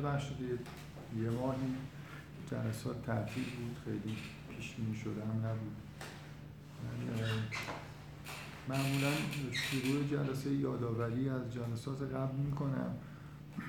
[0.00, 0.36] ببخشید
[1.22, 1.58] یه ماهی
[2.50, 4.16] جلسات تعطیل بود خیلی
[4.56, 5.76] پیش بینی شده هم نبود.
[8.68, 9.10] معمولا
[9.52, 12.94] شروع جلسه یادآوری از جلسات قبل می‌کنم.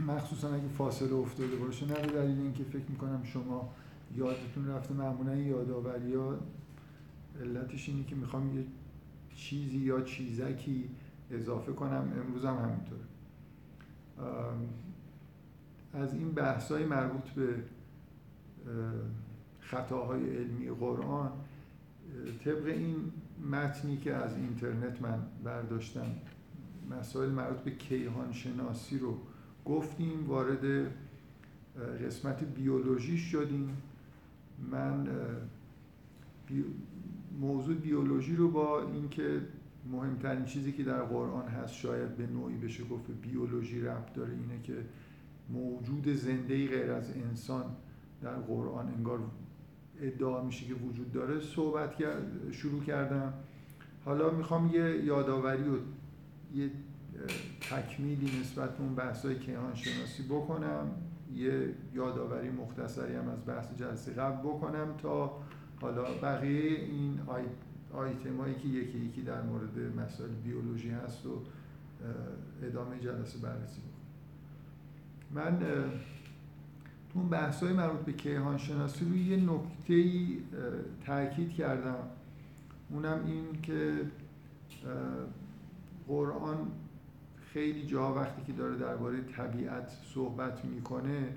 [0.07, 3.69] مخصوصا اگه فاصله افتاده باشه نه به دلیل اینکه فکر می‌کنم شما
[4.15, 6.37] یادتون رفته معمولا یادآوری ها
[7.41, 8.65] علتش اینه که می‌خوام یه
[9.35, 10.89] چیزی یا چیزکی
[11.31, 12.13] اضافه کنم.
[12.25, 12.99] امروز هم همینطور
[15.93, 17.55] از این بحث های مربوط به
[19.59, 21.31] خطاهای علمی قرآن
[22.43, 22.95] طبق این
[23.51, 26.05] متنی که از اینترنت من برداشتم
[26.89, 29.17] مسائل مربوط به کیهان شناسی رو
[29.65, 30.91] گفتیم وارد
[32.05, 33.77] قسمت بیولوژی شدیم.
[34.71, 35.07] من
[37.39, 39.41] موضوع بیولوژی رو با اینکه
[39.91, 44.61] مهمترین چیزی که در قرآن هست شاید به نوعی بشه گفت بیولوژی ربط داره اینه
[44.63, 44.73] که
[45.49, 47.65] موجود زنده غیر از انسان
[48.21, 49.19] در قرآن انگار
[50.01, 51.39] ادعا میشه که وجود داره.
[51.39, 51.93] صحبت
[52.51, 53.33] شروع کردم.
[54.05, 55.75] حالا می‌خوام یه یادآوری و
[56.55, 56.71] یه
[57.61, 60.91] تکمیلی نسبت به اون بحثای کیهان شناسی بکنم.
[61.35, 65.37] یه یادآوری مختصری هم از بحث جلسه قبل بکنم تا
[65.81, 67.43] حالا بقیه این آی...
[67.93, 71.41] آیتمایی که یکی یکی در مورد مسائل بیولوژی هست و
[72.63, 73.81] ادامه جلسه بررسی
[75.31, 75.59] من
[77.09, 80.37] تو اون بحث های مربوط به کیهان شناسی روی یه نکته ای
[81.05, 81.97] تاکید کردم.
[82.89, 84.05] اونم این که
[86.07, 86.57] قرآن
[87.53, 91.27] خیلی جا وقتی که داره درباره طبیعت صحبت می‌کنه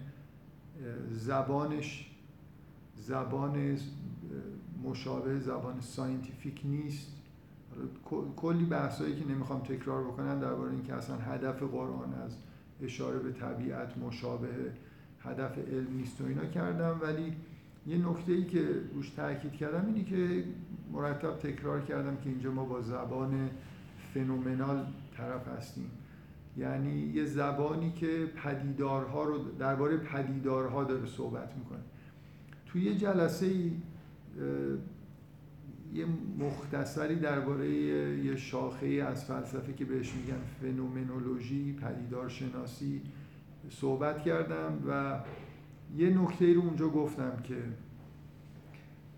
[1.10, 2.10] زبانش
[2.96, 3.78] زبان
[4.84, 7.12] مشابه زبان scientific نیست.
[8.36, 12.36] کلی بحثایی که نمی‌خوام تکرار بکنم درباره اینکه اصلا هدف قرآن از
[12.82, 14.48] اشاره به طبیعت مشابه
[15.20, 17.00] هدف علم نیست و اینا کردم.
[17.02, 17.36] ولی
[17.86, 20.44] یه نکته ای که روش تاکید کردم اینی که
[20.92, 23.50] مرتب تکرار کردم که اینجا ما با زبان
[24.14, 25.90] فنومنال طرف هستیم.
[26.56, 31.80] یعنی یه زبانی که پدیدارها رو درباره پدیدارها داره صحبت می‌کنه.
[32.66, 33.72] توی یه جلسه ای
[35.94, 36.06] یه
[36.38, 37.70] مختصری درباره
[38.24, 43.02] یه شاخه از فلسفه که بهش میگن فنومنولوژی پدیدار شناسی
[43.70, 45.20] صحبت کردم و
[45.96, 47.56] یه نکته رو اونجا گفتم که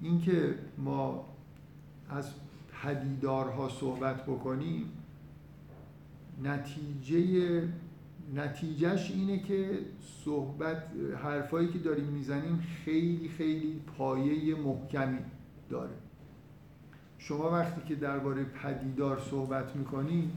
[0.01, 1.29] اینکه ما
[2.11, 2.31] از
[2.83, 4.93] پدیدارها صحبت بکنیم
[6.43, 7.63] نتیجه
[8.35, 9.79] نتیجهش اینه که
[10.25, 10.83] صحبت
[11.23, 15.19] حرفایی که داریم می‌زنیم خیلی خیلی پایه محکمی
[15.71, 16.04] داره.
[17.29, 20.31] شما وقتی که درباره پدیدار صحبت می‌کنید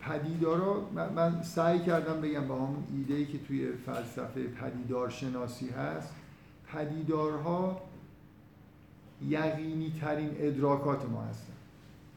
[0.00, 6.14] پدیدارا من سعی کردم بگم با همون ایده ای که توی فلسفه پدیدار شناسی هست
[6.72, 7.80] پدیدارها
[9.28, 11.52] یقینی ترین ادراکات ما هستن.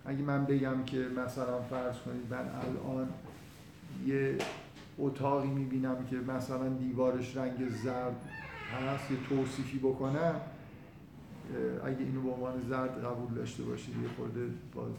[0.06, 3.10] اگه من بگم که مثلا فرض کنید من الان
[4.06, 4.38] یه
[5.00, 8.16] اتاقی می‌بینم که مثلا دیوارش رنگ زرد
[8.74, 10.42] هست یه توصیفی بکنم
[11.86, 14.42] اگه اینو به عنوان زرد قبول داشته باشید یه خورده
[14.76, 14.92] باز.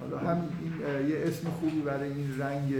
[0.00, 2.74] حالا هم این یه اسم خوبی برای این رنگ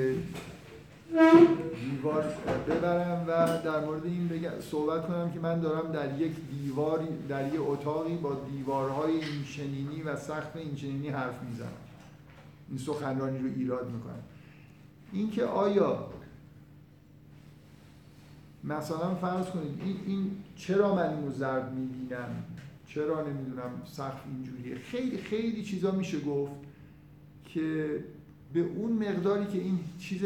[1.90, 2.24] دیوار
[2.68, 7.54] ببرم و در مورد این بگم صحبت کنم که من دارم در یک دیواری در
[7.54, 11.68] یک اتاقی با دیوارهای اینچنینی و سقف اینچنینی حرف می‌زنم
[12.68, 14.22] این سخنرانی رو ایراد می‌کنم
[15.12, 16.10] اینکه آیا
[18.64, 22.44] مثلا فرض کنید این, این چرا من اینو زرد می‌بینم؟
[22.86, 26.52] چرا نمی‌دونم سقف اینجوریه؟ خیلی خیلی چیزا میشه گفت
[27.44, 27.98] که
[28.52, 30.24] به اون مقداری که این چیز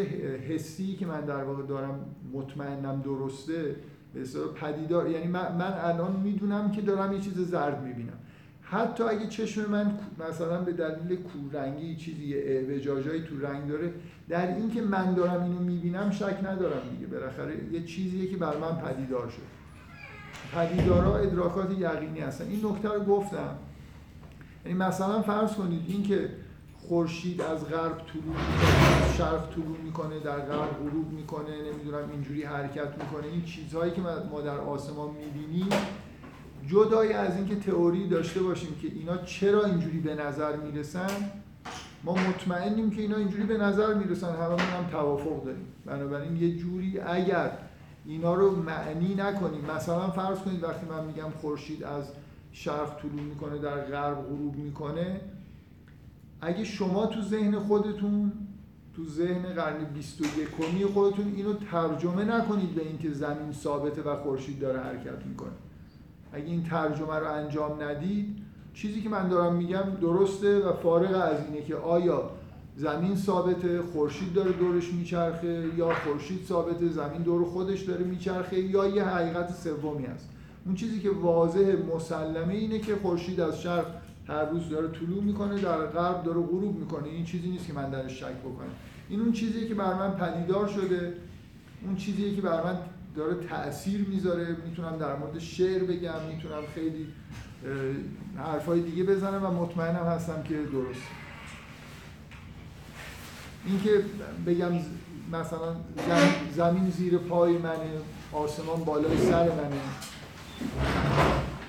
[0.48, 2.00] حسی که من در واقع دارم
[2.32, 3.76] مطمئنم درسته
[4.14, 8.18] به پدیدار یعنی من, من الان می‌دونم که دارم یه چیز زرد می‌بینم.
[8.70, 13.92] حتی اگه چشم من مثلا به دلیل کورنگی چیزی اعوجاجایی تو رنگ داره
[14.28, 17.06] در اینکه من دارم اینو می‌بینم شک ندارم دیگه.
[17.06, 19.56] بالاخره یه چیزیه که بر من پدیدار شد.
[20.58, 22.44] پدیدارا ادراکات یقینی هستن.
[22.48, 23.56] این نکته رو گفتم.
[24.64, 26.28] یعنی مثلا فرض کنید اینکه
[26.76, 32.42] خورشید از غرب طلوع می‌کنه از شرق طلوع می‌کنه در غرب غروب می‌کنه نمی‌دونم اینجوری
[32.42, 33.26] حرکت می‌کنه.
[33.32, 35.68] این چیزهایی که ما در آسمان می‌بینیم
[36.66, 41.30] جدای از اینکه تئوری داشته باشیم که اینا چرا اینجوری به نظر می‌رسن
[42.04, 45.66] ما مطمئنیم که اینا اینجوری به نظر می‌رسن هممون هم توافق داریم.
[45.86, 47.50] بنابراین یه جوری اگر
[48.06, 52.04] اینا رو معنی نکنیم مثلا فرض کنید وقتی من میگم خورشید از
[52.52, 55.20] شرق طلوع می‌کنه در غرب غروب می‌کنه
[56.40, 58.32] اگه شما تو ذهن خودتون
[58.96, 64.80] تو ذهن قرن 21 خودتون اینو ترجمه نکنید به اینکه زمین ثابته و خورشید داره
[64.80, 65.52] حرکت می‌کنه.
[66.36, 68.36] اگه این ترجمه رو انجام ندید
[68.74, 72.30] چیزی که من دارم میگم درسته و فارغ از اینه که آیا
[72.76, 78.86] زمین ثابته خورشید داره دورش میچرخه یا خورشید ثابته زمین دور خودش داره میچرخه یا
[78.86, 80.28] یه حقیقت سومی هست.
[80.66, 83.86] اون چیزی که واضح مسلمه اینه که خورشید از شرق
[84.28, 87.08] هر روز داره طلوع می‌کنه در غرب داره غروب می‌کنه.
[87.08, 88.70] این چیزی نیست که من درش شک بکنم.
[89.08, 91.12] این اون چیزیه که بر من پدیدار شده
[91.84, 92.76] اون چیزیه که بر من
[93.16, 94.56] داره تاثیر می‌ذاره.
[94.68, 97.06] می‌تونم در مورد شعر بگم می‌تونم خیلی
[98.38, 101.00] حرفای دیگه بزنم و مطمئنم هستم که درست.
[103.66, 104.04] اینکه
[104.46, 104.72] بگم
[105.32, 105.76] مثلا
[106.56, 107.90] زمین زیر پای منه
[108.32, 109.80] آسمان بالای سر منه.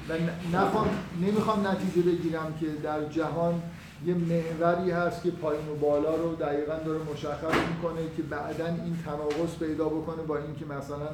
[0.10, 0.14] و
[0.58, 0.90] نخوام
[1.22, 3.62] نمی‌خوام نتیجه بگیرم که در جهان
[4.06, 8.98] یه محوری هست که پایین و بالا رو دقیقا داره مشخص می‌کنه که بعدا این
[9.06, 11.08] تناقض پیدا بکنه با اینکه مثلا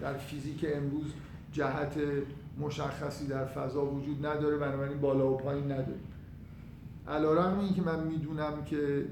[0.00, 1.12] در فیزیک امروز
[1.52, 1.98] جهت
[2.60, 5.98] مشخصی در فضا وجود نداره بنابراین بالا و پایین نداره
[7.08, 9.04] علیرغم اینکه من می‌دونم که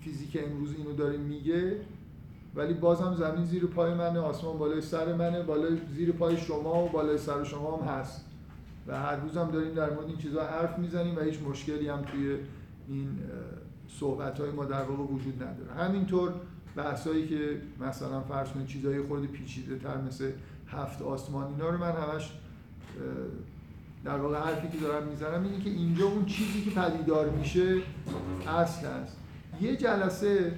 [0.00, 1.76] فیزیک امروز اینو داره میگه
[2.54, 6.88] ولی بازم زمین زیر پای منه آسمان بالای سر منه بالای زیر پای شما و
[6.88, 8.24] بالای سر شما هم هست.
[8.86, 12.02] و هر روز هم داریم در مورد این چیزها حرف می‌زنیم و هیچ مشکلی هم
[12.02, 12.36] توی
[12.88, 13.18] این
[13.88, 15.72] صحبت های ما در واقع وجود نداره.
[15.72, 16.32] همینطور
[16.76, 20.30] بحثایی که مثلا فرض کنید چیزهای خورده پیچیده تر مثل
[20.68, 22.32] هفت آسمان اینا رو من همش
[24.04, 27.76] در واقع حرفی که دارم می‌زنم اینه که اینجا اون چیزی که پدیدار میشه
[28.46, 29.16] اصل هست.
[29.60, 30.52] یه جلسه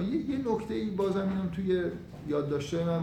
[0.00, 1.82] یه, یه نکته ای بازم اینم توی
[2.28, 3.02] یادداشته من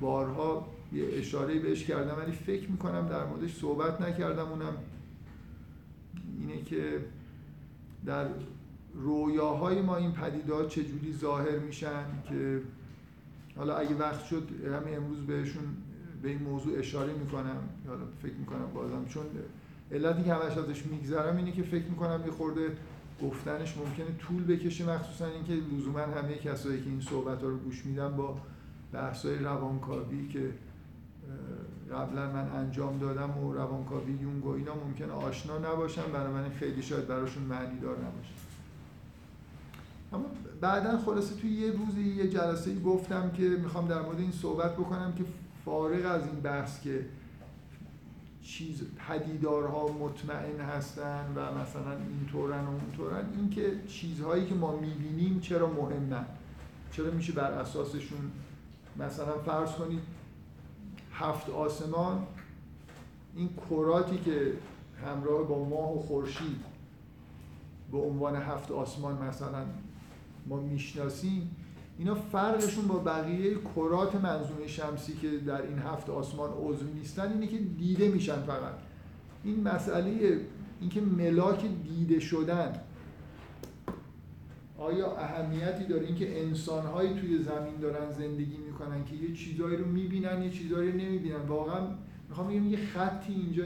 [0.00, 4.48] بارها یه اشاره بهش کردم ولی فکر می‌کنم در موردش صحبت نکردم.
[4.48, 4.74] اونم
[6.40, 7.04] اینه که
[8.06, 8.26] در
[8.94, 12.60] رویاهای ما این پدیدار چجوری ظاهر میشن که
[13.56, 15.62] حالا اگه وقت شد همین امروز بهشون
[16.22, 17.58] به این موضوع اشاره می‌کنم.
[17.88, 19.24] حالا فکر می‌کنم بازم چون
[19.92, 22.76] علتی که همش ازش میگذرم اینه که فکر می‌کنم یه خورده
[23.22, 27.86] گفتنش ممکنه طول بکشه مخصوصا اینکه لزوما همه کسایی که این صحبت ها رو گوش
[27.86, 28.38] میدن با
[28.92, 30.50] بحثای روانکاوی که
[31.92, 36.02] قبلا من انجام دادم و روانکاوی یونگ و اینا ممکنه آشنا نباشن.
[36.12, 38.41] بنابراین خیلی شاید براشون معنی دار نباشه.
[40.12, 40.24] اما
[40.60, 45.12] بعدا خلاصه توی یه روزی یه جلسه گفتم که می‌خوام در مورد این صحبت بکنم
[45.18, 45.24] که
[45.64, 47.06] فارغ از این بحث که
[48.42, 55.66] چیز پدیدارها مطمئن هستن و مثلا اینطورن و اونطورن اینکه چیزهایی که ما می‌بینیم چرا
[55.66, 56.26] مهمن؟
[56.92, 58.30] چرا میشه بر اساسشون؟
[58.98, 60.02] مثلا فرض کنید
[61.12, 62.26] هفت آسمان
[63.36, 64.52] این کراتی که
[65.06, 66.60] همراه با ماه و خورشید
[67.92, 69.64] به عنوان هفت آسمان مثلا
[70.46, 71.56] ما می‌شناسیم
[71.98, 77.46] اینا فرقشون با بقیه کرات منظومه شمسی که در این هفت آسمان عضو نیستن اینه
[77.46, 78.74] که دیده میشن فقط.
[79.44, 80.40] این مسئله
[80.80, 82.80] اینکه ملاک دیده شدن
[84.78, 90.42] آیا اهمیتی داره؟ اینکه انسانهایی توی زمین دارن زندگی می‌کنن که یه چیزایی رو می‌بینن
[90.42, 91.40] یه چیزایی رو نمی‌بینن.
[91.48, 91.88] واقعا
[92.28, 93.64] می‌خوام بگم یه خطی اینجا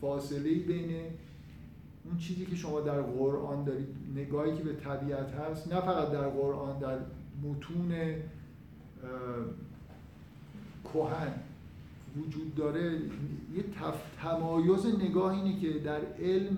[0.00, 0.90] فاصله بین
[2.12, 6.28] اون چیزی که شما در قرآن دارید نگاهی که به طبیعت هست نه فقط در
[6.28, 6.98] قرآن در
[7.42, 7.92] متون
[10.84, 11.32] کهن
[12.16, 12.92] وجود داره.
[13.54, 13.64] یه
[14.22, 16.56] تمایز نگاه اینه که در علم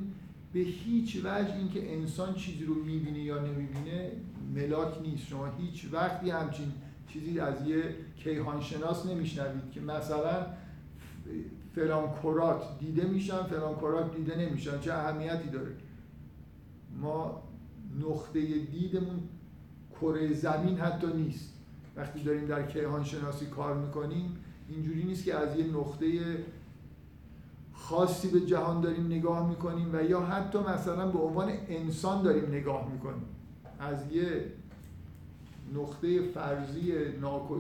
[0.53, 4.11] به هیچ وجه اینکه انسان چیزی رو می‌بینه یا نمی‌بینه
[4.55, 5.27] ملاک نیست.
[5.27, 6.73] شما هیچ وقتی همچین
[7.09, 7.83] چیزی از یه
[8.17, 10.47] کیهانشناس نمیشنوید که مثلا
[11.75, 14.81] فلان کرات دیده میشن فلان کرات دیده نمیشن.
[14.81, 15.73] چه اهمیتی داره؟
[17.01, 17.43] ما
[18.01, 19.21] نقطه دیدمون
[20.01, 21.55] کره زمین حتی نیست.
[21.97, 24.37] وقتی داریم در کیهان شناسی کار می‌کنیم
[24.69, 26.07] اینجوری نیست که از یه نقطه
[27.73, 32.93] خاصی به جهان داریم نگاه می‌کنیم و یا حتی مثلا به عنوان انسان داریم نگاه
[32.93, 33.25] می‌کنیم.
[33.79, 34.53] از یه
[35.75, 36.93] نقطه فرضی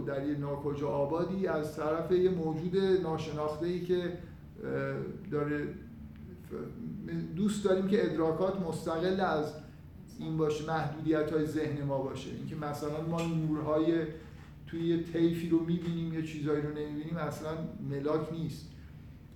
[0.06, 4.18] در یه ناکجا آبادی از طرف یه موجود ناشناخته ای که
[5.30, 5.68] داره
[7.36, 9.52] دوست داریم که ادراکات مستقل از
[10.18, 12.30] این باشه محدودیت های ذهن ما باشه.
[12.30, 14.06] اینکه مثلا ما نورهای
[14.66, 17.50] توی یه طیفی رو می‌بینیم یه چیزایی رو نمی‌بینیم اصلا
[17.90, 18.68] ملاک نیست.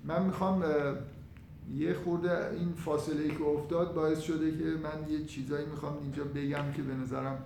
[0.05, 0.65] من می‌خوام
[1.75, 6.73] یه خورده این فاصله که افتاد باعث شده که من یه چیزایی می‌خوام اینجا بگم
[6.77, 7.39] که به نظرم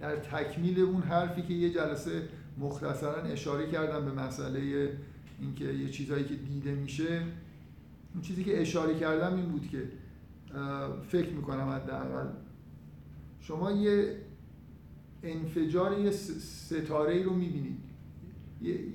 [0.00, 2.28] در تکمیل اون حرفی که یه جلسه
[2.58, 4.92] مختصرا اشاره کردم به مسئله
[5.40, 7.22] اینکه یه چیزایی که دیده میشه
[8.14, 9.82] اون چیزی که اشاره کردم این بود که
[11.08, 12.26] فکر می‌کنم حداقل
[13.40, 14.16] شما یه
[15.22, 17.90] انفجار یه ستاره ای رو می‌بینید.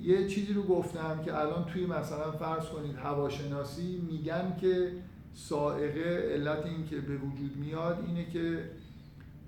[0.02, 4.92] یه،, چیزی رو گفتم که الان توی مثلا فرض کنید هواشناسی میگن که
[5.34, 8.70] سائقه علت این که به وجود میاد اینه که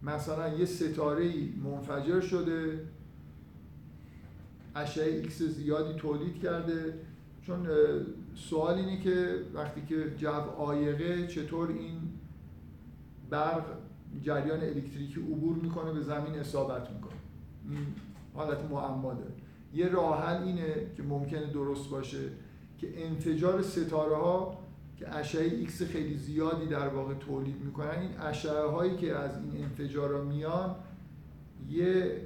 [0.03, 1.33] مثلا یه ستاره
[1.65, 2.81] منفجر شده
[4.75, 6.95] اشعه ایکس زیادی تولید کرده.
[7.43, 7.69] چون
[8.35, 10.29] سوال اینه که وقتی که جو
[10.59, 12.01] عایقه چطور این
[13.31, 13.65] برق
[14.23, 17.13] جریان الکتریکی عبور می‌کنه به زمین اصابت می‌کنه.
[17.71, 17.87] این
[18.35, 19.33] حالت معما داره.
[19.75, 22.19] یه راه اینه که ممکنه درست باشه
[22.79, 24.59] که انفجار ستاره ها
[24.99, 27.99] که اشعه ایکس خیلی زیادی در واقع تولید می‌کنن.
[28.01, 30.77] این اشعه هایی که از این انفجار میان
[31.71, 32.21] یه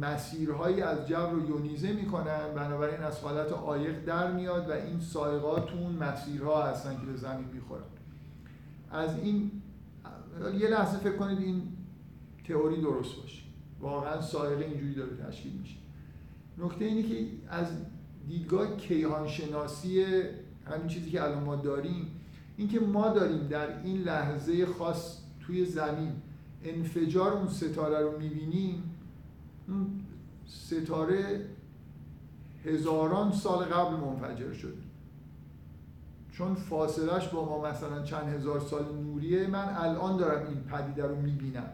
[0.00, 5.72] مسیرهایی از جو رو یونیزه می‌کنن بنابراین از حالت عایق در میاد و این سایقات
[5.72, 7.82] اون مسیرها هستن که به زمین می‌خورن.
[8.90, 9.50] از این
[10.58, 11.62] یه لحظه فکر کنید این
[12.44, 13.42] تئوری درست باشه.
[13.80, 15.76] واقعا سایقه اینجوری داره تشکیل میشه.
[16.58, 17.66] نکته اینه که از
[18.28, 20.04] دیدگاه کیهانشناسی
[20.70, 22.20] همین چیزی که الان ما داریم
[22.56, 26.12] اینکه ما داریم در این لحظه خاص توی زمین
[26.64, 28.82] انفجار اون ستاره رو می‌بینیم
[29.68, 29.86] اون
[30.46, 31.46] ستاره
[32.64, 34.74] هزاران سال قبل منفجر شد.
[36.32, 41.16] چون فاصلش با ما مثلا چند هزار سال نوریه من الان دارم این پدیده رو
[41.16, 41.68] می‌بینم.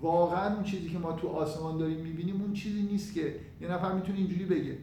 [0.00, 3.92] واقعا اون چیزی که ما تو آسمان داریم می‌بینیم اون چیزی نیست که یه نفر
[3.92, 4.78] می‌تونه اینجوری بگه.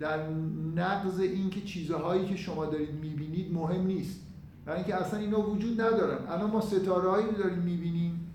[0.00, 0.28] در
[0.76, 4.20] نقض اینکه چیزهایی که شما دارید می‌بینید مهم نیست.
[4.66, 6.26] برای اینکه اصلا اینا وجود ندارن.
[6.28, 8.34] الان ما ستاره هایی داریم می‌بینیم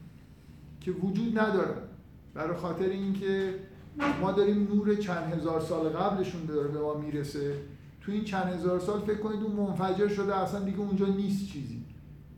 [0.81, 1.81] که وجود ندارن.
[2.33, 3.55] برای خاطر اینکه
[4.21, 7.53] ما داریم نور چند هزار سال قبلشون داره به ما می‌رسه.
[8.01, 11.83] تو این چند هزار سال فکر کنید اون منفجر شده اصلا دیگه اونجا نیست چیزی.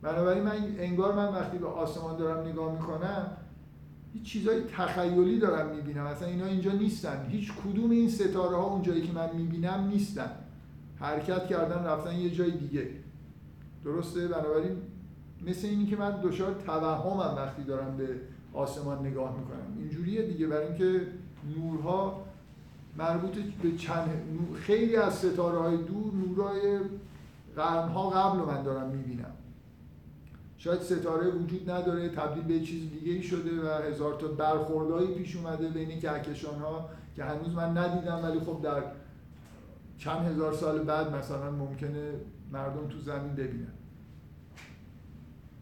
[0.02, 3.36] بنابراین من انگار من وقتی به آسمان دارم نگاه می‌کنم
[4.12, 6.06] هیچ چیزای تخیلی دارم می‌بینم.
[6.06, 7.26] اصلا اینا اینجا نیستن.
[7.28, 10.30] هیچ کدوم این ستاره ها اونجایی که من می‌بینم نیستن.
[10.98, 12.90] حرکت کردن رفتن یه جای دیگه.
[13.84, 14.76] درسته؟ بنابراین
[15.46, 18.08] مثل اینی که من دچار توهمم وقتی دارم به
[18.52, 19.78] آسمان نگاه می‌کنم.
[19.78, 20.46] اینجوریه دیگه.
[20.46, 21.06] برای اینکه
[21.56, 22.22] نورها
[22.98, 24.08] مربوط به چند
[24.54, 26.78] خیلی از ستاره های دور نورهای
[27.56, 29.32] قرنها قبل من دارم می‌بینم.
[30.62, 35.36] شاید ستاره وجود نداره تبدیل به چیز دیگه ای شده و هزار تا برخوردهایی پیش
[35.36, 38.82] اومده بین کهکشان ها که هنوز من ندیدم ولی خب در
[39.98, 42.12] چند هزار سال بعد مثلا ممکنه
[42.52, 43.72] مردم تو زمین ببینن.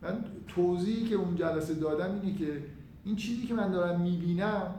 [0.03, 2.63] من توضیحی که اون جلسه دادم اینه که
[3.05, 4.75] این چیزی که من دارم می‌بینم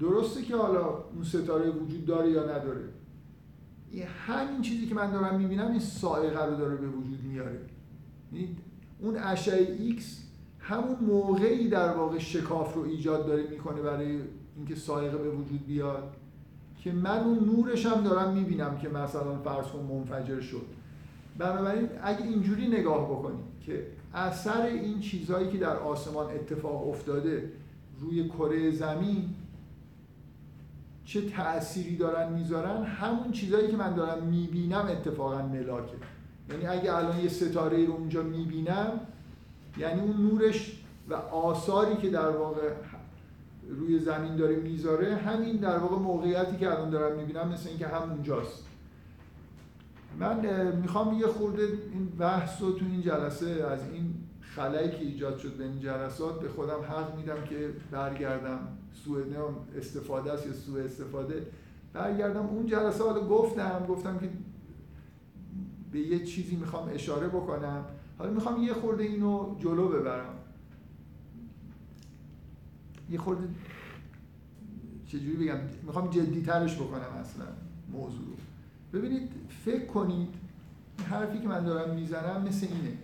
[0.00, 2.84] درسته که حالا اون ستاره وجود داره یا نداره.
[4.26, 7.75] همین چیزی که من دارم می‌بینم این صاعقه رو داره به وجود میاره.
[9.00, 10.22] اون اشعه ایکس
[10.58, 14.18] همون موقعی در واقع شکاف رو ایجاد داره می‌کنه برای
[14.56, 16.16] اینکه سایقه به وجود بیاد
[16.78, 20.66] که من اون نورش هم دارم می‌بینم که مثلا فرض کن منفجر شد.
[21.38, 27.52] بنابراین اگه اینجوری نگاه بکنیم که اثر این چیزهایی که در آسمان اتفاق افتاده
[28.00, 29.34] روی کره زمین
[31.04, 35.96] چه تأثیری دارن می‌ذارن همون چیزهایی که من دارم می‌بینم اتفاقا ملاکه.
[36.50, 39.00] یعنی اگه الان یه ستاره رو اونجا می‌بینم
[39.78, 42.72] یعنی اون نورش و آثاری که در واقع
[43.68, 48.66] روی زمین داره می‌ذاره همین در واقع موقعیتی که الان دارم می‌بینم مثل اینکه همونجاست.
[50.20, 55.38] من می‌خوام یه خورده این بحث رو تو این جلسه از این خلایی که ایجاد
[55.38, 58.58] شد به این جلسات به خودم حق میدم که برگردم.
[59.04, 59.22] سوء
[59.78, 61.46] استفاده است یا سوء استفاده.
[61.92, 64.28] برگردم اون جلسه گفتم گفتم که
[65.92, 67.84] به یه چیزی می‌خوام اشاره بکنم.
[68.18, 70.34] حالا می‌خوام یه خورده اینو جلو ببرم.
[73.10, 73.48] یه خورده
[75.06, 77.46] چجوری بگم؟ می‌خوام جدی ترش بکنم اصلا
[77.92, 78.98] موضوع رو.
[78.98, 79.30] ببینید
[79.64, 80.34] فکر کنید
[81.10, 82.96] حرفی که من دارم می‌زنم مثل اینه.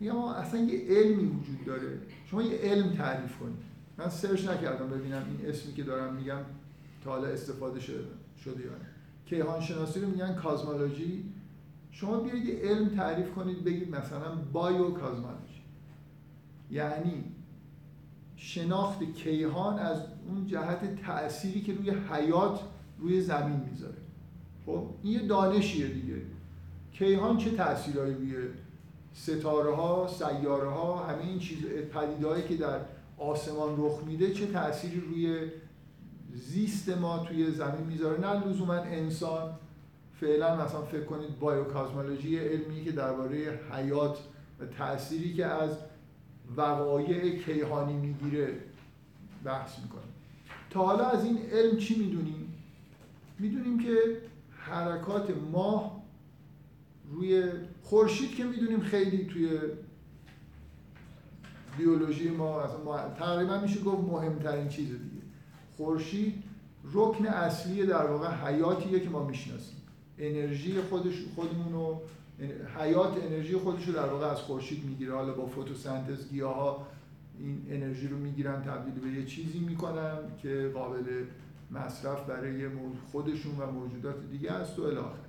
[0.00, 1.98] میگم اصلا یه علمی وجود داره.
[2.26, 3.68] شما یه علم تعریف کنید.
[3.98, 6.40] من سرچ نکردم ببینم این اسمی که دارم میگم
[7.04, 8.04] تا حالا استفاده شده
[8.44, 8.86] شده یا نه.
[9.26, 11.24] کیهان شناسی رو میگن کازمولوژی.
[12.00, 14.90] شما بیاید یه علم تعریف کنید بگید مثلا بایو
[16.70, 17.24] یعنی
[18.36, 22.60] شناخت کیهان از اون جهت تأثیری که روی حیات
[22.98, 23.96] روی زمین می‌ذاره.
[24.66, 26.22] خب؟ این یه دانشیه دیگه.
[26.92, 28.34] کیهان چه تأثیرهایی روی
[29.12, 32.80] ستاره ها سیاره ها همه چیز پدیدهایی که در
[33.18, 35.50] آسمان رخ میده چه تأثیری روی
[36.34, 39.50] زیست ما توی زمین می‌ذاره؟ نه لزوما انسان.
[40.20, 44.18] فعلا مثلا فکر کنید بایوکازمولوژی علمی که درباره حیات
[44.60, 45.78] و تأثیری که از
[46.56, 48.60] وقایع کیهانی می‌گیره
[49.44, 50.12] بحث می‌کنیم.
[50.70, 52.54] تا حالا از این علم چی می‌دونیم؟
[53.38, 53.98] می‌دونیم که
[54.50, 56.02] حرکات ماه
[57.10, 59.58] روی خورشید که می‌دونیم خیلی توی
[61.78, 62.62] بیولوژی ما
[63.18, 65.22] تقریبا میشه گفت مهمترین چیز دیگه.
[65.76, 66.42] خورشید
[66.92, 69.78] رکن اصلی در واقع حیاتیه که ما می‌شناسیم.
[70.18, 72.00] انرژی خودش خودمون رو
[72.78, 75.14] حیات انرژی خودش رو در واقع از خورشید می‌گیره.
[75.14, 76.86] حالا با فتوسنتز گیاه ها
[77.38, 81.24] این انرژی رو می‌گیرن تبدیل به یه چیزی می‌کنن که قابل
[81.70, 82.68] مصرف برای
[83.12, 85.28] خودشون و موجودات دیگه است و الاخر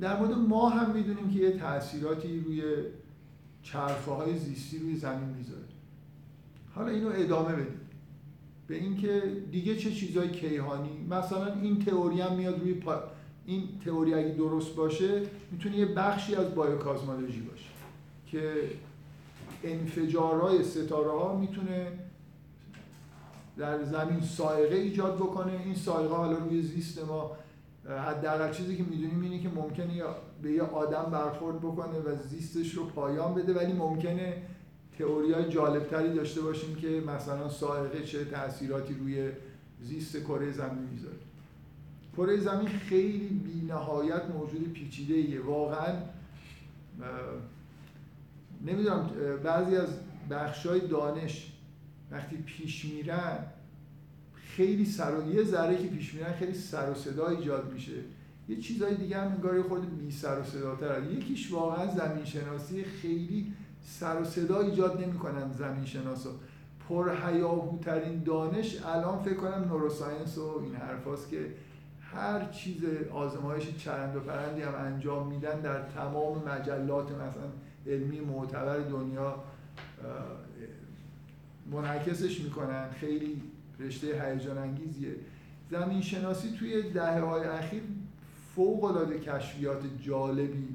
[0.00, 2.62] در مورد ما هم می‌دونیم که یه تاثیراتی روی
[3.62, 5.64] چرخه های زیستی روی زمین می‌ذاره.
[6.74, 7.80] حالا اینو ادامه بدیم.
[8.66, 13.02] به اینکه دیگه چه چیزای کیهانی؟ مثلا این تئوری هم میاد روی پا...
[13.46, 15.22] این تئوری اگه درست باشه
[15.52, 17.68] می‌تونه یه بخشی از بایوکازمولوژی باشه
[18.26, 18.52] که
[19.64, 21.92] انفجارهای ستاره ها می‌تونه
[23.56, 25.60] در زمین سائقه ایجاد بکنه.
[25.64, 27.36] این سائقه حالا روی زیست ما
[27.88, 30.02] حداقل چیزی که می‌دونیم اینه که ممکنه
[30.42, 34.42] به یه آدم برخورد بکنه و زیستش رو پایان بده ولی ممکنه
[34.98, 39.30] تئوری های جالبتری داشته باشیم که مثلا سائقه چه تاثیراتی روی
[39.82, 41.16] زیست کره زمین می‌ذاره.
[42.16, 45.94] کره زمین خیلی بی نهایت موجود پیچیده ایه واقعا
[48.66, 49.10] نمی‌دونم
[49.44, 49.88] بعضی از
[50.30, 51.52] بخشای دانش
[52.10, 53.38] وقتی پیش میرن
[54.34, 57.92] خیلی سر و یه ذره که پیش میرن خیلی سر و صدا ایجاد میشه.
[58.48, 63.52] یه چیزای دیگه هم انگار خود بی سر و صداتر یکیش واقعا زمین شناسی خیلی
[63.82, 66.30] سر و صدا ایجاد نمی‌کنن زمین شناسا
[66.88, 71.46] پر هیاهوترین دانش الان فکر کنم نوروساینس و این حرفاست که
[72.14, 77.48] هر چیز آزمایش چرند و پرندی هم انجام میدن در تمام مجلات مثلا
[77.86, 79.44] علمی معتبر دنیا
[81.70, 82.90] منعکسش می‌کنن.
[82.90, 83.42] خیلی
[83.80, 85.14] رشته هیجان انگیزیه.
[85.70, 87.82] زمین شناسی توی دهه های اخیر
[88.54, 90.68] فوق العاده کشفیات جالبی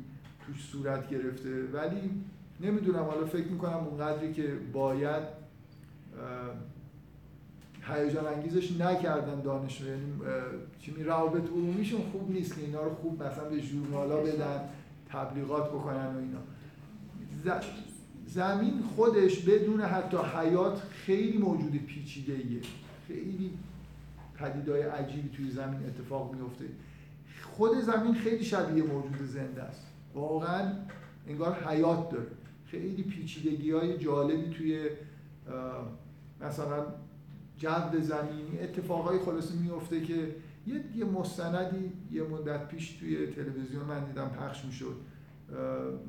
[0.45, 1.63] توش صورت گرفته.
[1.73, 2.12] ولی
[2.60, 5.23] نمی‌دونم حالا فکر می‌کنم اونقدری که باید
[7.93, 10.13] هیجان انگیزش نکردن دانش یعنی
[10.80, 14.69] چی روابط عمومیشون خوب نیست که اینا رو خوب مثلا به ژورنالا بدن
[15.10, 16.39] تبلیغات بکنن و اینا.
[18.28, 22.62] زمین خودش بدون حتی حیات خیلی موجود پیچیده ایه
[23.08, 23.54] خیلی
[24.36, 26.65] پدیدهای عجیبی توی زمین اتفاق میفته
[27.43, 29.86] خود زمین خیلی شبیه موجود زنده است.
[30.13, 30.71] واقعا
[31.28, 32.28] انگار حیات داره.
[32.65, 34.89] خیلی پیچیدگی های جالبی توی
[36.41, 36.86] مثلا
[37.60, 40.36] جو زمینی اتفاقای خلاصه میفته که
[40.95, 44.95] یه مستندی یه مدت پیش توی تلویزیون من دیدم پخش می‌شد.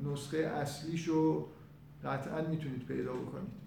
[0.03, 1.47] نسخه اصلیشو
[2.03, 3.61] قطعا می‌تونید پیدا بکنید.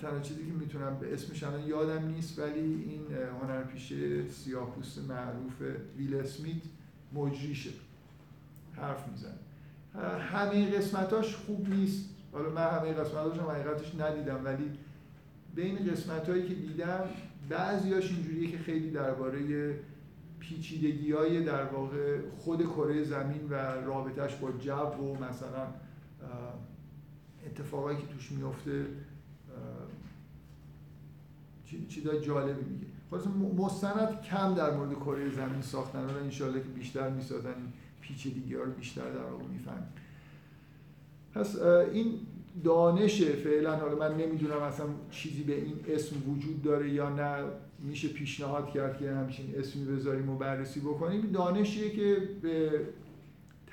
[0.00, 3.06] تنها چیزی که می‌تونم به اسمش الان یادم نیست ولی این
[3.42, 5.62] هنرپیشه سیاه‌پوست معروف
[5.98, 6.62] ویل اسمیت
[7.12, 7.70] مجریشه.
[8.76, 9.38] حرف می‌زنه.
[10.18, 12.08] همه قسمتاش خوب نیست.
[12.32, 14.70] حالا من همه قسمتاش هم حقیقتش ندیدم ولی
[15.54, 17.00] بین قسمت هایی که دیدم
[17.48, 19.74] بعضیاش اینجوریه که خیلی درباره
[20.38, 25.66] پیچیدگی های در واقع خود کره زمین و رابطش با جو و مثلا
[27.46, 28.86] اتفاقایی که توش میفته
[31.88, 32.86] چیزای جالبی میگه.
[33.10, 38.54] خلاص مستند کم در مورد کره زمین ساختن و انشالله که بیشتر می‌سازن این پیچیدگی
[38.54, 39.88] ها رو بیشتر در واقع می‌فهمیم.
[41.34, 41.56] پس
[41.92, 42.18] این
[42.64, 47.44] دانش فعلا حالا من نمی‌دونم اصلا چیزی به این اسم وجود داره یا نه
[47.78, 51.30] میشه پیشنهاد کرد که همچین اسمی بذاریم و بررسی بکنیم.
[51.32, 52.70] دانشیه که به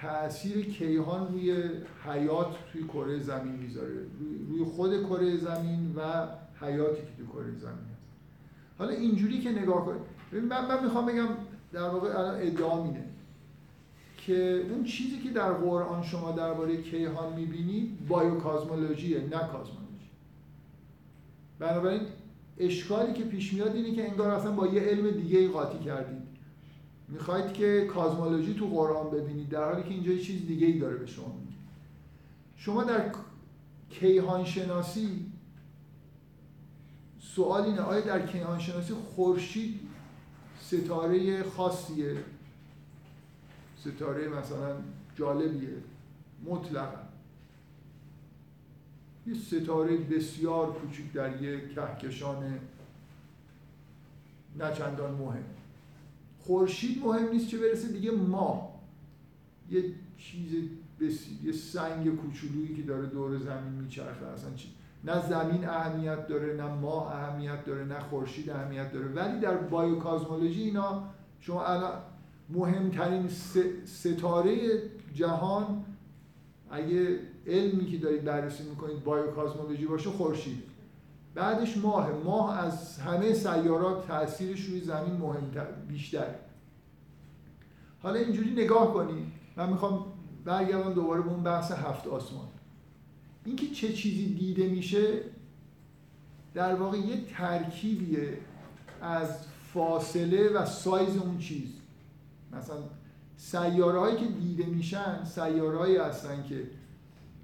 [0.02, 1.64] تاثیر کیهان روی
[2.06, 3.94] حیات توی کره زمین می‌ذاره.
[4.50, 6.28] روی خود کره زمین و
[6.66, 8.08] حیاتی که توی کره زمین هست.
[8.78, 11.28] حالا اینجوری که نگاه کنید من, من می‌خوام بگم
[11.74, 13.04] در واقع الان ادعا اینه.
[14.28, 20.10] که اون چیزی که در قرآن شما درباره کیهان می‌بینید بایوکازمولوژیه نه کازمولوژی.
[21.60, 22.02] بنابراین
[22.58, 26.28] اشکالی که پیش میاد اینه که انگار اصلا با یه علم دیگه ای قاطی کردید.
[27.08, 30.96] می‌خواید که کازمولوژی تو قرآن ببینید در حالی که اینجا یه چیز دیگه ای داره
[30.96, 31.58] به شما میگه.
[32.56, 33.12] شما در
[33.90, 35.32] کیهان شناسی
[37.20, 39.80] سوال اینه آیا در کیهان شناسی خورشید
[40.62, 42.16] ستاره خاصیه؟
[43.88, 44.76] ستاره مثلا
[45.16, 45.70] جالبیه
[46.46, 47.08] مطلقا.
[49.28, 52.60] یه ستاره بسیار کوچک در یک کهکشان
[54.60, 55.44] نچندان مهم.
[56.40, 58.80] خورشید مهم نیست چه برسه دیگه ما.
[59.72, 59.84] یه
[60.18, 60.70] چیز
[61.44, 64.70] یه سنگ کوچولویی که داره دور زمین میچرخه اصلا چی
[65.04, 69.08] نه زمین اهمیت داره نه ماه اهمیت داره نه خورشید اهمیت داره.
[69.08, 71.04] ولی در بایوکازمولوژی اینا
[71.40, 72.02] شما الان
[72.50, 73.30] مهمترین
[73.86, 74.82] ستاره
[75.14, 75.86] جهان
[76.72, 80.64] اگه علمی که دارید بررسی می‌کنید بایوکازمولوژی باشه خورشید
[81.36, 82.12] بعدش ماه.
[82.24, 86.36] ماه از همه سیارات تاثیرش روی زمین مهمتر بیشتر.
[88.04, 89.26] حالا اینجوری نگاه کنید
[89.58, 90.06] من می‌خوام
[90.46, 92.48] برگردم دوباره به اون بحث هفت آسمان.
[93.46, 95.22] اینکه چه چیزی دیده میشه
[96.54, 98.38] در واقع یه ترکیبیه
[99.02, 99.30] از
[99.74, 101.77] فاصله و سایز اون چیز.
[102.54, 102.78] مثلا
[103.38, 106.64] سیاره هایی که دیده میشن سیاره هایی هستن که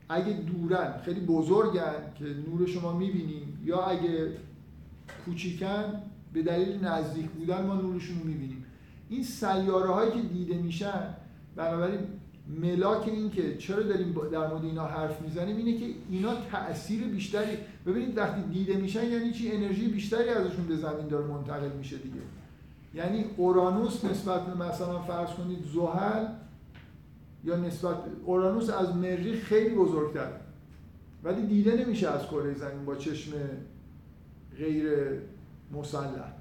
[0.10, 4.38] اگه دورن خیلی بزرگن که نور شما می‌بینیم یا اگه
[5.26, 6.02] کوچیکن
[6.34, 8.66] به دلیل نزدیک بودن ما نورشون رو می‌بینیم.
[9.10, 11.16] این سیاره هایی که دیده میشن
[11.56, 12.00] بنابراین
[12.62, 17.58] ملاک این که چرا داریم در مورد اینا حرف می‌زنیم اینه که اینا تاثیر بیشتری
[17.86, 22.16] ببینید وقتی دیده میشن یعنی چی؟ انرژی بیشتری ازشون به زمین داره منتقل میشه دیگه.
[22.94, 26.26] یعنی اورانوس نسبت به مثلا فرض کنید زحل
[27.44, 30.30] یا نسبت اورانوس از مریخ خیلی بزرگتر.
[31.24, 33.32] ولی دیده نمیشه از کره زمین با چشم
[34.58, 34.90] غیر
[35.72, 36.32] مسلح.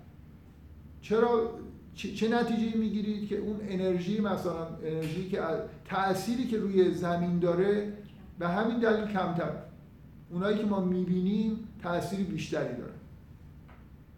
[1.00, 1.50] چرا؟
[1.94, 5.42] چه نتیجه می‌گیرید که اون انرژی مثلا انرژی که
[5.84, 7.92] تأثیری که روی زمین داره
[8.38, 9.52] به همین دلیل کمتر.
[10.30, 12.92] اونایی که ما می‌بینیم تأثیر بیشتری داره.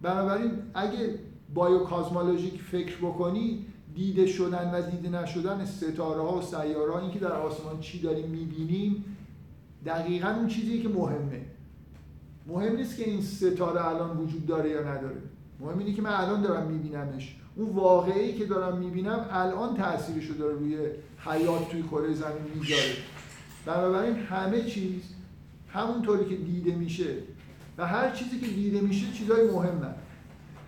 [0.03, 1.19] بنابراین اگه
[1.55, 7.33] بایوکازمولوژیک فکر بکنی دیده شدن و دیده نشدن ستاره ها و سیاره ها اینکه در
[7.33, 9.05] آسمان چی داریم می‌بینیم
[9.87, 11.41] دقیقا اون چیزی که مهمه.
[12.47, 15.23] مهم نیست که این ستاره الان وجود داره یا نداره.
[15.61, 17.37] مهم اینه که من الان دارم میبینمش.
[17.57, 20.77] اون واقعی که دارم می‌بینم الان تاثیرشو داره روی
[21.19, 22.93] حیات توی کره زمین می‌ذاره.
[23.67, 25.03] بنابراین همه چیز
[25.69, 27.15] همونطوری که دیده میشه
[27.79, 29.95] و هر چیزی که دیده میشه چیزای مهمه.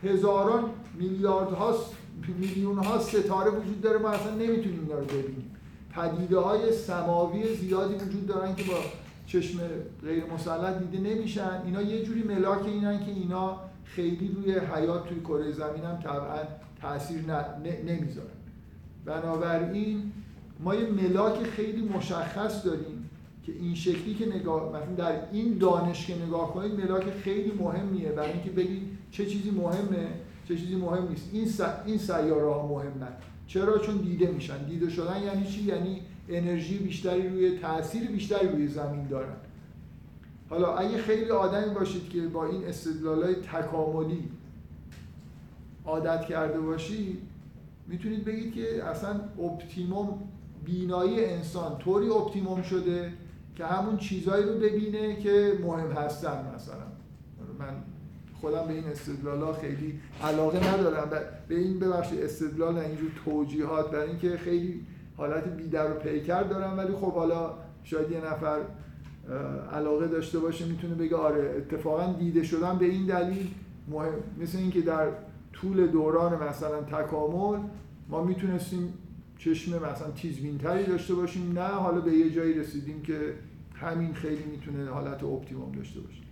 [0.03, 0.65] هزاران
[0.99, 1.95] میلیارد هاست
[2.39, 5.57] میلیون ها ستاره وجود داره ما اصلا نمی‌تونیم اینا رو ببینیم.
[5.91, 8.79] پدیده های سماوی زیادی وجود دارن که با
[9.27, 9.61] چشم
[10.03, 11.63] غیر مسلط دیده نمیشن.
[11.65, 16.39] اینا یه جوری ملاک اینن که اینا خیلی روی حیات توی کره زمین هم طبعا
[16.81, 17.25] تاثیر
[17.87, 18.29] نمی‌ذارن.
[19.05, 20.13] بنابراین
[20.61, 22.96] ما یه ملاک خیلی مشخص داریم
[23.47, 28.09] که این شکلی که نگاه مثلا در این دانش که نگاه کنید ملاک خیلی مهمیه.
[28.09, 30.09] برای اینکه بگید چه چیزی مهمه
[30.49, 31.31] چه چیزی مهم نیست.
[31.33, 31.61] این س...
[31.87, 33.13] این سیاره ها مهمن
[33.47, 34.65] چرا؟ چون دیده میشن.
[34.65, 39.37] دیده شدن یعنی چی؟ یعنی انرژی بیشتری روی تاثیر بیشتری روی زمین دارن.
[40.51, 42.63] حالا اگه خیلی آدمی باشید که با این
[43.05, 44.29] های تکاملی
[45.85, 47.19] عادت کرده باشید
[47.87, 50.19] می‌تونید بگید که اصلا optimum
[50.65, 53.13] بینایی انسان طوری optimum شده
[53.57, 56.87] که همون چیزهایی رو ببینه که مهم هستن مثلا.
[57.59, 57.75] من
[58.41, 61.11] خودم به این استدلال خیلی علاقه ندارم.
[61.49, 64.81] به این ببخشید استدلال اینجور توجیهات برای اینکه خیلی
[65.17, 68.61] حالت بی در و پیکر داره ولی خب حالا شاید یه نفر
[69.73, 73.51] علاقه داشته باشه می‌تونه بگه آره اتفاقا دیده شدن به این دلیل
[73.89, 74.13] مهم.
[74.41, 75.09] مثل اینکه در
[75.53, 77.59] طول دوران مثلا تکامل
[78.09, 78.95] ما می‌تونستیم
[79.39, 81.53] چشم مثلا تیزبینتری داشته باشیم.
[81.53, 83.35] نه حالا به یه جایی رسیدیم که
[83.81, 86.23] همین خیلی می‌تونه حالت اپتیموم داشته باشه.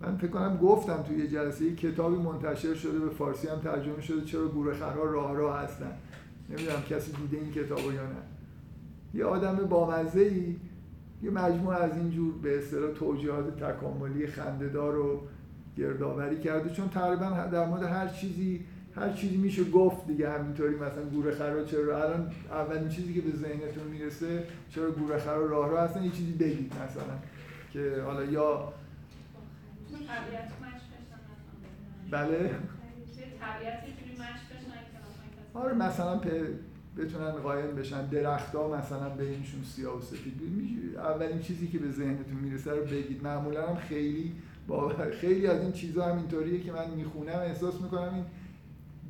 [0.00, 4.24] من فکر کنم گفتم توی یه جلسه کتابی منتشر شده به فارسی هم ترجمه شده
[4.24, 5.92] چرا گورخرها راه راه هستن.
[6.50, 8.22] نمی‌دونم کسی دیده این کتابو یا نه.
[9.14, 10.56] یه آدم بامزه ای
[11.22, 15.20] یه مجموعه از اینجور به اصطلاح توجیهات تکاملی خندهدار رو
[15.76, 18.64] گردآوری کرده چون تقریبا در مورد هر چیزی
[18.96, 23.84] هر چیزی میشه گفت دیگه همینطوری مثلا گورخرها چرا الان اولین چیزی که به ذهنتون
[23.90, 27.18] می‌رسه چرا گورخرها راه راه هستن یه چیزی بگید مثلا
[27.72, 28.72] که حالا یا
[32.10, 32.50] بله؟
[35.54, 36.20] آره مثلا
[36.96, 40.40] بتونن قایم بشن درختها مثلا بینشون سیاه و سفید
[40.96, 43.24] اولین چیزی که به ذهنتون می‌رسه رو بگید.
[43.24, 44.32] معمولا هم خیلی
[44.66, 44.88] با
[45.20, 48.24] خیلی از این چیزها هم اینطوریه که من می‌خونم احساس می‌کنم این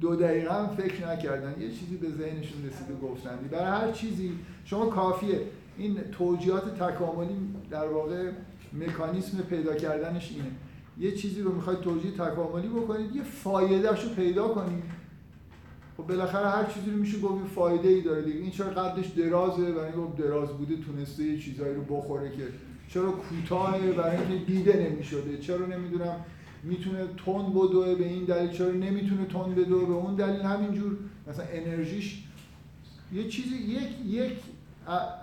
[0.03, 1.55] دو دقیقه هم فکر نکردن.
[1.61, 3.38] یه چیزی به ذهنشون رسیده گفتن.
[3.51, 4.33] برای هر چیزی
[4.65, 5.41] شما کافیه.
[5.79, 7.37] این توجیهات تکاملی
[7.71, 8.31] در واقع
[8.73, 10.51] مکانیسم پیدا کردنش اینه.
[10.99, 14.83] یه چیزی رو می‌خواید توجیه تکاملی بکنید یه فایدهش رو پیدا کنید.
[15.97, 18.38] خب بالاخره هر چیزی رو میشه گفت فایده ای داره دیگه.
[18.38, 22.43] این چرا قدش درازه؟ برای اینکه دراز بوده تونسته یه چیزایی رو بخوره که
[22.88, 25.38] چرا کوتاهه؟ برای اینکه دیده نمی‌شده.
[25.38, 26.17] چرا نمی‌دونم؟
[26.62, 30.96] می‌تونه تند بدوه به این دلیل چرا نمی‌تونه تند بدوه به اون دلیل همینجور
[31.29, 32.25] مثلا انرژیش
[33.12, 34.33] یه چیزی یک یک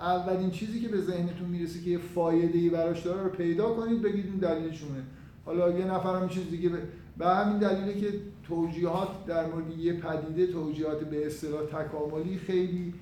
[0.01, 4.01] اولین چیزی که به ذهنتون می‌رسه که یه فایده ای براش داره رو پیدا کنید
[4.01, 5.03] بگید این دلیلشونه
[5.45, 6.69] حالا یه نفر هم چیز دیگه
[7.17, 8.13] به همین دلیله که
[8.47, 12.93] توجیهات در مورد یه پدیده توجیهات به اصطلاح تکاملی خیلی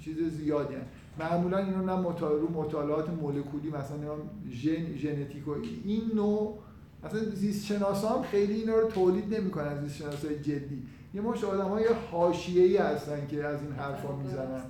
[0.00, 0.86] چیز زیادی هست.
[1.18, 1.96] معمولا اینو نه
[2.54, 4.16] مطالعات مولکولی مثلا
[4.50, 5.42] ژن ژنتیک
[5.84, 6.58] این نوع
[7.06, 10.82] اصلا زیست شناسا هم خیلی اینا رو تولید نمی‌کنن زیست شناسای جدی.
[11.14, 14.62] یه مش آدم های حاشیه‌ای هستن که از این حرفا می‌زنن.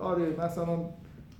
[0.00, 0.78] آره مثلا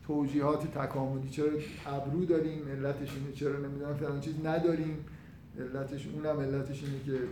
[0.06, 1.46] توجیهات تکاملی چرا
[1.86, 5.04] ابرو داریم علتش اینه چرا نمی‌دونم فلان چیز نداریم
[5.58, 7.24] علتش اونم علتش اینه که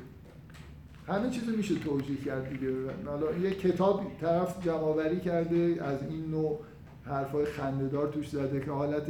[1.13, 2.73] همه چیزو میشه توجیه کرد دیگه.
[3.07, 6.61] حالا یه کتاب طرف جمعآوری کرده از این نوع
[7.05, 9.07] حرفای خندهدار توش زده که حالت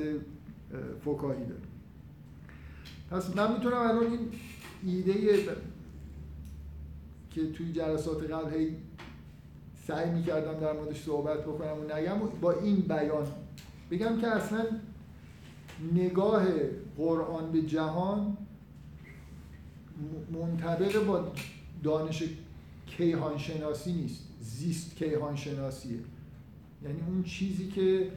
[1.04, 1.73] فکاهی داره.
[3.10, 4.30] پس من می‌تونم الان این
[4.84, 5.38] ایده
[7.30, 8.76] که توی جلسات قبل هی
[9.86, 13.26] سعی می‌کردم در موردش صحبت بکنم و نگم با این بیان
[13.90, 14.64] بگم که اصلا
[15.94, 16.46] نگاه
[16.96, 18.36] قرآن به جهان
[20.32, 21.32] منطبق با
[21.82, 22.24] دانش
[22.86, 25.98] کیهان شناسی نیست زیست کیهان شناسیه
[26.84, 28.10] یعنی اون چیزی که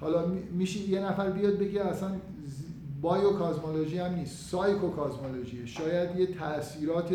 [0.00, 2.16] حالا میشه یه نفر بیاد بگه اصلا
[3.00, 7.12] بایو کازمولوژی هم نیست سایکو کازمولوژی شاید یه تاثیرات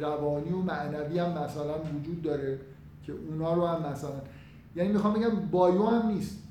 [0.00, 2.60] روانی و معنوی هم مثلا وجود داره
[3.06, 4.20] که اونا رو هم مثلا.
[4.76, 6.42] یعنی می‌خوام بگم بایو هم نیست.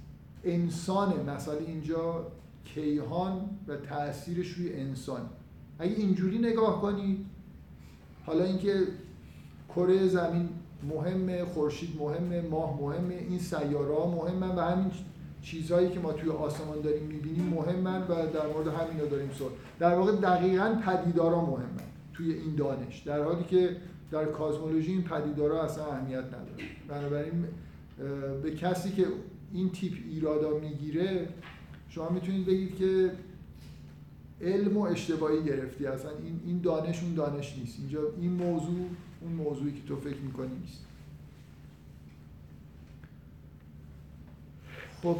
[0.43, 1.34] انسانه.
[1.36, 2.28] مثلا اینجا
[2.65, 5.21] کیهان و تاثیرش روی انسان.
[5.80, 7.26] اگه اینجوری نگاه کنی
[8.26, 8.82] حالا اینکه
[9.76, 10.50] کره زمین
[10.89, 14.91] مهمه خورشید مهمه ماه مهمه این سیاره ها مهمن و همین
[15.45, 19.95] چیزهایی که ما توی آسمان داریم می‌بینیم مهمن و در مورد همینا داریم سوال در
[19.95, 22.99] واقع دقیقا پدیدارا مهمن توی این دانش.
[22.99, 23.77] در حالی که
[24.12, 26.63] در کازمولوژی این پدیدارا اصلا اهمیت نداره.
[26.88, 27.45] بنابراین
[28.43, 29.05] به کسی که
[29.53, 31.27] این تیپ ایرادا می‌گیره
[31.89, 33.12] شما می‌تونید بگید که
[34.41, 35.86] علم و اشتباهی گرفتی.
[35.86, 37.79] اصلا این این دانش اون دانش نیست.
[37.79, 38.86] اینجا این موضوع
[39.21, 40.85] اون موضوعی که تو فکر می‌کنی نیست.
[45.01, 45.17] خب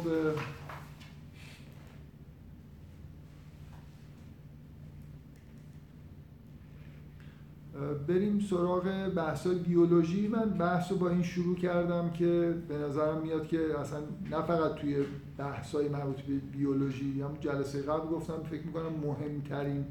[8.08, 10.28] بریم سراغ بحث بیولوژی.
[10.28, 14.74] من بحث رو با این شروع کردم که به نظرم میاد که اصلا نه فقط
[14.74, 14.96] توی
[15.38, 19.84] بحث های مربوط به بیولوژی هم جلسه قبل گفتم فکر می‌کنم مهمترین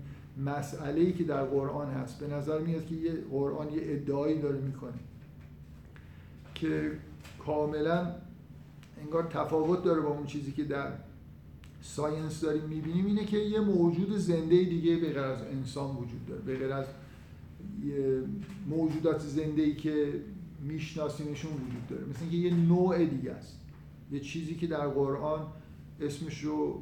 [0.45, 2.19] مسئله ای که در قرآن هست.
[2.19, 5.00] به نظر میاد که یه قرآن یه ادعایی داره می‌کنه
[6.56, 6.91] که
[7.45, 8.15] کاملا
[9.01, 10.91] انگار تفاوت داره با اون چیزی که در
[11.81, 13.05] ساینس داریم می‌بینیم.
[13.05, 16.41] اینه که یه موجود زنده دیگه به غیر از انسان وجود داره.
[16.41, 16.86] به غیر از
[18.69, 20.13] موجودات زنده ای که
[20.62, 22.05] میشناسیمشون وجود داره.
[22.05, 23.60] مثل اینکه یه نوع دیگه است.
[24.12, 25.47] یه چیزی که در قرآن
[26.01, 26.81] اسمش رو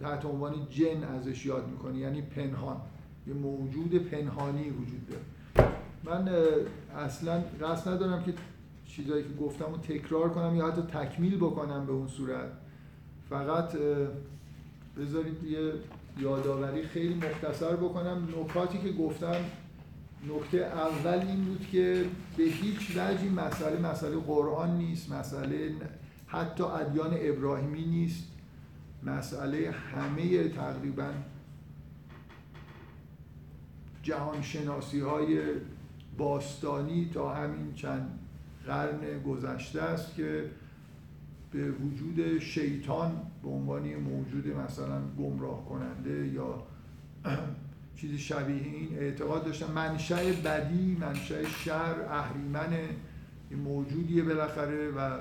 [0.00, 2.76] تحت عنوان جن ازش یاد می‌کنه یعنی پنهان.
[3.26, 5.22] یه موجود پنهانی وجود داره.
[6.04, 6.28] من
[6.96, 8.34] اصلا قصد ندارم که
[8.96, 12.48] چیزایی که گفتم رو تکرار کنم یا حتی تکمیل بکنم به اون صورت.
[13.30, 13.76] فقط
[14.98, 15.72] بذارید یه
[16.18, 18.28] یادآوری خیلی مختصر بکنم.
[18.40, 19.36] نکاتی که گفتم
[20.28, 22.04] نکته اول این بود که
[22.36, 25.72] به هیچ وجهی مسئله مسئله قرآن نیست مسئله
[26.26, 28.24] حتی ادیان ابراهیمی نیست.
[29.02, 31.08] مسئله همه تقریبا
[34.02, 35.40] جهانشناسی های
[36.18, 38.18] باستانی تا همین چند
[38.66, 40.50] قرن گذشته است که
[41.52, 46.62] به وجود شیطان به عنوان موجود مثلا گمراه کننده یا
[47.96, 49.72] چیزی شبیه این اعتقاد داشتن.
[49.72, 52.78] منشأ بدی منشأ شر اهریمن
[53.64, 55.18] موجودیه بالاخره و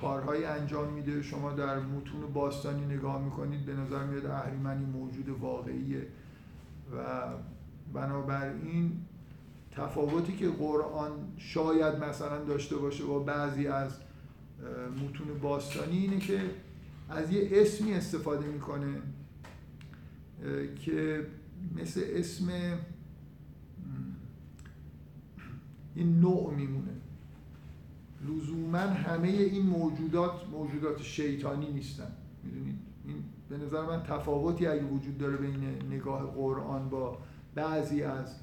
[0.00, 1.22] کارهایی انجام میده.
[1.22, 6.06] شما در متون باستانی نگاه می‌کنید به نظر میاد اهریمنی موجود واقعیه
[6.96, 7.26] و
[7.94, 8.92] بنابراین
[9.76, 13.90] تفاوتی که قرآن شاید مثلا داشته باشه با بعضی از
[15.04, 16.40] متون باستانی اینه که
[17.08, 18.96] از یه اسمی استفاده می‌کنه
[20.80, 21.26] که
[21.76, 22.48] مثل اسم
[25.94, 26.92] این نوع میمونه.
[28.28, 32.12] لزوما همه این موجودات موجودات شیطانی نیستن.
[32.44, 33.16] می‌دونید این
[33.48, 37.18] به نظر من تفاوتی اگه وجود داره بین نگاه قرآن با
[37.54, 38.34] بعضی از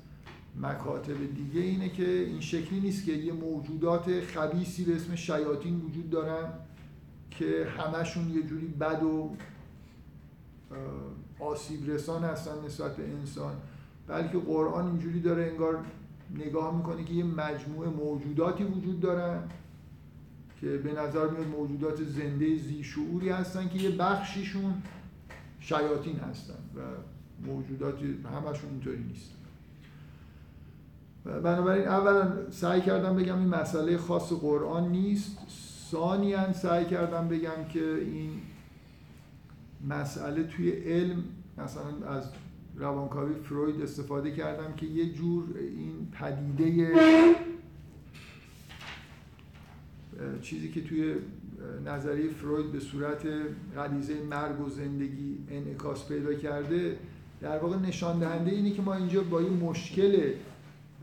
[0.61, 6.09] مکاتب دیگه اینه که این شکلی نیست که یه موجودات خبیسی به اسم شیاطین وجود
[6.09, 6.49] دارن
[7.31, 9.35] که همشون یه جوری بد و
[11.39, 13.53] آسیب رسان هستن نسبت به انسان.
[14.07, 15.85] بلکه قرآن اینجوری داره انگار
[16.35, 19.39] نگاه می‌کنه که یه مجموعه موجوداتی وجود دارن
[20.61, 24.73] که به نظر میاد موجودات زنده زی شعوری هستن که یه بخشیشون
[25.59, 26.81] شیاطین هستن و
[27.47, 27.99] موجودات
[28.35, 29.42] همشون اینطوری نیستن
[31.25, 35.37] بنابراین اولا سعی کردم بگم این مسئله خاص قرآن نیست.
[35.91, 38.29] ثانیا سعی کردم بگم که این
[39.89, 41.23] مسئله توی علم
[41.57, 42.29] مثلا از
[42.75, 46.93] روانکاوی فروید استفاده کردم که یه جور این پدیده
[50.41, 51.15] چیزی که توی
[51.85, 53.27] نظریه فروید به صورت
[53.75, 56.97] غریزه مرگ و زندگی انعکاس پیدا کرده
[57.41, 60.33] در واقع نشان دهنده اینه که ما اینجا با یه مشکل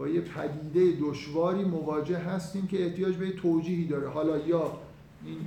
[0.01, 4.09] با یه پدیده دشواری مواجه هستیم که احتیاج به توجیهی داره.
[4.09, 4.79] حالا یا
[5.25, 5.39] این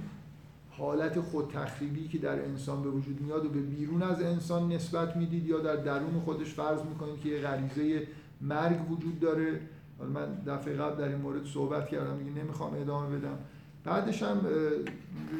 [0.70, 5.18] حالت خود تخریبی که در انسان به وجود میاد و به بیرون از انسان نسبت
[5.18, 8.08] می‌دید یا در درون خودش فرض می‌کنید که یه غریزه
[8.42, 9.60] مرگ وجود داره.
[9.98, 13.38] حالا من دفعه قبل در این مورد صحبت کردم دیگه نمی‌خوام ادامه بدم.
[13.84, 14.42] بعدش هم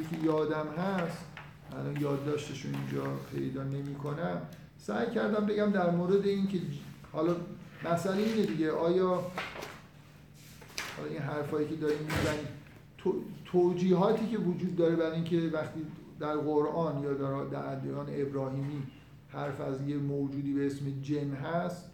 [0.10, 1.26] که یادم هست
[1.80, 3.04] الان یادداشتش اینجا
[3.36, 4.42] پیدا نمی‌کنم
[4.78, 6.58] سعی کردم بگم در مورد این که
[7.12, 7.36] حالا
[7.92, 8.72] مسئله اینه دیگه.
[8.72, 9.24] آیا
[10.98, 12.48] حالا این حرفایی که داریم می‌زنیم
[13.46, 15.80] توجیهاتی که وجود داره برای اینکه وقتی
[16.20, 18.84] در قرآن یا در ادیان ابراهیمی
[19.30, 21.90] حرف از یه موجودی به اسم جن هست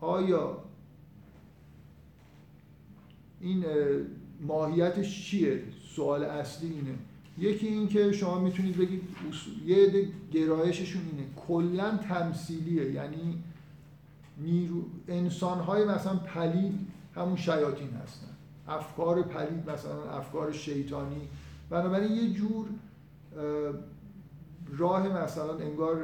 [0.00, 0.58] آیا
[3.40, 3.64] این
[4.40, 5.62] ماهیتش چیه؟
[5.96, 6.94] سوال اصلی اینه.
[7.38, 9.02] یکی این که شما می‌تونید بگید
[9.66, 11.26] یه گرایششون اینه.
[11.46, 12.92] کلا تمثیلیه.
[12.92, 13.42] یعنی
[14.42, 18.26] نیرو انسان های مثلا پلید همون شیاطین هستن.
[18.68, 21.28] افکار پلید مثلا افکار شیطانی.
[21.70, 22.66] بنابراین یه جور
[24.78, 26.02] راه مثلا انگار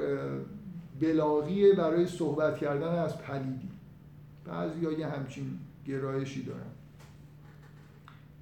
[1.00, 3.68] بلاغیه برای صحبت کردن از پلیدی.
[4.44, 6.60] بعضی یه همچین گرایشی دارن.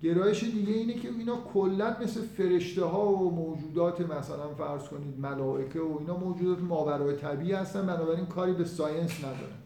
[0.03, 5.81] گرایش دیگه اینه که اینا کلا مثل فرشته ها و موجودات مثلا فرض کنید ملائکه
[5.81, 7.87] و اینا موجودات ماورای طبیعی هستن.
[7.87, 9.63] بنابراین کاری به ساینس ندارن.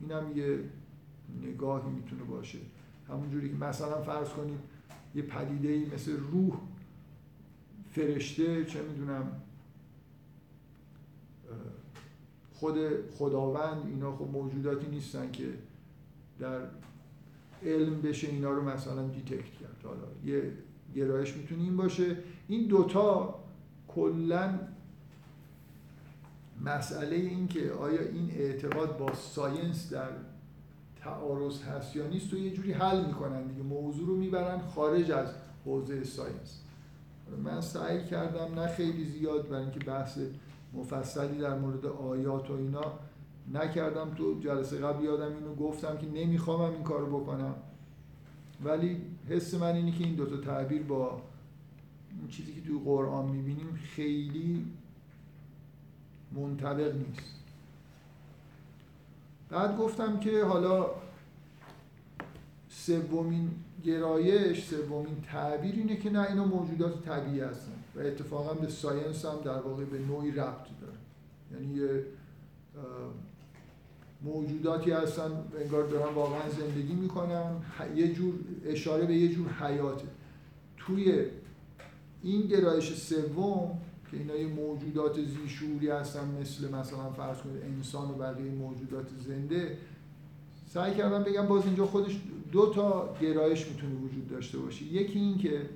[0.00, 0.58] این هم یه
[1.42, 2.58] نگاهی می‌تونه باشه.
[3.08, 4.58] همونجوری که مثلا فرض کنید
[5.14, 6.56] یه پدیده ای مثل روح
[7.90, 9.40] فرشته چه می‌دونم
[12.54, 12.76] خود
[13.10, 15.48] خداوند اینا خب موجوداتی نیستن که
[16.38, 16.60] در
[17.62, 19.84] علم بشه اینا رو مثلا detect کرد.
[19.84, 20.52] حالا یه
[20.94, 22.16] گرایش می‌تونه این باشه.
[22.48, 23.34] این دوتا
[23.88, 24.58] کلا
[26.64, 30.08] مسئله این که آیا این اعتقاد با science در
[30.96, 33.62] تعارض هست یا نیست و یه جوری حل می‌کنن دیگه.
[33.62, 35.28] موضوع رو می‌برن خارج از
[35.64, 36.60] حوزه science.
[37.44, 40.18] من سعی کردم نه خیلی زیاد برای اینکه بحث
[40.74, 42.92] مفصلی در مورد آیات و اینا
[43.52, 44.14] نکردم.
[44.14, 47.54] تو جلسه قبل یادم اینو گفتم که نمی‌خوام این کارو بکنم.
[48.64, 51.22] ولی حس من اینه که این دوتا تعبیر با
[52.18, 54.66] این چیزی که توی قرآن می‌بینیم خیلی
[56.34, 57.34] منطبق نیست.
[59.50, 60.90] بعد گفتم که حالا
[62.68, 63.50] سومین
[63.84, 69.38] گرایش سومین تعبیر اینه که نه اینا موجودات طبیعی هستن و اتفاقا به ساینس هم
[69.44, 70.98] در واقع به نوعی ربط داره.
[71.52, 72.04] یعنی یه
[74.22, 77.62] موجوداتی هستن انگار دارن واقعا زندگی می‌کنن
[77.94, 80.06] یه جور اشاره به یه جور حیاته.
[80.76, 81.26] توی
[82.22, 83.78] این گرایش سوم
[84.14, 89.78] که اینا یه موجودات زیشوری هستن مثل مثلا فرض کنید انسان و بقیه موجودات زنده.
[90.66, 92.20] سعی کردم بگم باز اینجا خودش
[92.52, 94.84] دو تا گرایش می‌تونه وجود داشته باشه.
[94.84, 95.68] یکی این که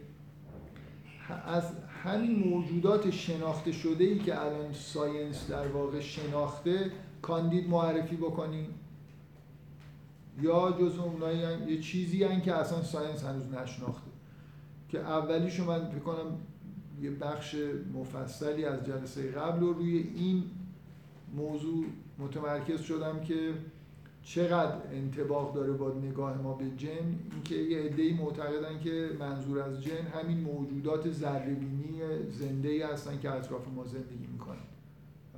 [1.46, 1.64] از
[2.04, 6.90] همین موجودات شناخته شده ای که الان science در واقع شناخته
[7.22, 8.66] کاندید معرفی بکنیم
[10.42, 14.10] یا جز اونایی یه چیزی هن که اصلا science هنوز نشناخته.
[14.88, 16.38] که اولیشو من فکر کنم
[17.02, 17.56] یه بخش
[17.94, 20.44] مفصلی از جلسه قبل و روی این
[21.36, 21.84] موضوع
[22.18, 23.54] متمرکز شدم که
[24.22, 26.88] چقدر انطباق داره با نگاه ما به جن.
[27.32, 32.00] اینکه یه عده‌ای معتقدن که منظور از جن همین موجودات ذره‌بینی
[32.30, 34.56] زنده ای هستن که اطراف ما زندگی می‌کنن.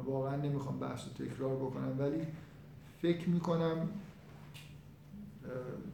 [0.05, 2.27] واقعا نمی‌خوام بحث رو تکرار بکنم ولی
[3.03, 3.89] فکر می‌کنم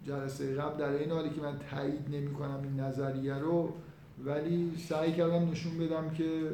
[0.05, 3.72] جلسه قبل در این حالی که من تایید نمی کنم این نظریه رو
[4.25, 6.51] ولی سعی کردم نشون بدم که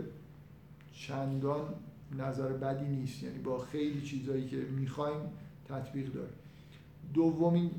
[0.93, 1.75] چندان
[2.19, 3.23] نظر بدی نیست.
[3.23, 5.21] یعنی با خیلی چیزایی که می‌خوایم
[5.69, 6.31] تطبیق داره
[7.15, 7.71] دومین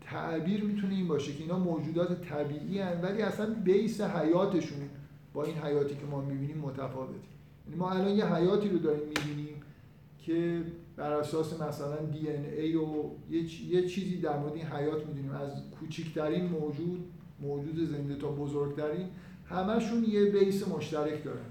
[0.00, 4.78] تعبیر می‌تونه این باشه که اینا موجودات طبیعی هن ولی اصلا بیس حیاتشون
[5.34, 7.14] با این حیاتی که ما می‌بینیم متفاوته.
[7.66, 9.54] یعنی ما الان یه حیاتی رو داریم می‌بینیم
[10.18, 10.62] که
[10.96, 12.86] بر اساس مثلا دی ان ای و
[13.70, 15.30] یه چیزی در مورد این حیات می‌دونیم.
[15.30, 17.04] از کوچکترین موجود
[17.40, 19.08] موجود زنده تا بزرگترین
[19.48, 21.50] همشون یه بیس مشترک دارن.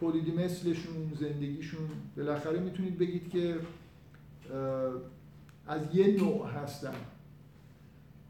[0.00, 3.56] تولیدی مثلشون زندگیشون بالاخره می‌تونید بگید که
[5.66, 6.94] از یه نوع هستن.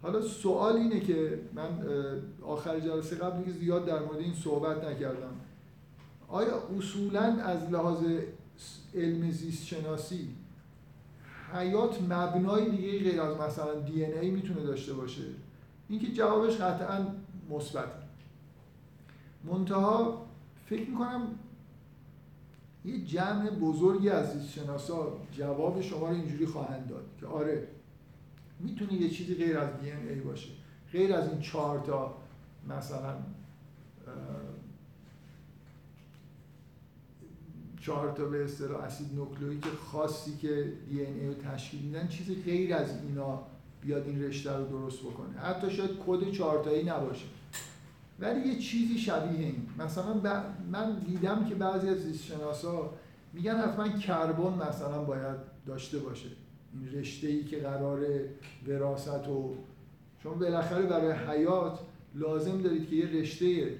[0.03, 1.69] حالا سوال اینه که من
[2.43, 5.35] آخر جلسه قبل زیاد در مورد این صحبت نکردم.
[6.29, 8.05] آیا اصولا از لحاظ
[8.95, 10.29] علم زیست شناسی
[11.53, 15.23] حیات مبنای دیگه غیر از مثلا دی ای می‌تونه داشته باشه.
[15.89, 17.07] اینکه جوابش قطعا
[17.51, 17.89] مثبت
[19.45, 20.27] منتها
[20.67, 21.29] فکر می‌کنم
[22.85, 27.69] یه جمع بزرگی از شناسا جواب شما رو اینجوری خواهند داد که آره
[28.61, 30.49] می‌تونه یه چیزی غیر از دی ای باشه.
[30.93, 32.15] غیر از این چهار تا
[32.69, 33.15] مثلا
[37.89, 42.75] چهار تا به اصطلاح اسید نوکلئیک خاصی که دی ای رو تشکیل میدن چیزی غیر
[42.75, 43.43] از اینا
[43.81, 45.39] بیاد این رشته رو درست بکنه.
[45.39, 47.25] حتی شاید کد چهارتایی نباشه.
[48.21, 49.67] ولی یه چیزی شبیه این.
[49.79, 50.15] مثلا
[50.73, 52.91] من دیدم که بعضی از زیستشناسا
[53.33, 55.37] میگن حتما کربن مثلا باید
[55.67, 56.29] داشته باشه.
[56.75, 58.07] این رشته ای که قرار
[58.67, 59.55] وراثت و
[60.23, 61.79] شما بالاخره برای حیات
[62.15, 63.75] لازم دارید که یه رشته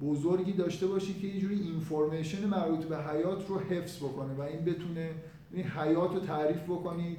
[0.00, 4.64] بزرگی داشته باشید که یه جوری اینفورمیشن مربوط به حیات رو حفظ بکنه و این
[4.64, 5.10] بتونه
[5.52, 7.18] این حیات رو تعریف بکنید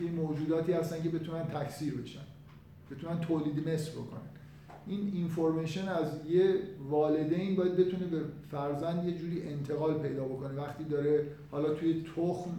[0.00, 2.20] این موجوداتی هستن که بتونن تکثیر بشن
[2.90, 4.20] بتونن تولید مثل بکنن.
[4.86, 6.54] این اینفورمیشن از یه
[6.88, 8.20] والدین باید بتونه به
[8.50, 10.60] فرزند یه جوری انتقال پیدا بکنه.
[10.60, 12.50] وقتی داره حالا توی تخم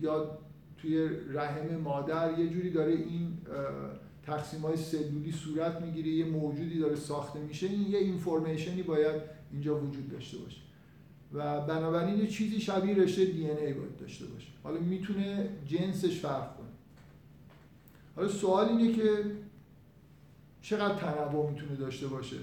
[0.00, 0.38] یا
[0.78, 3.38] توی رحم مادر یه جوری داره این
[4.30, 9.22] تقسیم های سلولی صورت می‌گیره یه موجودی داره ساخته میشه این یه اینفورمیشنی باید
[9.52, 10.60] اینجا وجود داشته باشه.
[11.32, 14.48] و بنابراین یه چیزی شبیه رشته دی ای باید داشته باشه.
[14.62, 16.66] حالا می‌تونه جنسش فرق کنه.
[18.16, 19.24] حالا سوال اینه که
[20.62, 22.36] چقدر تنوع می‌تونه داشته باشه؟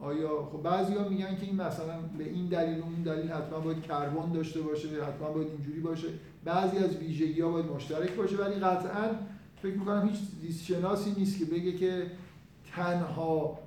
[0.00, 3.82] آیا خب بعضیا میگن که این مثلا به این دلیل و اون دلیل حتما باید
[3.82, 6.08] کربن داشته باشه حتما باید اینجوری باشه.
[6.44, 9.10] بعضی از ویژگی ها باید مشترک باشه ولی قطعا
[9.64, 12.10] فکر می‌کنم هیچ زیست شناسی نیست که بگه که
[12.72, 13.58] تنها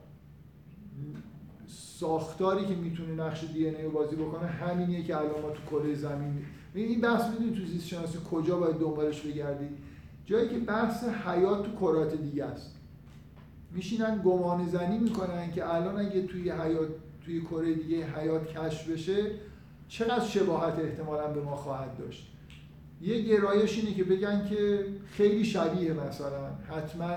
[1.68, 6.46] ساختاری که می‌تونه نقش دی رو بازی بکنه همینیه که الان ما تو کره زمین
[6.74, 9.78] این بحث می‌دونید تو زیست شناسی کجا باید دنبالش بگردید
[10.26, 12.76] جایی که بحث حیات تو کرات دیگه است.
[13.72, 16.90] میشینن گمان زنی می‌کنن که الان اگه توی حیات
[17.26, 19.32] توی کره دیگه حیات کشف بشه
[19.88, 22.37] چقدر شباهت احتمالا به ما خواهد داشت؟
[23.02, 27.16] یه گرایش اینه که بگن که خیلی شبیه مثلا حتما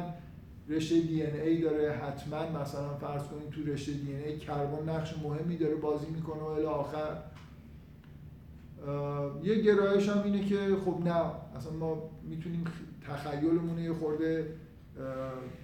[0.68, 5.56] رشته دی ای داره حتما مثلا فرض کنید تو رشته دی ای کربن نقش مهمی
[5.56, 7.16] داره بازی می‌کنه و الی آخر.
[9.42, 11.24] یه گرایش هم اینه که خب نه
[11.56, 12.64] اصلا ما می‌تونیم
[13.08, 14.54] تخیلمون یه خورده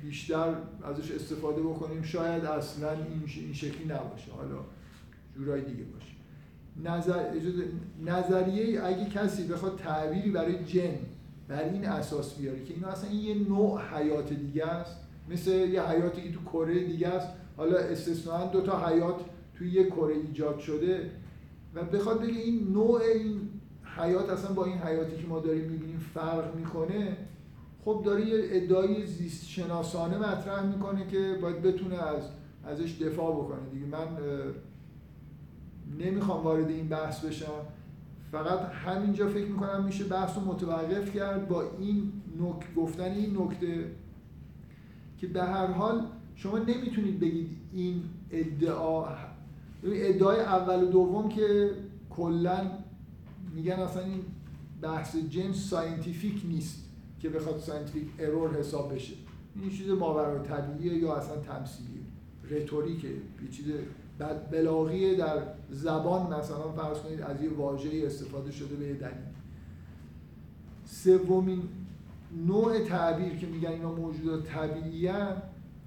[0.02, 0.54] بیشتر
[0.84, 2.02] ازش استفاده بکنیم.
[2.02, 4.32] شاید اصلا این شکلی نباشه.
[4.32, 4.64] حالا
[5.36, 6.15] جورای دیگه باشه.
[6.84, 7.24] نظر...
[8.04, 10.98] نظریه اگه کسی بخواد تعبیری برای جن
[11.48, 14.96] بر این اساس بیاره که اینا اصلا یه نوع حیات دیگه است.
[15.30, 17.28] مثل یه حیاتی که تو کره دیگه است.
[17.56, 19.20] حالا استثنان دو تا حیات
[19.54, 21.10] توی یه کره ایجاد شده
[21.74, 23.40] و بخواد بگه این نوع این
[23.96, 27.16] حیات اصلا با این حیاتی که ما داریم می‌بینیم فرق می‌کنه
[27.84, 32.22] خب داره یه ادعای زیست شناسانه مطرح می‌کنه که باید بتونه از
[32.64, 33.70] ازش دفاع بکنه.
[33.72, 34.06] دیگه من
[35.98, 37.62] نمی‌خوام وارد این بحث بشم.
[38.32, 42.74] فقط همینجا فکر می‌کنم میشه بحث رو متوقف کرد با این نک...
[42.76, 43.90] گفتن این نکته
[45.18, 46.06] که به هر حال
[46.36, 49.06] شما نمی‌تونید بگید این ادعا
[49.84, 51.70] ادعای اول و دوم که
[52.10, 52.70] کلا
[53.54, 54.20] میگن اصلا این
[54.82, 56.84] بحث جنس scientific نیست
[57.20, 59.14] که بخواد scientific error حساب بشه.
[59.60, 62.02] این چیز ماورا طبیعیه یا اصلا تمثیلیه
[62.50, 63.66] rhetoric ه یه چیز
[64.50, 69.12] بلاغی در زبان مثلا فرض کنید از یه واژه‌ای استفاده شده به دلیل.
[70.84, 71.62] سومین
[72.46, 75.10] نوع تعبیر که میگن اینا موجودات طبیعی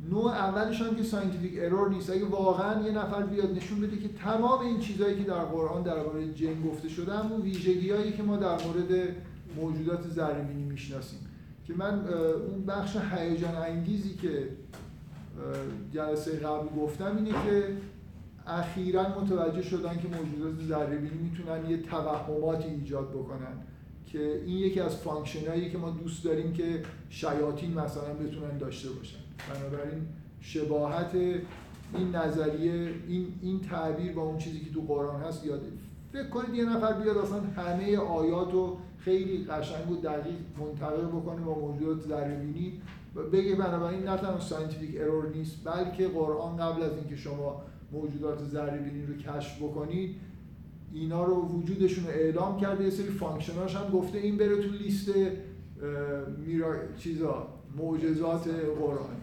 [0.10, 2.10] نوع اولش هم که scientific error نیست.
[2.10, 6.34] اگه واقعا یه نفر بیاد نشون بده که تمام این چیزهایی که در قرآن درباره
[6.34, 9.16] جن گفته شده همون ویژگیهایی که ما در مورد
[9.56, 11.20] موجودات ذره‌بینی می‌شناسیم.
[11.68, 12.08] که من
[12.50, 14.50] اون بخش هیجان انگیزی که
[15.94, 17.64] جلسه قبل گفتم اینه که
[18.50, 23.58] اخیرا متوجه شدن که موجودات ذره می‌تونن یه توهماتی ایجاد بکنن
[24.06, 29.20] که این یکی از فانکشنایی که ما دوست داریم که شیاطین مثلا بتونن داشته باشن.
[29.54, 30.08] بنابراین
[30.41, 31.16] شباهت
[31.93, 35.62] این نظریه این این تعبیر با اون چیزی که تو قرآن هست یاد
[36.14, 41.41] فکر کنید یه نفر بیاد اصلا همه آیات رو خیلی قشنگ و دقیق منطبق بکنه
[41.41, 42.41] با موجودات ذره
[43.34, 47.62] بگه بنابراین نه تنها scientific error نیست بلکه قرآن قبل از اینکه شما
[47.92, 50.16] موجودات ذره‌بینی رو کشف بکنید
[50.94, 54.70] اینا رو وجودشون رو اعلام کرده یه سری function اش هم گفته این بره تو
[54.70, 55.12] لیست
[56.46, 58.48] میراکل‌ها چیزا معجزات
[58.80, 59.20] قرآنی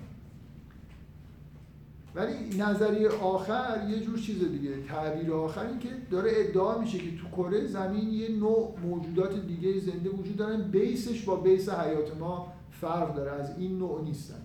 [2.14, 7.16] ولی نظریه آخر یه جور چیز دیگه تعبیر آخر این که داره ادعا میشه که
[7.16, 12.16] تو کره زمین یه نوع موجودات دیگه زنده وجود دارن base ش با base حیات
[12.16, 14.42] ما فرق داره از این نوع نیستن.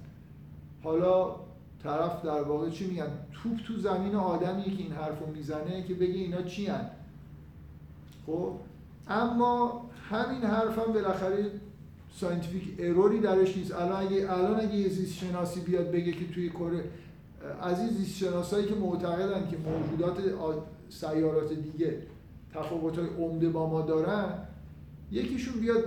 [0.83, 1.35] حالا
[1.83, 6.13] طرف در واقع چی میگن؟ توپ تو زمین آدمیه که این حرفو می‌زنه که بگه
[6.13, 6.89] اینا چی هن؟
[8.25, 8.53] خب؟
[9.07, 11.51] اما همین حرف هم بالاخره
[12.15, 13.75] scientific error ی درش نیست.
[13.75, 16.83] الان اگه الان اگه یه زیست شناسی بیاد بگه که توی کره
[17.61, 20.17] از این زیست شناسایی که معتقدن که موجودات
[20.89, 22.01] سیارات دیگه
[22.53, 24.33] تفاوت های عمده با ما دارن
[25.11, 25.83] یکیشون بیاد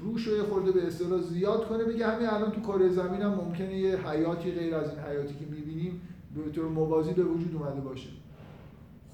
[0.00, 3.78] روش رو خورده به اصطلاح زیاد کنه بگه همین الان تو کره زمین هم ممکنه
[3.78, 6.00] یه حیاتی غیر از این حیاتی که می‌بینیم
[6.34, 8.08] به طور موازی به وجود اومده باشه.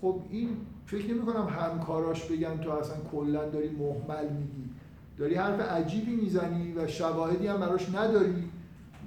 [0.01, 0.49] خب این
[0.87, 4.71] فکر نمی کنم همکاراش بگن تو اصلا کلا داری محمل میگی.
[5.19, 8.45] داری حرف عجیبی می‌زنی و شواهدی هم براش نداری.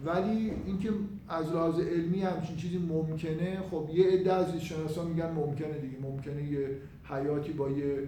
[0.06, 0.90] ولی اینکه
[1.30, 5.98] از لحاظ علمی همچین چیزی ممکنه خب یه عده از شناسا میگن ممکنه دیگه.
[6.02, 8.08] ممکنه یه حیاتی با یه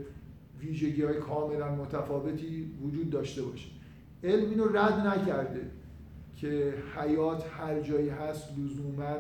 [0.64, 3.70] ویژگی های کاملا متفاوتی وجود داشته باشه.
[4.24, 5.72] علم اینو رد نکرده
[6.36, 9.16] که حیات هر جایی هست لزوما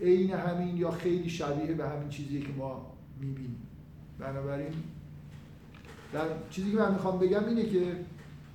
[0.00, 3.56] عین همین یا خیلی شبیه به همین چیزی که ما می‌بینیم.
[4.18, 4.72] بنابراین
[6.12, 7.82] در چیزی که من می‌خوام بگم اینه که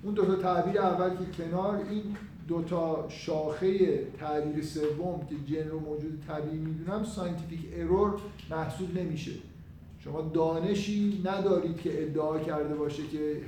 [0.04, 2.04] اون دو تا تعبیر اول که کنار این
[2.48, 8.14] دو تا شاخه تعبیر سوم که جن رو موجود طبیعی می‌دونم scientific error
[8.50, 9.32] محسوب نمیشه.
[10.06, 13.42] شما دانشی ندارید که ادعا کرده باشه که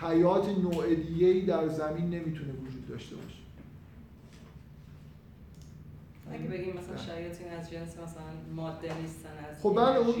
[0.00, 3.36] حیات نوع دیگه در زمین نمی‌تونه وجود داشته باشه.
[6.32, 8.22] اگه بگیم مثلا شیاطین از جنس مثلا
[8.56, 10.14] ماده نیستن از خب بله اون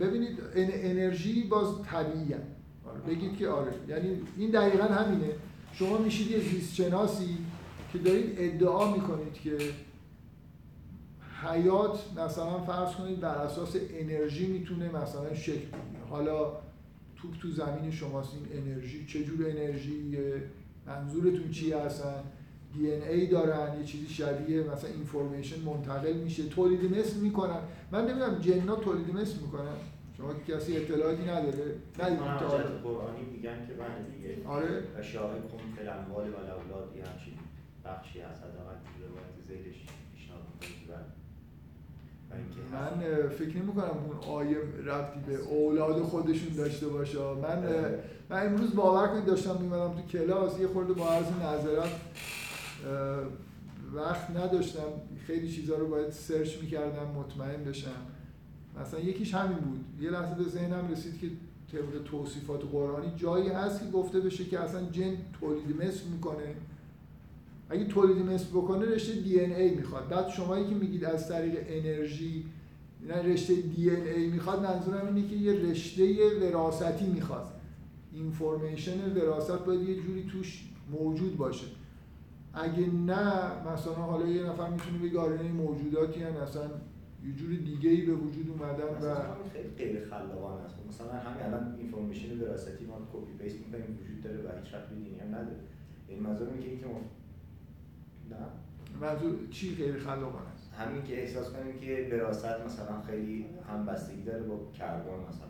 [0.00, 2.34] ببینید انرژی باز طبیعی
[2.86, 3.72] آره بگید که آره.
[3.88, 5.30] یعنی این دقیقا همینه.
[5.72, 7.38] شما میشید یه زیست شناسی
[7.92, 9.58] که دارید ادعا می‌کنید که
[11.42, 16.04] حیات مثلا فرض کنید بر اساس انرژی می‌تونه مثلا شکل بگیره.
[16.10, 16.52] حالا
[17.16, 20.18] توپ تو زمین شماست این انرژی چه جور انرژی؟
[20.86, 22.22] منظورتون چی هستن؟
[22.74, 26.48] دی ان ای دارن یه چیزی شبیه مثلا اینفورمیشن منتقل میشه.
[26.48, 27.60] تولید مثل می‌کنن.
[27.92, 29.76] من نمی‌دونم جنا تولید مثل می‌کنن.
[30.16, 31.74] شما که کسی اطلاعاتی نداره.
[31.98, 32.18] ندید
[32.82, 34.48] قرآنی میگن که من دیگه.
[34.48, 34.82] آره.
[34.98, 37.34] و شاهد کن فل اموال و الاولاد یه همچین
[37.84, 40.42] بخشی از حداقل روایت زیدش پیشنهاد
[42.72, 47.18] من فکر نمی کنم اون آیه ربطی به اولاد خودشون داشته باشه.
[47.18, 47.64] من
[48.30, 51.90] من امروز باور کنید داشتم میمدم تو کلاس یه خورده با عرض نظرات
[53.94, 54.88] وقت نداشتم.
[55.26, 57.90] خیلی چیزها رو باید سرچ می‌کردم مطمئن بشم.
[58.80, 59.84] مثلا یکیش همین بود.
[60.00, 61.26] یه لحظه به ذهنم رسید که
[61.72, 66.54] طبق توصیفات قرآنی جایی هست که گفته بشه که اصلا جن تولید مثل می‌کنه.
[67.70, 70.08] اگه تولید مثل بکنه رشته DNA می‌خواد.
[70.08, 72.44] بعد شمایی که میگید از طریق انرژی
[73.08, 77.48] نه رشته DNA می‌خواد منظورم اینه که یه رشته وراثتی می‌خواد.
[78.12, 81.66] information وراثت باید یه جوری توش موجود باشه.
[82.54, 83.32] اگه نه
[83.72, 86.62] مثلا حالا یه نفر می‌تونه بگه آره موجوداتی هن اصلا
[87.26, 89.14] یه جور دیگه ای به وجود اومدن و
[89.52, 90.74] خیلی غیر خلاقانه است.
[90.88, 95.18] مثلا همین الان information وراثتی ما copy paste می‌کنیم وجود داره و هیچ ربطی دینی
[95.18, 95.60] هم نداره.
[96.08, 96.86] این منظور که اینکه
[99.00, 104.22] منظور چی غیر خلاقانه است همین که احساس کنیم که وراثت مثلا خیلی هم بستگی
[104.22, 105.48] داره با کربن مثلا.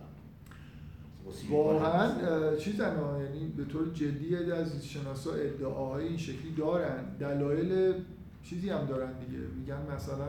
[1.50, 7.04] واقعا چیز یعنی به طور جدی از شناسا ادعاهای این شکلی دارن.
[7.20, 7.94] دلایل
[8.42, 9.38] چیزی هم دارن دیگه.
[9.58, 10.28] میگن مثلا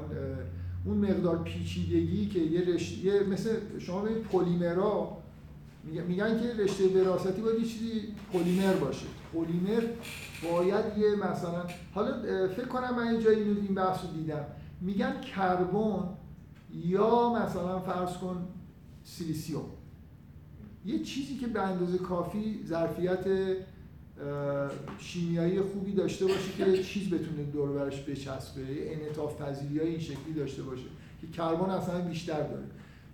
[0.86, 5.18] اون مقدار پیچیدگی که یه رشته مثل شما به پلیمرا
[5.84, 8.02] میگن که رشته وراثتی باید یه چیزی
[8.34, 9.06] پلیمر باشه.
[9.34, 9.84] پلیمر
[10.44, 11.64] باید یه مثلا
[11.94, 12.12] حالا
[12.48, 14.46] فکر کنم من جایی این بحث رو دیدم.
[14.82, 16.04] میگن کربن
[16.74, 18.48] یا مثلا فرض کن
[19.04, 19.66] سیلیسیوم.
[20.86, 23.26] یه چیزی که به اندازه کافی ظرفیت
[25.00, 28.62] شیمیایی خوبی داشته باشه که چیز بتونه دور برش بچسبه
[28.96, 30.86] انعطاف پذیری این شکلی داشته باشه
[31.22, 32.64] که کربن اصلا بیشتر داره.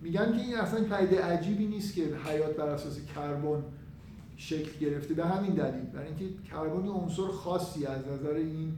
[0.02, 3.62] میگن که این اصلا پدیده عجیبی نیست که حیات بر اساس کربن
[4.36, 5.84] شکل گرفته به همین دلیل.
[5.84, 8.72] برای اینکه کربن عنصر خاصی از نظر این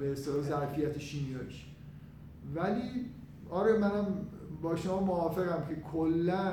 [0.00, 1.66] به اصطلاح ظرفیت شیمیاییش.
[2.54, 3.06] ولی
[3.50, 4.06] آره منم
[4.62, 6.52] با شما موافقم که کلا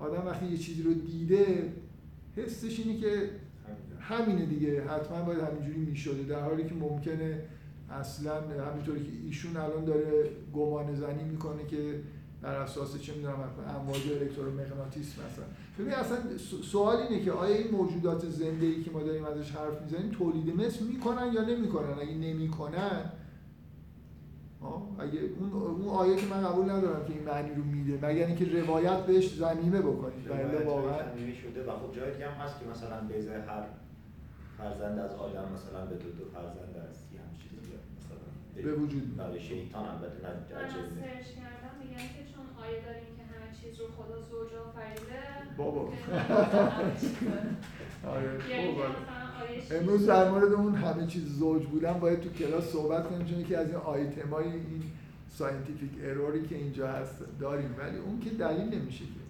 [0.00, 1.72] آدم وقتی یه چیزی رو دیده
[2.36, 3.30] حسش اینه که
[4.00, 4.46] همینه.
[4.46, 4.84] دیگه.
[4.84, 6.22] حتما باید همینجوری می‌شده.
[6.22, 7.42] در حالی که ممکنه
[7.90, 12.00] اصلا همینطوری که ایشون الان داره گمان زنی می‌کنه که
[12.42, 13.34] بر اساس چه می‌دونم
[13.68, 15.44] امواج الکترومغناطیس مثلا.
[15.78, 16.18] ببین اصلا
[16.62, 20.56] سوال اینه که آیا این موجودات زنده ای که ما داریم ازش حرف می‌زنیم تولید
[20.56, 23.12] مثل می‌کنن یا نمی‌کنن؟ اگه نمی‌کنن
[24.98, 28.44] اگه اون اون آیه که من قبول ندارم که این معنی رو میده مگر اینکه
[28.60, 30.28] روایت بهش زمینه بکنید.
[30.28, 30.98] بله واقعا.
[31.42, 31.64] شده.
[31.64, 33.14] و خب جای دیگه هم هست که مثلا به
[33.48, 33.64] هر
[34.58, 38.26] فرزند از آدم مثلا به دو دو فرزند از یه هم چیزی مثلا
[38.64, 40.70] به وجود برای شیطان البته نه من
[41.02, 43.11] search کردم میگن که چون آیه داریم
[43.62, 45.22] چیز رو خدا زوج آفریده.
[45.56, 45.80] بابا.
[48.14, 48.76] آره یعنی
[49.70, 53.58] امروز در مورد اون همه چیز زوج بودن باید تو کلاس صحبت کنیم چون که
[53.58, 54.82] از این آیتمای این
[55.28, 57.74] scientific error ی که اینجا هست داریم.
[57.78, 59.22] ولی اون که دلیل نمیشه که.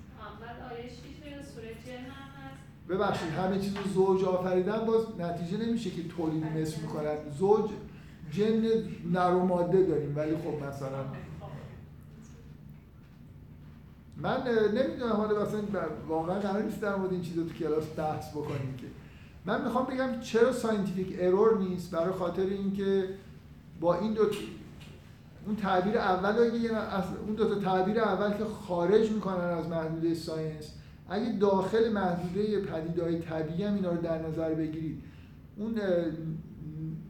[2.89, 7.31] ببخشید همه چیز رو زوج آفریدن باز نتیجه نمیشه که تولید مثل می‌کنن.
[7.39, 7.71] زوج
[8.31, 8.63] جن
[9.13, 11.05] نر و ماده داریم ولی خب مثلا
[14.23, 14.43] من
[14.75, 15.61] نمی‌دونم حالا مثلا
[16.09, 18.87] واقعا قرار نیست در مورد این چیزا تو کلاس بحث بکنیم که.
[19.47, 23.09] من می‌خوام بگم چرا scientific error نیست برای خاطر اینکه
[23.81, 24.23] با این دو
[25.47, 26.39] اون تعبیر اول
[27.27, 30.75] اون دو تا تعبیر اول که خارج می‌کنن از محدوده science
[31.09, 35.03] اگه داخل محدوده پدیدهای طبیعی هم اینا رو در نظر بگیرید
[35.57, 35.75] اون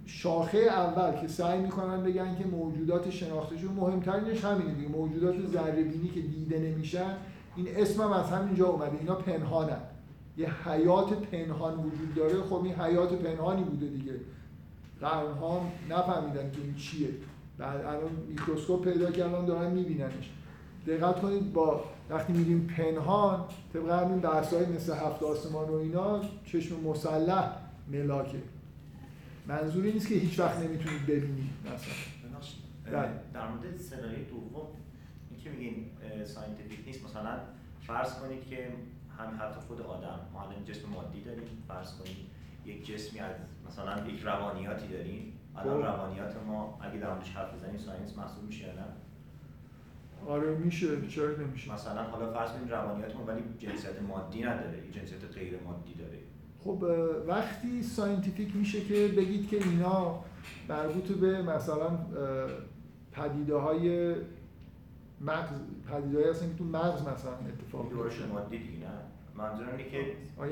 [0.06, 4.88] شاخه اول که سعی می‌کنن بگن که موجودات شناخته شده مهمترینش همینه دیگه.
[4.88, 5.84] موجودات ذره
[6.14, 7.16] که دیده نمیشن
[7.56, 8.98] این اسم هم از همینجا اومده.
[9.00, 9.80] اینا پنهانن.
[10.36, 12.42] یه حیات پنهان وجود داره.
[12.42, 14.12] خب این حیات پنهانی بوده دیگه.
[15.00, 17.08] قرنها نفهمیدن که این چیه.
[17.58, 20.30] بعد الان میکروسکوپ پیدا کردن دارن میبیننش.
[20.86, 26.80] دقت کنید با وقتی میگیم پنهان طبق همین بحث‌های مثل هفت آسمان و اینا چشم
[26.80, 27.56] مسلح
[27.92, 28.38] ملاکه.
[29.46, 31.92] منظوری نیست که هیچ وقت نمی‌تونید ببینید مثلا
[32.84, 33.10] بله.
[33.34, 34.66] در مورد سناریوی دوم
[35.30, 35.86] این که میگین
[36.24, 37.38] scientific نیست مثلا
[37.80, 38.72] فرض کنید که
[39.18, 42.16] همین حتی خود آدم ما الان جسم مادی داریم فرض کنید
[42.66, 43.34] یک جسمی از
[43.68, 45.32] مثلا یک روانیاتی داریم.
[45.56, 45.86] الان خب.
[45.86, 48.84] روانیات ما اگه در موردش حرف بزنیم science محسوب میشه نه؟
[50.26, 51.08] آره میشه.
[51.08, 55.94] چرا نمیشه؟ مثلا حالا فرض کنید روانیات ما ولی جنسیت مادی نداره جنسیت غیر مادی
[55.94, 56.18] داره.
[56.64, 56.84] خب
[57.28, 60.18] وقتی scientific میشه که بگید که اینا
[60.68, 61.98] مربوط به مثلا
[63.12, 64.14] پدیده های
[65.20, 65.56] مغز
[65.92, 68.88] پدیده هستن که تو مغز مثلا اتفاق میفته مادی دیگه نه
[69.36, 69.98] منظورم اینه که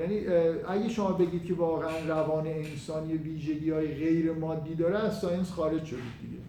[0.00, 0.26] یعنی
[0.68, 5.50] اگه شما بگید که واقعا روان انسان یه ویژگی های غیر مادی داره از science
[5.52, 6.42] خارج شدید دیگه.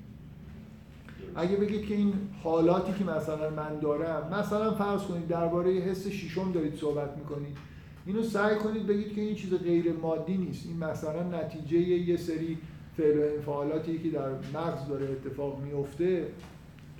[1.36, 6.52] اگه بگید که این حالاتی که مثلا من دارم مثلا فرض کنید درباره حس شیشم
[6.52, 7.58] دارید صحبت می‌کنید.
[8.06, 10.66] اینو سعی کنید بگید که این چیز غیر مادی نیست.
[10.66, 12.58] این مثلا نتیجه یه سری
[12.98, 16.28] فعل و انفعالاتی که در مغز داره اتفاق میفته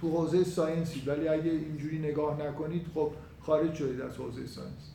[0.02, 1.04] تو حوزه science ی.
[1.06, 4.92] ولی اگه اینجوری نگاه نکنید خب خارج شدید از حوزه science.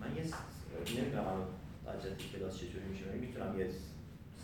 [0.00, 0.22] من یه
[1.02, 1.24] نمی‌دونم
[2.34, 3.68] کلاس چطوری میشه می‌تونم یه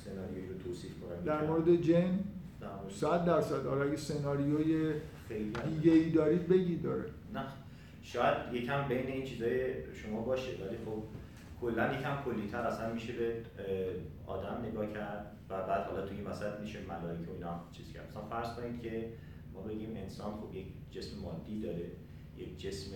[0.04, 1.24] سناریویی رو توصیف کنم.
[1.24, 2.18] در مورد جن؟
[2.90, 3.66] صد درصد.
[3.66, 4.92] آره اگه سناریوی
[5.74, 7.04] دیگه ای دارید بگید داره.
[7.34, 7.44] نه.
[8.07, 11.02] شاید یکم بین این چیزای شما باشه ولی خب
[11.61, 13.42] کلا یکم کلیتر اصلا میشه به
[14.26, 18.09] آدم نگاه کرد و بعد حالا توی این وسط میشه ملائکه و اینا چیز کرد.
[18.11, 19.12] مثلا فرض کنید که
[19.54, 21.90] ما بگیم انسان خب یک جسم مادی داره
[22.36, 22.90] یک جسم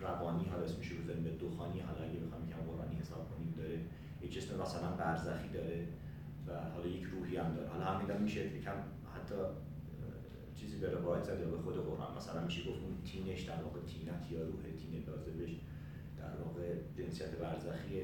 [0.00, 3.78] روانی حالا اسمش رو بذاریم به دخانی حالا اگه بخوام یکم قرآنی حساب کنیم داره.
[4.22, 5.86] یک جسم مثلا برزخی داره
[6.46, 7.68] و حالا یک روحی هم داره.
[7.68, 8.76] حالا همین میشه یکم
[9.14, 9.34] حتی
[10.60, 12.16] چیزی به روایت زده به خود قرآن.
[12.16, 15.52] مثلا میشه گفت اون تینش در واقع تینت یا روح تین لازمش
[16.18, 16.66] در واقع
[16.98, 18.00] جنسیت برزخی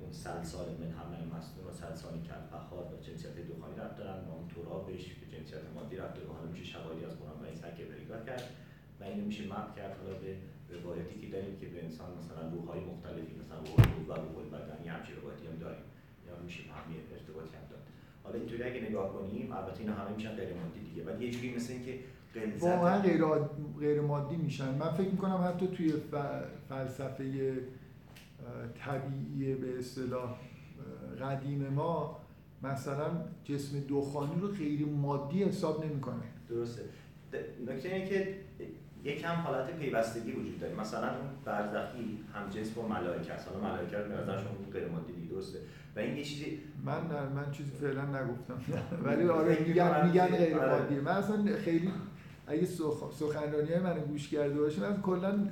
[0.00, 4.18] اون سلسال من همه مستون و سلسال کرفخار و جنسیت دخانی رفت دارن.
[4.24, 6.28] و اون ترابش به جنسیت مادی رفت داره.
[6.28, 6.78] حالا میشه
[7.10, 8.44] از قرآن و این سکه پیدا کرد.
[9.00, 9.94] و اینو میشه مپ کرد.
[10.00, 10.30] حالا به
[10.78, 15.16] روایتی که داریم که به انسان مثلا روحهای مختلفی مثلا روح و روح البدنی همچین
[15.20, 15.84] روایتی هم داریم.
[16.26, 17.65] یا میشه همه ارتباطی هم
[18.26, 21.04] حالا اینطوری اگه نگاه کنیم البته اینا همه میشن غیر مادی دیگه.
[21.04, 21.98] ولی یه جوری مثل اینکه
[22.60, 23.24] واقعا غیر,
[23.80, 24.74] غیر مادی میشن.
[24.74, 25.92] من فکر می‌کنم حتی توی
[26.68, 27.52] فلسفه
[28.84, 30.38] طبیعی به اصطلاح
[31.20, 32.20] قدیم ما
[32.62, 33.10] مثلا
[33.44, 36.22] جسم دخانی رو غیر مادی حساب نمی‌کنه.
[36.48, 36.82] درسته.
[37.66, 38.34] نکته اینه که
[39.04, 40.80] یکم حالت پیوستگی وجود داره.
[40.80, 42.18] مثلا اون برزخی
[42.50, 43.48] جنس با ملائکه است.
[43.48, 45.58] حالا ملائکه رو به نظرشون غیر مادی درسته.
[45.96, 48.60] و این یه چیزی من نه من چیزی فعلا نگفتم.
[49.04, 50.80] ولی آره میگن میگن غیر آره.
[50.80, 51.90] مادی من اصلا خیلی
[52.46, 52.64] اگه
[53.12, 55.48] سخنرانی های من گوش کرده باشه من کلا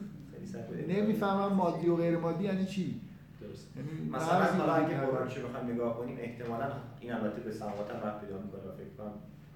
[0.89, 3.01] نمی‌فهمم مادی و غیر مادی یعنی چی.
[3.41, 3.69] درست.
[3.77, 4.97] یعنی مثلا حالا اگه.
[4.97, 8.61] قرآنش رو بخوایم نگاه کنیم احتمالا این البته به سماوات هم رفت پیدا می‌کنه.
[8.61, 9.13] فکر کنم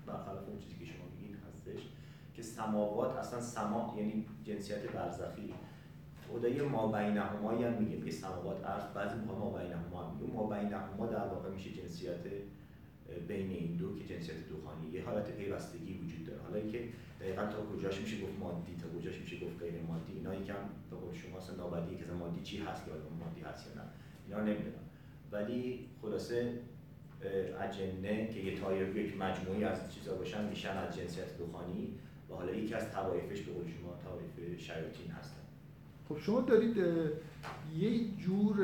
[0.07, 1.89] برخلاف اون چیزی که شما میگین هستش
[2.35, 5.55] که سماوات اصلا سما یعنی جنسیت برزخی.
[6.33, 10.47] خدای ما بینهمایی هم میگه میگه سماوات عرض بعضی موقع ما بینهما هم میگه ما
[10.47, 12.25] بینهما در واقع میشه جنسیت
[13.29, 16.41] بین این دو که جنسیت دخانی یه حالت پیوستگی وجود داره.
[16.43, 16.89] حالا اینکه
[17.21, 20.13] دقیقا تا کجاش میشه گفت مادی تا کجاش میشه گفت غیر مادی.
[20.13, 23.67] اینا یکم به قول شما اصلا نابدی که مادی چی هست که آدم مادی هست
[23.67, 23.89] یا نه.
[24.27, 24.85] اینا نمی‌دونم.
[25.33, 26.53] ولی خلاصه
[27.61, 31.95] اجنه که یه تایپ یک مجموعی از چیزا باشن میشن از جنسیت دخانی
[32.31, 35.38] و حالا یکی از طوایفش به قول شما طوایف شیاطین هستن
[36.09, 36.77] خب شما دارید
[37.79, 38.57] یه جور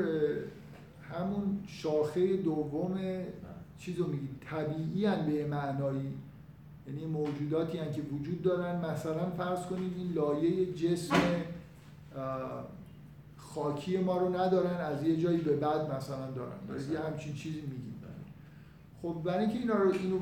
[1.11, 2.99] همون شاخه دوم
[3.79, 6.13] چیز رو میگید طبیعی هن به معنایی
[6.87, 8.91] یعنی موجوداتی هن که وجود دارن.
[8.91, 11.15] مثلا فرض کنید این لایه جسم
[13.37, 16.65] خاکی ما رو ندارن از یه جایی به بعد مثلا دارن.
[16.67, 17.95] دارید یه همچین چیزی میگید.
[19.01, 20.19] خب برای اینکه اینا رو اینو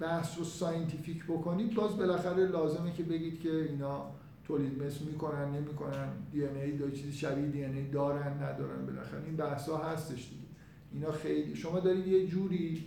[0.00, 4.06] بحث رو scientific بکنید باز بالاخره لازمه که بگید که اینا
[4.44, 6.08] تولید مثل می‌کنن نمی‌کنن.
[6.32, 8.86] دی ان ای چیزی شبیه دی ان ای دارن ندارن.
[8.86, 10.44] بالاخره این بحث ها هستش دیگه.
[10.92, 12.84] اینا خیلی شما دارید یه جوری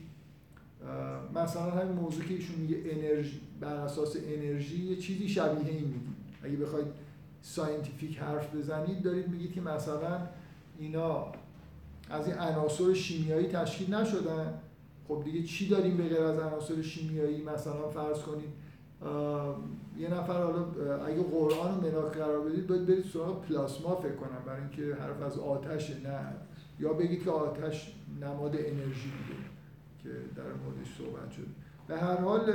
[1.35, 6.07] مثلا همین موضوع که ایشون میگه انرژی بر اساس انرژی یه چیزی شبیه این میگید
[6.43, 6.87] اگه بخواید
[7.41, 10.19] scientific حرف بزنید دارید میگید که مثلا
[10.79, 11.31] اینا
[12.09, 14.53] از این عناصر شیمیایی تشکیل نشدن.
[15.07, 18.49] خب دیگه چی داریم به غیر از عناصر شیمیایی؟ مثلا فرض کنید
[19.99, 20.65] یه نفر حالا
[21.05, 25.21] اگه قرآن رو ملاک قرار بدید باید برید سراغ پلاسما فکر کنم برای اینکه حرف
[25.21, 26.19] از آتشه نه.
[26.79, 29.39] یا بگید که آتش نماد انرژی بوده
[30.03, 31.47] که در موردش صحبت شد.
[31.87, 32.53] به هر حال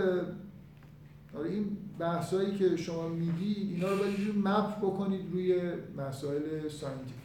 [1.38, 7.22] آره این بحثایی که شما میگید اینا رو باید map بکنید روی مسائل scientific.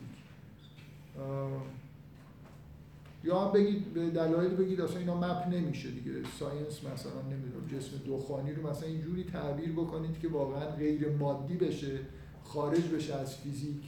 [3.28, 6.12] یا بگید به دلایل بگید اصلا اینا map نمیشه دیگه.
[6.40, 12.00] science مثلا نمی‌دونم جسم دخانی رو مثلا اینجوری تعبیر بکنید که واقعا غیر مادی بشه
[12.44, 13.82] خارج بشه از فیزیک.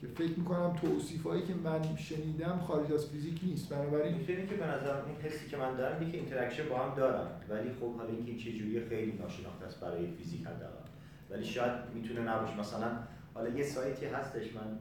[0.00, 3.68] که فکر می‌کنم توصیفایی که من شنیدم خارج از فیزیک نیست.
[3.68, 6.94] بنابراین می‌تونی که به نظر اون حسی که من دارم اینه که interaction با هم
[6.94, 7.26] دارن.
[7.48, 10.88] ولی خب حالا اینکه چه جوری خیلی ناشناخته است برای فیزیک حداقل.
[11.30, 12.60] ولی شاید می‌تونه نباشه.
[12.60, 12.90] مثلا
[13.34, 14.78] حالا یه سایتی هستش من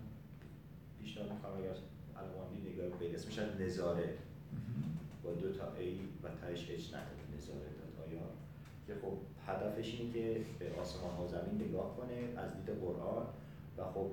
[1.01, 1.75] پیشنهاد می‌کنم اگر
[3.15, 4.13] اسمش از نظاره.
[5.23, 7.69] با دو تا A و تهش H نداره نظاره
[8.07, 8.21] آیا؟
[8.87, 9.17] که خب
[9.47, 13.25] هدفش اینه که به آسمان ها و زمین نگاه کنه از دید قرآن.
[13.77, 14.09] و خب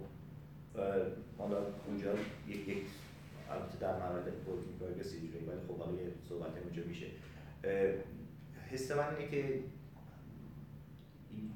[1.38, 2.14] حالا اونجا
[2.48, 2.78] یک یک
[3.50, 7.06] البته در مورد ورکینگ پروگرس اینجوری ولی خب حالا یه صحبت اونجا میشه.
[8.70, 9.60] حس من اینه که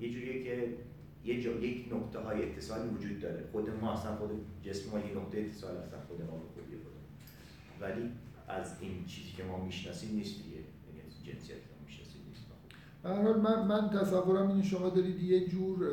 [0.00, 0.74] یه جوریه که
[1.24, 3.44] یه جا یک نقطه های اتصالی وجود داره.
[3.52, 4.30] خود ما اصلا خود
[4.62, 6.36] جسم ما یه نقطه اتصال هستن خود ما
[7.80, 8.10] ولی
[8.48, 10.56] از این چیزی که ما می‌شناسیم نیست دیگه.
[10.56, 12.42] یعنی از جنسیتی که ما می‌شناسیم نیست.
[13.04, 15.84] حال من, من تصورم اینه شما دارید یه جور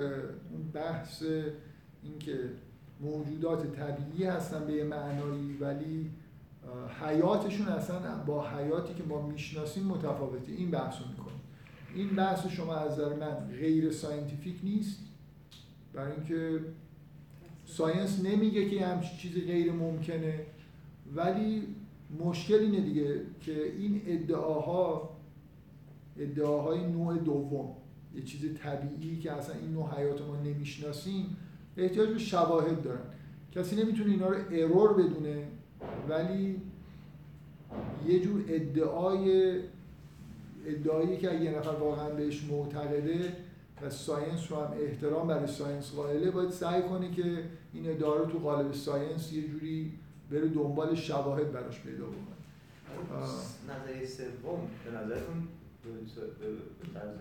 [0.52, 1.24] اون بحث
[2.04, 2.40] اینکه
[3.02, 6.12] موجودات طبیعی هستن به یه معنایی ولی
[7.06, 10.52] حیاتشون اصلا با حیاتی که ما می‌شناسیم متفاوته.
[10.52, 11.42] این بحث رو می‌کنیم
[11.96, 15.00] این بحث شما از نظر من غیر scientific نیست.
[15.94, 16.60] برای اینکه
[17.66, 20.46] science نمیگه که همچین چیزی غیر ممکنه.
[21.18, 21.76] ولی
[22.20, 25.18] مشکل اینه دیگه که این ادعاها
[26.18, 27.76] ادعاهای نوع دوم
[28.16, 31.38] یه چیز طبیعی که اصلا این نوع حیات ما نمی‌شناسیم
[31.78, 33.02] احتیاج به شواهد دارن.
[33.52, 35.48] کسی نمی‌تونه اینا رو error بدونه
[36.10, 36.62] ولی
[38.08, 39.60] یه جور ادعای
[40.66, 43.34] ادعایی که اگه یه نفر واقعا بهش معتقده
[43.82, 47.44] و science رو هم احترام برای ساینس قائله باید سعی کنه که
[47.74, 49.94] این ادعا رو تو قالب science یه جوری
[50.32, 52.38] بره دنبال شواهد براش پیدا بکنه.
[53.70, 55.48] نظریه سوم به نظرتون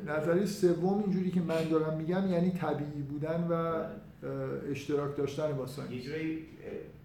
[0.07, 3.83] نظریه سوم اینجوری که من دارم میگم یعنی طبیعی بودن و
[4.23, 4.71] بله.
[4.71, 6.47] اشتراک داشتن با یه ساینس جوری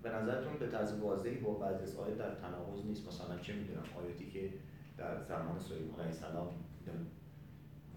[0.04, 3.84] به نظرتون به طرز واضحی با بعضی از آیات در تناقض نیست؟ مثلا چه می‌دونم؟
[4.00, 4.50] آیاتی که
[4.98, 6.48] در زمان سلیمان علیه السلام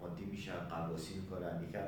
[0.01, 1.87] مادی میشن قواسی می‌کنن یکم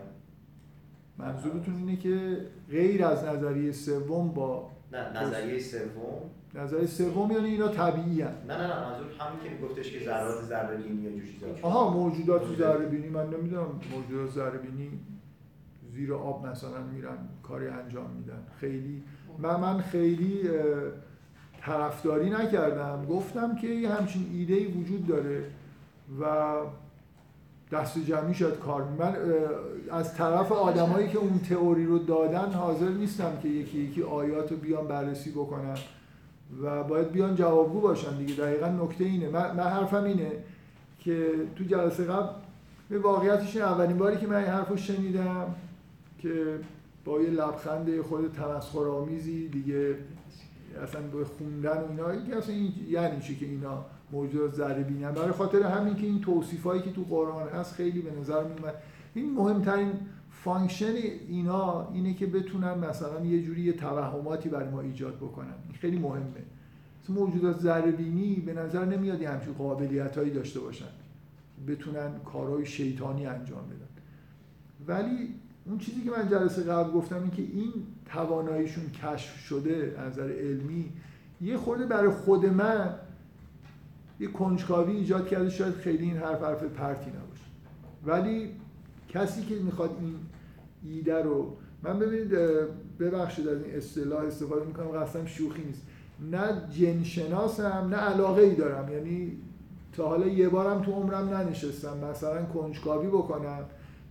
[1.18, 6.30] منظورتون اینه که غیر از نظریه سوم با نه نظریه سوم.
[6.54, 8.30] نظریه سوم یعنی اینا طبیعی هن.
[8.48, 12.42] نه نه نه منظور همین که میگفتش که ذرات ذره بینی یا چیزا آها موجودات
[12.58, 15.00] ذره بینی من نمی‌دونم موجودات ذره بینی
[15.92, 18.42] زیر آب مثلا میرن کاری انجام میدن.
[18.60, 19.02] خیلی
[19.38, 20.50] من من خیلی
[21.60, 23.06] طرفداری نکردم.
[23.06, 25.44] گفتم که یه همچین ایده ای وجود داره
[26.20, 26.54] و
[27.72, 28.84] دست جمعی شاید کار.
[28.98, 29.16] من
[29.90, 34.56] از طرف آدمایی که اون تئوری رو دادن حاضر نیستم که یکی یکی آیات رو
[34.56, 35.74] بیان بررسی بکنم
[36.62, 38.34] و باید بیان جوابگو باشن دیگه.
[38.34, 39.28] دقیقا نکته اینه.
[39.28, 40.32] من, من حرفم اینه
[40.98, 42.28] که تو جلسه قبل
[42.88, 45.54] به واقعیتش اولین باری که من این حرف رو شنیدم
[46.18, 46.58] که
[47.04, 49.96] با یه لبخند خود تمسخرآمیزی دیگه
[50.82, 52.14] اصلا به خوندن اینا
[52.88, 57.04] یعنی چی که اینا موجودات ذره بینن برای خاطر همین که این توصیفایی که تو
[57.04, 58.74] قرآن هست خیلی به نظر میومد
[59.14, 59.92] این مهمترین
[60.30, 60.94] function
[61.28, 65.54] اینا اینه که بتونن مثلا یه جوری یه توهماتی برای ما ایجاد بکنن.
[65.68, 66.42] این خیلی مهمه.
[67.08, 70.88] موجودات ذره بینی به نظر نمیاد همچین قابلیت هایی داشته باشن.
[71.68, 73.86] بتونن کارهای شیطانی انجام بدن.
[74.86, 75.34] ولی
[75.66, 77.72] اون چیزی که من جلسه قبل گفتم این که این
[78.06, 80.92] تواناییشون کشف شده از نظر علمی
[81.40, 82.94] یه خورده برای خود من
[84.20, 87.44] یه کنجکاوی ایجاد کرده شاید خیلی این حرف حرف پرتی نباشه.
[88.06, 88.50] ولی
[89.08, 90.14] کسی که می‌خواد این
[90.84, 92.30] ایده رو من ببینید
[93.00, 95.82] ببخشید از این اصطلاح استفاده می‌کنم قصدم شوخی نیست.
[96.30, 98.92] نه جنشناسم نه علاقه ای دارم.
[98.92, 99.32] یعنی
[99.92, 103.64] تا حالا یه بارم تو عمرم ننشستم مثلا کنجکاوی بکنم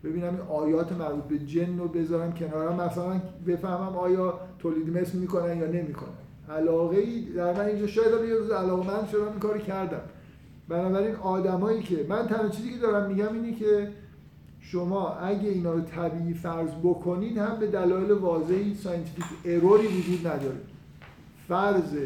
[0.04, 5.58] ببینم این آیات مربوط به جن رو بذارم کنارم مثلا بفهمم آیا تولید مثل می‌کنن
[5.58, 6.25] یا نمی‌کنن.
[6.50, 10.02] علاقه ای در من اینجا شاید یه روز علاقه من شدم این کاری کردم.
[10.70, 13.92] بنابراین آدمایی که من تنها چیزی که دارم میگم اینه که
[14.60, 20.28] شما اگه اینا رو طبیعی فرض بکنید هم به دلایل واضحی scientific error ی وجود
[20.28, 20.58] نداره.
[21.48, 21.98] فرض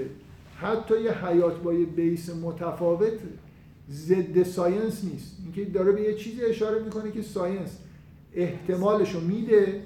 [0.56, 3.20] حتی یه حیات با یه base متفاوت
[3.90, 5.38] ضد science نیست.
[5.44, 7.78] اینکه داره به یه چیزی اشاره می‌کنه که science
[8.34, 9.82] احتمالش رو میده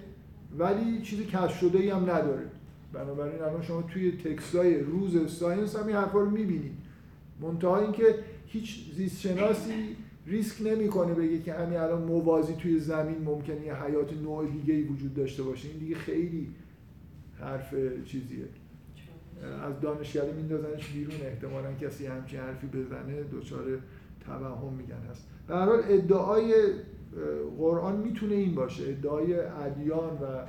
[0.58, 2.46] ولی چیزی کشف شده ای هم نداره.
[2.94, 6.74] بنابراین الان شما توی text های روز science هم این حرفا رو می‌بینید.
[7.42, 8.16] منتها اینکه
[8.46, 9.96] هیچ زیست شناسی
[10.28, 15.14] ریسک نمی‌کنه بگه که همین الان موازی توی زمین ممکنه یه حیات نوع دیگه وجود
[15.14, 15.70] داشته باشه.
[15.70, 16.48] این دیگه خیلی
[17.40, 17.76] حرف
[18.06, 18.46] چیزیه.
[19.64, 21.16] از دانشگاه میندازنش بیرون.
[21.24, 23.66] احتمالا کسی همچین حرفی بزنه دچار
[24.26, 25.28] توهم میگن هست.
[25.48, 26.54] به هر حال ادعای
[27.58, 28.90] قرآن می‌تونه این باشه.
[28.90, 30.46] ادعای ادیان و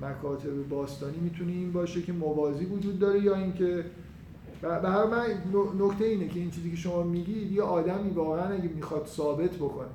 [0.00, 3.84] مکاتب باستانی می‌تونه این باشه که موازی وجود داره یا اینکه
[4.62, 5.26] به هر من
[5.78, 9.88] نکته اینه که این چیزی که شما میگید یه آدمی واقعا اگه می‌خواد ثابت بکنه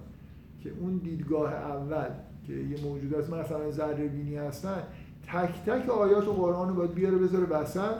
[0.63, 2.09] که اون دیدگاه اول
[2.47, 4.83] که یه موجودات مثلا ذره بینی هستن
[5.27, 7.95] تک تک آیات و قرآن رو باید بیاره بذاره وسط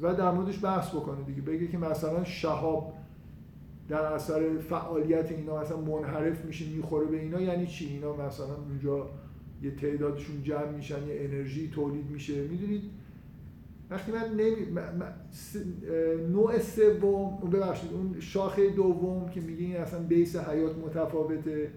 [0.00, 1.42] و در موردش بحث بکنه دیگه.
[1.42, 2.92] بگه که مثلا شهاب
[3.88, 9.06] در اثر فعالیت اینا مثلا منحرف میشه می‌خوره به اینا یعنی چی؟ اینا مثلا اونجا
[9.62, 12.42] یه تعدادشون جمع میشن یه انرژی تولید میشه.
[12.42, 12.82] می‌دونید؟
[13.90, 14.80] وقتی من نمی...
[16.32, 21.70] نوع سوم ببخشید اون شاخه دوم که میگه این اصلا بیس حیات متفاوته.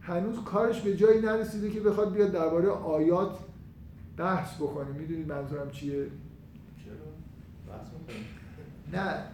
[0.00, 3.38] هنوز کارش به جایی نرسیده که بخواد بیاد درباره آیات
[4.16, 4.90] بحث بکنه.
[4.98, 6.06] می‌دونید منظورم چیه؟
[8.92, 9.24] نه.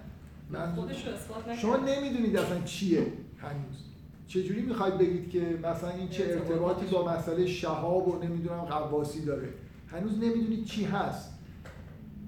[0.50, 3.06] من خودش اثبات شما نمی‌دونید اصلا چیه
[3.38, 3.85] هنوز.
[4.26, 9.48] چجوری می‌خواید بگید که مثلا این چه ارتباطی با مسئله شهاب و نمی‌دونم قواسی داره؟
[9.88, 11.32] هنوز نمی‌دونید چی هست.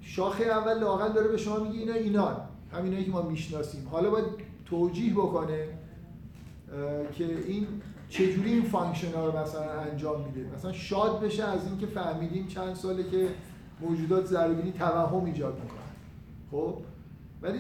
[0.00, 2.36] شاخه اول لاقل داره به شما میگه اینا اینان.
[2.72, 3.88] همینایی که ما می‌شناسیم.
[3.90, 4.26] حالا باید
[4.66, 5.68] توجیه بکنه
[7.12, 7.66] که این
[8.08, 10.50] چجوری این function ها رو مثلا انجام میده.
[10.54, 13.28] مثلا شاد بشه از اینکه فهمیدیم چند ساله که
[13.80, 15.78] موجودات ذره توهم ایجاد می‌کنن.
[16.50, 16.78] خب؟
[17.42, 17.58] ولی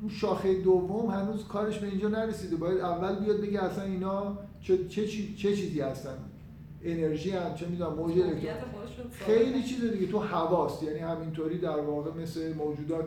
[0.00, 2.56] اون شاخه دوم هنوز کارش به اینجا نرسیده.
[2.56, 6.18] باید اول بیاد بگه اصلا اینا چه, چه, چه چیزی هستن؟
[6.82, 8.14] انرژی هم چه می‌دونم موج
[9.10, 10.06] خیلی چیز دیگه.
[10.06, 10.82] تو هواست.
[10.82, 13.04] یعنی همینطوری در واقع مثل موجودات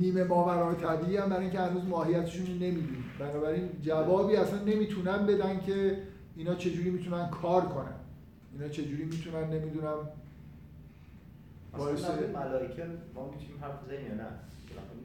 [0.00, 5.98] نیمه ماورای طبیعی هم برای اینکه هنوز ماهیتشون نمی‌دونیم بنابراین جوابی اصلا نمی‌تونن بدن که
[6.36, 7.94] اینا چجوری می‌تونن کار کنن.
[8.54, 9.98] اینا چجوری می‌تونن نمی‌دونم
[11.76, 12.04] باعث
[12.34, 14.26] ملائکه ما می‌تونیم حرف بزنیم یا نه؟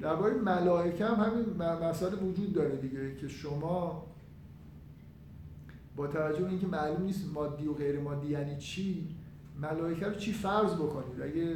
[0.02, 1.46] درباره ملائکه هم همین
[1.90, 4.06] مسئله وجود داره دیگه که شما
[5.96, 9.16] با توجه به اینکه معلوم نیست مادی و غیر مادی یعنی چی
[9.62, 11.56] ملائکه رو چی فرض بکنید؟ اگه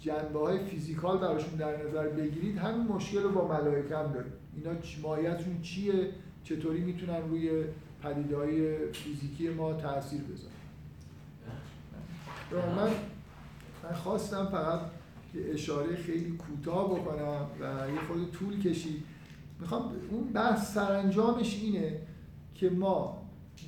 [0.00, 4.32] جنبه های فیزیکال براشون در نظر بگیرید همین مشکل رو با ملائکه هم دارید.
[4.56, 6.10] اینا ماهیتشون چیه؟
[6.44, 7.64] چطوری می‌تونن روی
[8.02, 10.52] پدیده های فیزیکی ما تاثیر بذارن؟
[12.76, 12.90] من
[13.86, 14.80] من خواستم فقط
[15.34, 17.64] یه اشاره خیلی کوتاه بکنم و
[17.94, 19.02] یه خود طول کشید.
[19.60, 22.00] می‌خوام اون بحث سرانجامش اینه
[22.54, 23.22] که ما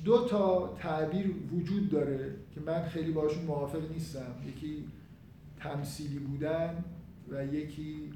[0.05, 4.35] دو تا تعبیر وجود داره که من خیلی باشون موافق نیستم.
[4.47, 4.85] یکی
[5.59, 6.83] تمثیلی بودن
[7.31, 8.11] و یکی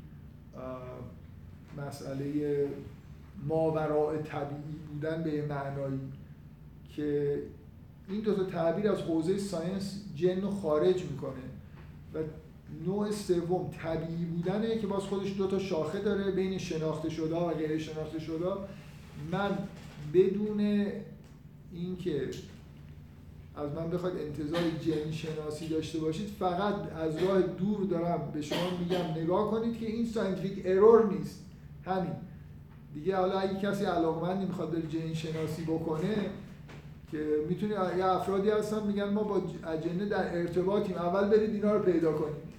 [1.77, 2.67] مسئله
[3.47, 5.99] ماوراء طبیعی بودن به معنایی
[6.89, 7.39] که
[8.09, 11.52] این دو تا تعبیر از حوزه science جن رو خارج می‌کنه.
[12.13, 12.17] و
[12.85, 17.53] نوع سوم طبیعی بودنه که باز خودش دو تا شاخه داره بین شناخته شده و
[17.53, 18.45] غیر شناخته شده.
[19.31, 19.57] من
[20.13, 20.59] بدون
[21.73, 22.29] اینکه
[23.55, 28.77] از من بخواید انتظار جن شناسی داشته باشید فقط از راه دور دارم به شما
[28.79, 31.39] میگم نگاه کنید که این scientific error نیست.
[31.85, 32.13] همین.
[32.93, 36.15] دیگه حالا اگه کسی علاقمندی می‌خواد بره جن شناسی بکنه
[37.13, 40.95] که می‌تونی یه افرادی هستن میگن ما با اجنه در ارتباطیم.
[40.95, 42.53] اول برید اینا رو پیدا کنید.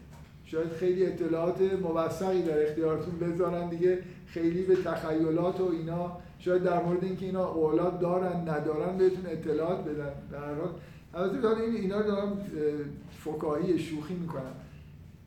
[0.44, 6.16] شاید خیلی اطلاعات موثقی در اختیارتون بذارن دیگه خیلی به تخیلات و اینا.
[6.38, 10.12] شاید در مورد اینکه اینا اولاد دارن ندارن بهتون اطلاعات بدن.
[10.32, 10.70] در حال
[11.14, 12.38] البته این اینا رو دارم
[13.24, 14.54] فکاهی شوخی می‌کنم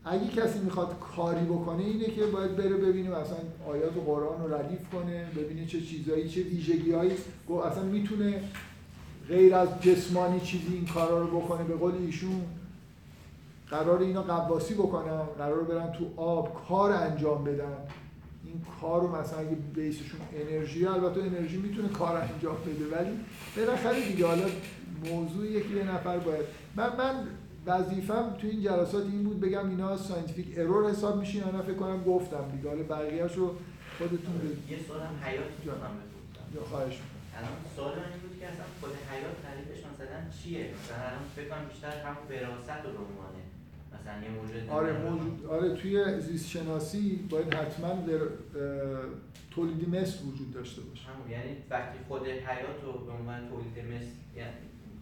[0.04, 4.54] اگه کسی می‌خواد کاری بکنه اینه که باید بره ببینه مثلا آیات و قرآن رو
[4.54, 7.10] ردیف کنه ببینه چه چیزایی چه ویژگیهایی.
[7.66, 8.40] اصلا می‌تونه
[9.28, 12.42] غیر از جسمانی چیزی این کارا رو بکنه به قول ایشون
[13.70, 17.76] قرار اینا غواصی بکنن قرار برن تو آب کار انجام بدن.
[18.44, 23.10] این کار رو مثلا اگه base شون انرژی البته انرژی می‌تونه کار انجام بده ولی
[23.56, 24.46] بالاخره دیگه حالا
[25.04, 26.44] موضوعیه که یه نفر باید.
[26.76, 27.14] من من
[27.66, 32.04] وظیفم تو این جلسات این بود بگم اینا scientific error حساب میشین یا فکر کنم
[32.04, 32.68] گفتم دیگه.
[32.68, 33.54] حالا بقیه‌اش رو
[33.98, 34.18] خودتون
[34.70, 35.90] یه سوالم حیات جانم
[36.54, 37.00] یا خواهش
[37.36, 42.24] الان سوال بود که اصلا خود حیات تعریفش مثلا چیه؟ مثلا الان فکر بیشتر همون
[42.30, 43.42] وراثت رو عنوانه
[43.94, 48.20] مثلا یه موجود آره موجود آره توی زیست شناسی باید حتما در
[49.50, 51.02] تولیدی مثل وجود داشته باشه.
[51.08, 54.52] همون یعنی وقتی خود حیات رو به عنوان تولید مثل یعنی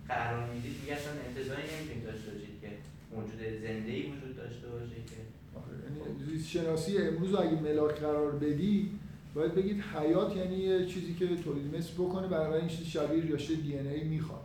[0.08, 2.68] قرار می‌دید دیگه اصلا انتظاری نمی‌تونید داشته باشید که
[3.14, 5.18] موجود زنده ای وجود داشته باشه که.
[5.58, 5.74] آره
[6.08, 8.90] یعنی زیست شناسی امروز اگه ملاک قرار بدی
[9.36, 13.54] باید بگید حیات یعنی یه چیزی که تولید مثل بکنه برای این چیز شبیه رشته
[13.54, 14.44] دی ای می‌خواد.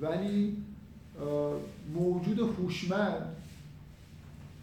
[0.00, 0.56] ولی
[1.94, 3.36] موجود هوشمند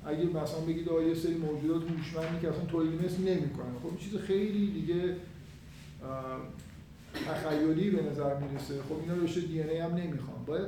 [0.06, 4.72] اگه مثلا بگید آیا سری موجودات هوشمندی که اصلا تولید مثل نمی‌کنه خب چیز خیلی
[4.72, 5.16] دیگه
[7.26, 8.82] تخیلی به نظر می‌رسه.
[8.90, 10.46] خب اینا رشته دی ای هم نمی‌خوان.
[10.46, 10.68] باید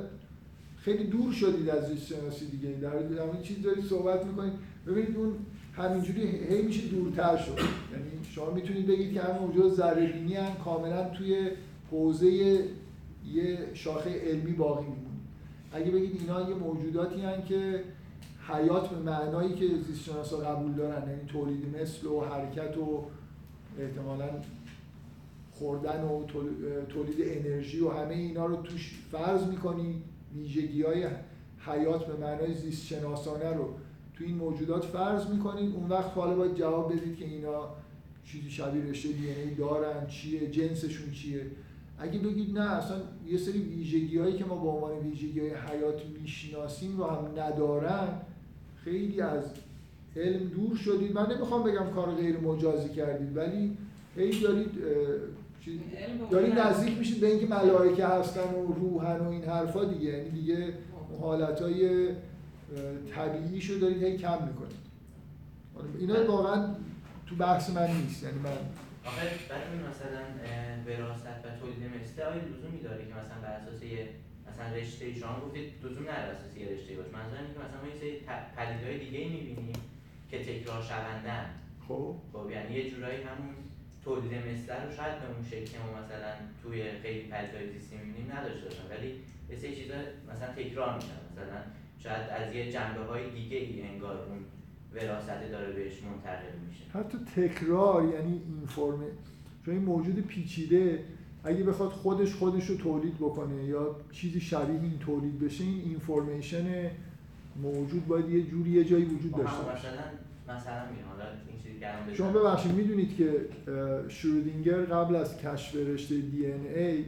[0.78, 2.68] خیلی دور شدید از زیست شناسی دیگه.
[2.70, 4.52] در این چیز دارید صحبت می‌کنید.
[4.86, 5.34] ببینید اون
[5.72, 7.58] همینجوری هی میشه دورتر شد.
[7.92, 10.06] یعنی شما می‌تونید بگید که همین موجود ذره
[10.38, 11.50] هم کاملا توی
[11.90, 12.28] حوزه
[13.32, 15.10] یه شاخه علمی باقی میمونه.
[15.72, 17.84] اگه بگید اینا یه موجوداتی هن که
[18.48, 23.04] حیات به معنایی که زیستشناسا قبول دارن یعنی تولید مثل و حرکت و
[23.78, 24.28] احتمالا
[25.52, 26.24] خوردن و
[26.88, 30.02] تولید انرژی و همه اینا رو توش فرض می‌کنی
[30.34, 31.06] ویژگی های
[31.66, 33.74] حیات به معنای زیست شناسانه رو
[34.20, 35.74] تو این موجودات فرض می‌کنید.
[35.74, 37.68] اون وقت حالا باید جواب بدید که اینا
[38.24, 41.46] چیزی شبیه رشته دی دارن چیه جنسشون چیه.
[41.98, 42.96] اگه بگید نه اصلا
[43.28, 48.08] یه سری ویژگی هایی که ما به عنوان ویژگی های حیات می‌شناسیم رو هم ندارن
[48.84, 49.44] خیلی از
[50.16, 51.14] علم دور شدید.
[51.14, 53.76] من نمی‌خوام بگم کار غیر مجازی کردید ولی
[54.16, 54.70] هی دارید
[56.30, 60.10] دارید نزدیک میشید به اینکه ملائکه هستن و روحن و این حرفا دیگه.
[60.10, 60.74] یعنی دیگه
[61.20, 62.08] حالتهای
[63.14, 64.80] طبیعی شو دارید هی کم می‌کنید.
[65.98, 66.74] اینا واقعا
[67.26, 68.50] تو بحث من نیست یعنی من
[69.04, 70.22] آخه برای مثلا
[70.86, 74.08] وراثت و تولید مثل آیا لزومی داره که مثلا بر اساس یه
[74.48, 77.10] مثلا رشته شما گفتید لزوم نداره اساس یه رشته باشه.
[77.18, 78.14] منظورم اینه که مثلا ما یه سری
[78.56, 79.80] پدیده‌های دیگه می‌بینیم
[80.30, 81.46] که تکرار شوندن
[81.88, 82.14] خب.
[82.32, 83.54] خب یعنی یه جورایی همون
[84.04, 88.64] تولید مثل رو شاید به اون شکل ما مثلا توی خیلی پدیده‌های زیستی می‌بینیم نداشته
[88.68, 88.86] باشن.
[88.94, 89.10] ولی
[89.50, 89.98] یه سری چیزا
[90.30, 91.20] مثلا تکرار میشن.
[91.30, 91.58] مثلا
[92.02, 94.38] شاید از یه جنبه های دیگه ای انگار اون
[94.94, 96.84] وراثت داره بهش منتقل میشه.
[96.94, 99.00] حتی تکرار یعنی اینفورم
[99.64, 101.04] چون این موجود پیچیده
[101.44, 106.90] اگه بخواد خودش خودش رو تولید بکنه یا چیزی شبیه این تولید بشه این اینفورمیشن
[107.62, 109.88] موجود باید یه جوری یه جایی وجود خب داشته باشه.
[109.88, 110.82] مثلا مثلا
[111.48, 113.48] این چیزی شما ببخشید می‌دونید که
[114.08, 117.04] شرودینگر قبل از کشف رشته دی ان ای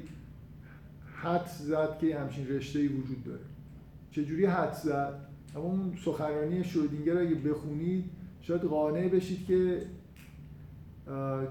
[1.15, 3.52] حد زد که همچین رشته ای وجود داره.
[4.13, 5.15] چجوری حد زد؟
[5.57, 8.05] اما اون سخنرانی شرودینگر اگه بخونید
[8.41, 9.83] شاید قانع بشید که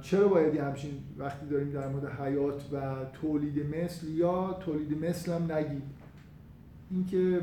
[0.02, 5.52] چرا باید همچین وقتی داریم در مورد حیات و تولید مثل یا تولید مثل هم
[5.52, 5.84] نگید
[6.92, 7.42] اینکه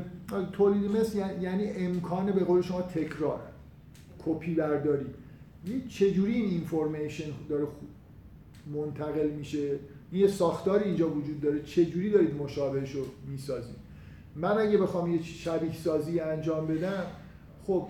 [0.51, 3.39] تولید مثل یعنی-, یعنی امکان به قول شما تکرار
[4.25, 5.05] کپی برداری.
[5.89, 7.67] چجوری این اینفورمیشن داره
[8.73, 9.79] منتقل میشه؟
[10.13, 13.88] یه ساختاری اینجا وجود داره چجوری دارید مشابهش رو می‌سازید؟
[14.35, 17.03] من اگه بخوام یه شبیه سازی انجام بدم
[17.63, 17.87] خب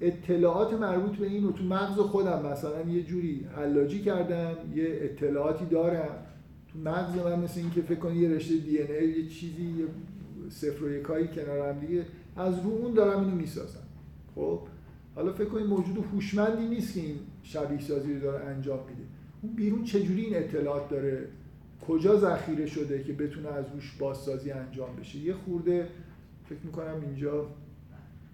[0.00, 5.64] اطلاعات مربوط به این رو تو مغز خودم مثلا یه جوری حلاجی کردم یه اطلاعاتی
[5.66, 6.26] دارم.
[6.72, 9.86] تو مغز من مثل این که فکر کنی یه رشته دی ای یه چیزی یه
[10.50, 12.04] صفر و یکایی کنار هم دیگه
[12.36, 13.82] از رو اون دارم اینو می‌سازم.
[14.34, 14.60] خب
[15.14, 19.02] حالا فکر کنید موجود هوشمندی نیست که این شبیه سازی رو داره انجام میده.
[19.42, 21.28] اون بیرون چجوری این اطلاعات داره
[21.88, 25.88] کجا ذخیره شده که بتونه از روش بازسازی انجام بشه؟ یه خورده
[26.48, 27.46] فکر می‌کنم اینجا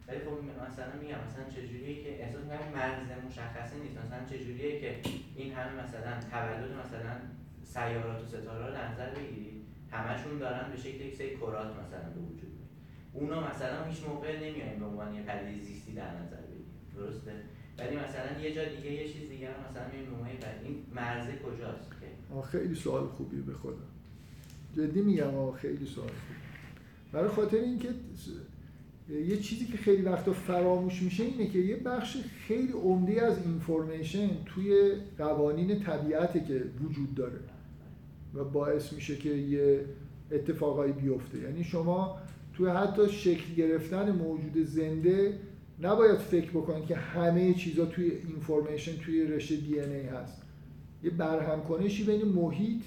[0.09, 0.39] ولی خب
[0.69, 3.99] مثلا میگم مثلا چجوریه که احساس می‌کنم مرز مشخصی نیست.
[3.99, 4.91] مثلا چجوریه که
[5.37, 7.15] این همه مثلا تولد مثلا
[7.63, 12.21] سیارات و ستاره رو نظر بگیرید همشون دارن به شکل یک سری کرات مثلا به
[12.21, 12.71] وجود میاد.
[13.13, 17.33] اونا مثلا هیچ موقع نمیایم به عنوان یه پدیده زیستی در نظر بگیریم درسته؟
[17.79, 20.31] ولی مثلا یه جا دیگه یه چیز دیگه مثلا میایم به عنوان
[20.65, 21.91] این مرزه کجاست؟
[22.43, 23.75] خیلی سوال خوبی به خدا
[24.77, 26.35] جدی میگم آه، خیلی سوال خوبی.
[27.13, 27.89] برای خاطر اینکه
[29.09, 32.17] یه چیزی که خیلی وقتا فراموش میشه اینه که یه بخش
[32.47, 37.41] خیلی عمده از اینفورمیشن توی قوانین طبیعته که وجود داره
[38.35, 39.85] و باعث میشه که یه
[40.33, 41.39] اتفاقایی بیفته.
[41.39, 42.19] یعنی شما
[42.57, 45.39] توی حتی شکل گرفتن موجود زنده
[45.83, 50.44] نباید فکر بکنید که همه چیزا توی اینفورمیشن توی رشته دی ای هست.
[51.05, 52.83] یه برهم کنشی بین محیط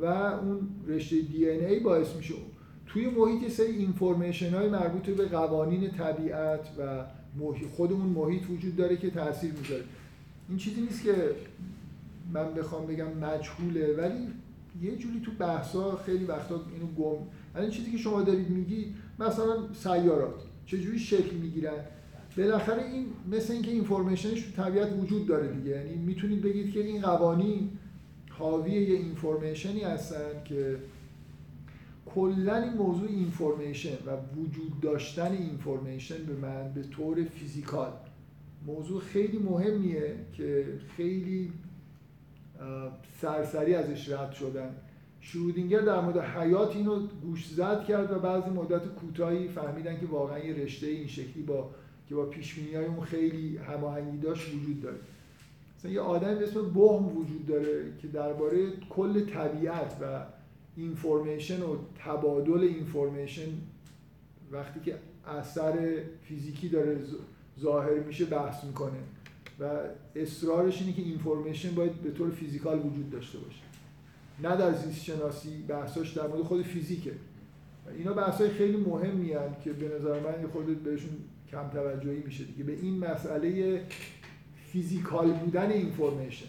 [0.00, 2.34] و اون رشته دی ای باعث میشه.
[2.86, 7.04] توی محیط یه سری اینفورمیشن های مربوط به قوانین طبیعت و
[7.38, 9.84] محیط خودمون محیط وجود داره که تاثیر می‌ذاره.
[10.48, 11.14] این چیزی نیست که
[12.32, 14.28] من بخوام بگم مجهوله ولی
[14.82, 18.94] یه جوری تو بحثا خیلی وقتا اینو گم یعنی این چیزی که شما دارید میگی
[19.18, 20.34] مثلا سیارات
[20.66, 21.84] چجوری شکل می‌گیرن؟
[22.40, 25.70] بالاخره این مثل اینکه information ش تو طبیعت وجود داره دیگه.
[25.70, 27.70] یعنی می‌تونید بگید که این قوانین
[28.30, 30.76] حاوی یه information ی هستن که
[32.06, 37.92] کلا این موضوع information و وجود داشتن information به من به طور physical
[38.66, 40.66] موضوع خیلی مهمیه که
[40.96, 41.52] خیلی
[43.20, 44.76] سرسری ازش رد شدن.
[45.20, 50.38] شرودینگر در مورد حیات اینو گوش زد کرد و بعضی مدت کوتاهی فهمیدن که واقعا
[50.38, 51.70] یه رشته این شکلی با
[52.10, 54.96] که با پیش های اون خیلی هماهنگی داشت وجود داره.
[55.78, 60.24] مثلا یه آدم به اسم بهم وجود داره که درباره کل طبیعت و
[60.76, 63.48] اینفورمیشن و تبادل اینفورمیشن
[64.52, 64.94] وقتی که
[65.26, 66.98] اثر فیزیکی داره
[67.60, 68.98] ظاهر میشه بحث می‌کنه
[69.60, 69.70] و
[70.16, 73.62] اصرارش اینه که information باید به طور physical وجود داشته باشه.
[74.42, 77.12] نه در زیست شناسی بحثاش در مورد خود فیزیکه.
[77.98, 81.10] اینا بحثای خیلی مهمی هن که به نظر من خود بهشون
[81.50, 82.64] کم توجهی میشه دیگه.
[82.64, 83.80] به این مسئله
[84.72, 86.46] physical بودن information.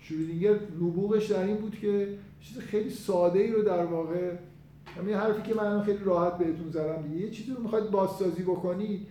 [0.00, 2.08] شرودینگر نبوغش در این بود که
[2.40, 4.32] چیز خیلی ساده ای رو در واقع
[4.96, 7.24] همین حرفی که من خیلی راحت بهتون زدم دیگه.
[7.24, 9.06] یه چیزی رو می‌خواید بازسازی بکنی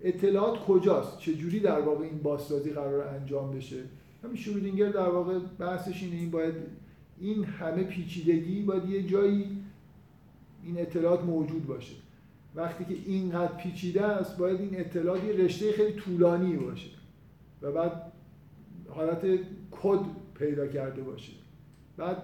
[0.00, 3.76] اطلاعات کجاست؟ چجوری در واقع این بازسازی قرار انجام بشه؟
[4.24, 6.54] همین شرودینگر در واقع بحثش اینه این باید
[7.20, 9.58] این همه پیچیدگی باید یه جایی
[10.64, 11.94] این اطلاعات موجود باشه.
[12.54, 16.90] وقتی که اینقدر پیچیده است باید این اطلاعات یه رشته خیلی طولانی باشه
[17.62, 18.12] و بعد
[18.88, 19.24] حالت
[19.70, 20.00] کد
[20.34, 21.32] پیدا کرده باشه.
[21.96, 22.16] بعد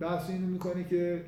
[0.00, 1.24] بحث اینو می‌کنه که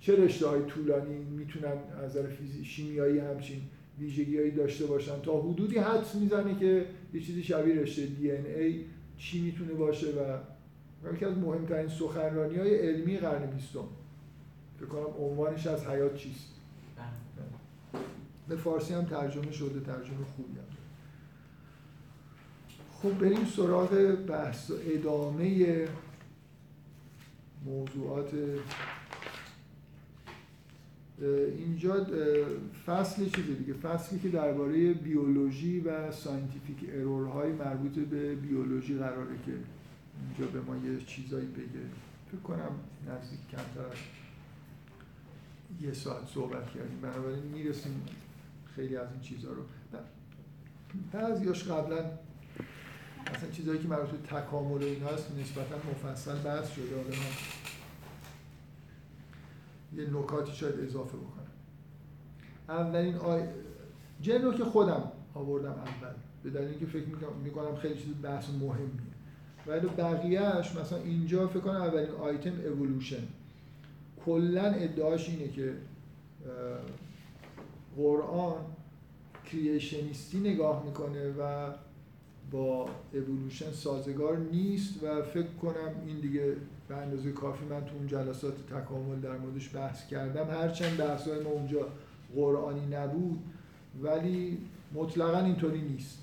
[0.00, 1.72] چه رشته های طولانی می‌تونن
[2.04, 2.26] از نظر
[2.64, 3.60] شیمیایی همچین
[3.98, 5.20] ویژگی هایی داشته باشن.
[5.22, 8.84] تا حدودی حدس می‌زنه که یه چیزی شبیه رشته دی ای
[9.18, 10.38] چی می‌تونه باشه و
[11.14, 13.88] یکی از مهمترین سخنرانی های علمی قرن بیستم.
[14.76, 16.61] فکر کنم عنوانش از حیات چیست.
[18.48, 20.82] به فارسی هم ترجمه شده ترجمه خوبی هم
[23.02, 25.88] خب بریم سراغ بحث و ادامه
[27.64, 28.30] موضوعات.
[31.58, 32.06] اینجا
[32.86, 33.72] فصل چیزه دیگه.
[33.72, 40.60] فصلی که درباره بیولوژی و scientific error های مربوط به بیولوژی قراره که اینجا به
[40.60, 41.86] ما یه چیزایی بگه.
[42.32, 42.70] فکر کنم
[43.08, 43.96] نزدیک کمتر
[45.82, 47.00] یه ساعت صحبت کردیم.
[47.02, 48.02] بنابراین می‌رسیم
[48.76, 49.62] خیلی از این چیزها رو.
[51.12, 52.04] بعضیاش قبلا
[53.26, 56.96] اصلا چیزهایی که مربوط به تکامل این هست نسبتا مفصل بحث شده.
[56.96, 57.32] حالا من
[59.98, 61.46] یه نکاتی شاید اضافه بکنم.
[62.68, 63.42] اولین آی...
[64.20, 66.14] جن رو که خودم آوردم اول.
[66.42, 67.06] به دلیل اینکه فکر
[67.44, 69.12] می‌کنم خیلی چیز بحث مهمیه.
[69.66, 73.22] ولی بقیهش مثلا اینجا فکر کنم اولین آیتم اولوشن
[74.26, 75.72] کلا ادعاش اینه که
[77.96, 78.54] قرآن
[79.46, 81.70] کریشنیستی نگاه می‌کنه و
[82.50, 86.56] با اولوشن سازگار نیست و فکر کنم این دیگه
[86.88, 90.50] به اندازه کافی من تو اون جلسات تکامل در موردش بحث کردم.
[90.50, 91.88] هرچند بحث های ما اونجا
[92.34, 93.38] قرآنی نبود
[94.02, 94.58] ولی
[94.94, 96.18] مطلقا اینطوری نیست.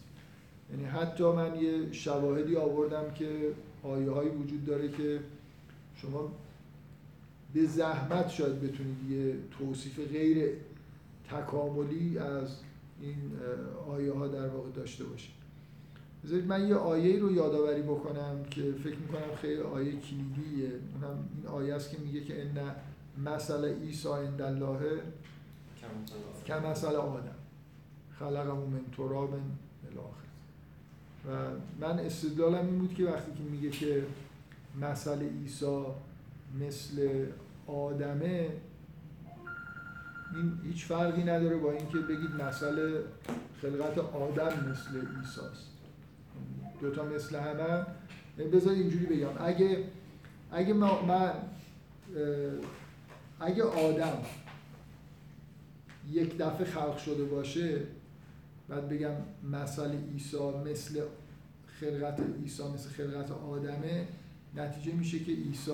[0.71, 3.51] یعنی حتی من یه شواهدی آوردم که
[3.83, 5.19] آیه هایی وجود داره که
[5.95, 6.31] شما
[7.53, 10.53] به زحمت شاید بتونید یه توصیف غیر
[11.29, 12.55] تکاملی از
[13.01, 13.31] این
[13.87, 15.33] آیه ها در واقع داشته باشیم
[16.23, 20.69] بذارید من یه آیه رو یادآوری بکنم که فکر می‌کنم خیلی آیه کلیدیه.
[20.93, 22.75] اونم این آیه است که میگه که ان
[23.25, 25.01] مثل عیسی عند الله
[26.45, 27.35] که مثل آدم.
[28.19, 29.33] خلقه من تراب
[29.91, 30.29] الاخر
[31.27, 31.49] و
[31.79, 34.03] من استدلالم این بود که وقتی که میگه که
[34.81, 35.85] مثل عیسی
[36.61, 37.25] مثل
[37.67, 38.49] آدمه
[40.35, 43.01] این هیچ فرقی نداره با اینکه بگید مثل
[43.61, 45.69] خلقت آدم مثل عیسی است
[46.81, 47.85] دوتا مثل همه.
[48.51, 49.29] بذارید اینجوری بگم.
[49.39, 49.83] اگه
[50.51, 51.33] اگه من
[53.39, 54.17] اگه آدم
[56.11, 57.81] یک دفعه خلق شده باشه
[58.69, 59.11] بعد بگم
[59.43, 61.01] مثل عیسی مثل
[61.79, 64.07] خلقت عیسی مثل خلقت آدمه
[64.55, 65.71] نتیجه میشه که عیسی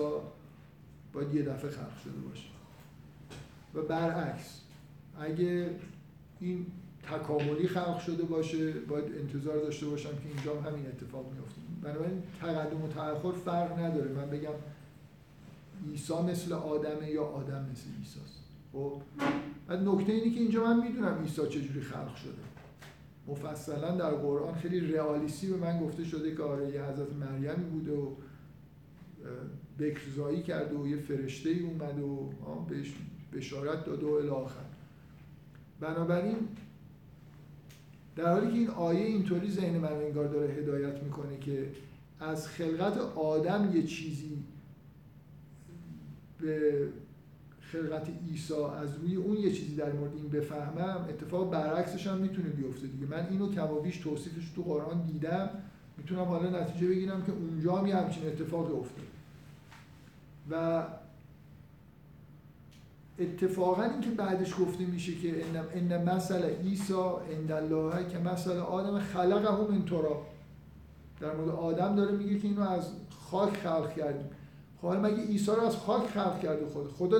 [1.16, 2.48] باید یه دفعه خلق شده باشه.
[3.74, 4.60] و برعکس
[5.20, 5.70] اگه
[6.40, 6.66] این
[7.02, 12.22] تکاملی خلق شده باشه باید انتظار داشته باشم که اینجا هم همین اتفاق میفته بنابراین
[12.40, 14.12] تقدم و تأخر فرق نداره.
[14.12, 14.52] من بگم
[15.90, 18.44] عیسی مثل آدمه یا آدم مثل عیسی است.
[18.72, 19.02] خب؟
[19.70, 22.32] نکته اینه که اینجا من می‌دونم عیسی چجوری خلق شده.
[23.28, 27.92] مفصلا در قرآن خیلی رئالیستی به من گفته شده که آره یه حضرت مریمی بوده
[27.92, 28.06] و
[29.78, 32.28] بکرزایی کرده و یه فرشته ای اومده و
[32.68, 32.94] بهش
[33.32, 34.64] بشارت داده و الاخر
[35.80, 36.36] بنابراین
[38.16, 41.70] در حالی که این آیه اینطوری ذهن من انگار داره هدایت می‌کنه که
[42.20, 44.38] از خلقت آدم یه چیزی
[46.40, 46.88] به
[47.60, 52.48] خلقت عیسی از روی اون یه چیزی در مورد این بفهمم اتفاق برعکسش هم می‌تونه
[52.48, 53.06] بیفته دیگه.
[53.06, 55.50] من اینو کمابیش توصیفش تو قرآن دیدم
[55.98, 59.15] می‌تونم حالا نتیجه بگیرم که اونجا هم یه همچین اتفاقی افتاد
[60.50, 60.82] و
[63.18, 65.44] اتفاقا این که بعدش گفته میشه که
[65.74, 66.94] ان مثل عیسی
[67.32, 70.26] عند الله که مثل آدم خلقه من تراب.
[71.20, 72.90] در مورد آدم داره میگه که اینو از
[73.30, 74.30] خاک خلق کردیم.
[74.82, 77.18] خب مگه عیسی رو از خاک خلق کرده خود خدا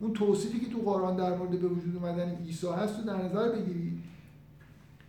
[0.00, 3.48] اون توصیفی که تو قرآن در مورد به وجود اومدن عیسی هست تو در نظر
[3.48, 3.98] بگیری.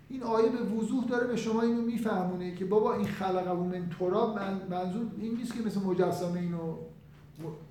[0.09, 4.39] این آیه به وضوح داره به شما اینو میفهمونه که بابا این خلقه من تراب
[4.69, 6.75] منظور این نیست که مثل مجسمه اینو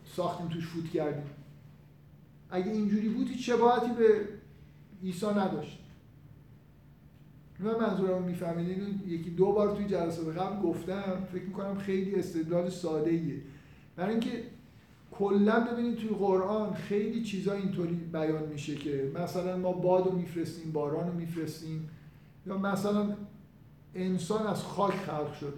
[0.04, 1.30] ساختیم توش فوت کردیم.
[2.50, 4.28] اگه اینجوری بود هیچ شباهتی به
[5.02, 5.78] عیسی نداشت.
[7.58, 12.70] من منظورم می‌فهمید اینو یکی دو بار توی جلسات قبل گفتم فکر می‌کنم خیلی استدلال
[12.70, 13.42] ساده ایه
[13.96, 14.42] برای اینکه
[15.10, 20.72] کلا ببینید توی قرآن خیلی چیزا اینطوری بیان میشه که مثلا ما باد رو میفرستیم
[20.72, 21.90] باران رو میفرستیم
[22.46, 23.16] یا مثلا
[23.94, 25.56] انسان از خاک خلق شده.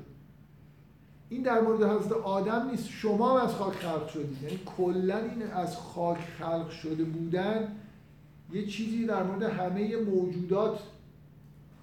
[1.28, 2.88] این در مورد حضرت آدم نیست.
[2.88, 4.42] شما هم از خاک خلق شدید.
[4.42, 7.68] یعنی کلا این از خاک خلق شده بودن
[8.52, 10.78] یه چیزی در مورد همه موجودات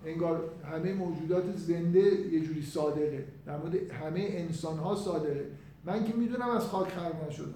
[0.05, 0.41] انگار
[0.71, 1.99] همه موجودات زنده
[2.31, 3.25] یه جوری صادقه.
[3.45, 5.45] در مورد همه انسان ها صادقه.
[5.85, 7.53] من که می‌دونم از خاک خلق نشدم.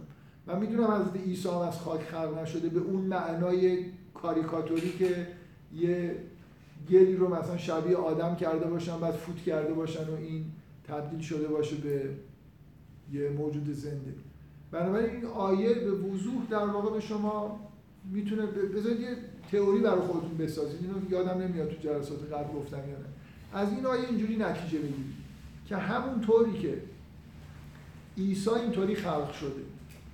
[0.48, 5.28] من می‌دونم حضرت عیسی هم از خاک خلق نشده به اون معنای کاریکاتوری که
[5.76, 6.16] یه
[6.90, 10.46] گلی رو مثلا شبیه آدم کرده باشن بعد فوت کرده باشن و این
[10.88, 12.10] تبدیل شده باشه به
[13.14, 14.14] یه موجود زنده.
[14.72, 17.60] بنابراین این آیه به وضوح در واقع به شما
[18.12, 19.18] می‌تونه بذارید یه
[19.52, 20.80] تئوری برای خودتون بسازید.
[20.82, 23.06] اینو یادم نمیاد تو جلسات قبل گفتم یا نه.
[23.54, 25.18] از این آیه اینجوری نتیجه بگیرید
[25.66, 26.82] که همون طوری که
[28.18, 29.62] عیسی اینطوری خلق شده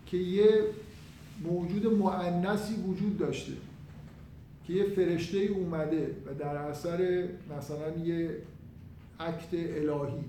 [0.06, 0.64] که یه
[1.44, 3.54] موجود معنسی وجود داشته
[4.68, 7.28] که یه فرشته اومده و در اثر
[7.58, 8.38] مثلا یه
[9.20, 10.24] عکت الهی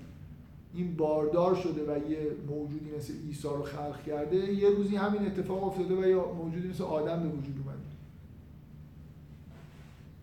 [0.75, 5.63] این باردار شده و یه موجودی مثل عیسی رو خلق کرده یه روزی همین اتفاق
[5.63, 7.79] افتاده و یه موجودی مثل آدم به وجود اومده.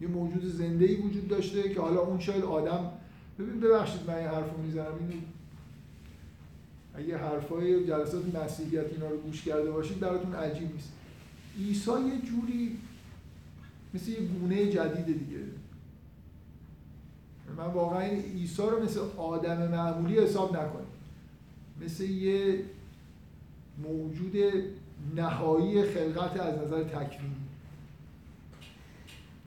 [0.00, 2.90] یه موجود زنده ای وجود داشته که حالا اون شاید آدم
[3.38, 5.22] ببین ببخشید من این حرف رو می‌زنم این
[6.94, 10.92] اگه حرفای جلسات مسیحیت اینا رو گوش کرده باشید براتون عجیب نیست.
[11.58, 12.78] عیسی یه جوری
[13.94, 15.42] مثل یه گونه جدید دیگه.
[17.56, 20.86] من واقعا عیسی رو مثل آدم معمولی حساب نکنیم
[21.80, 22.64] مثل یه
[23.78, 24.36] موجود
[25.16, 27.34] نهایی خلقت از نظر تکوینی.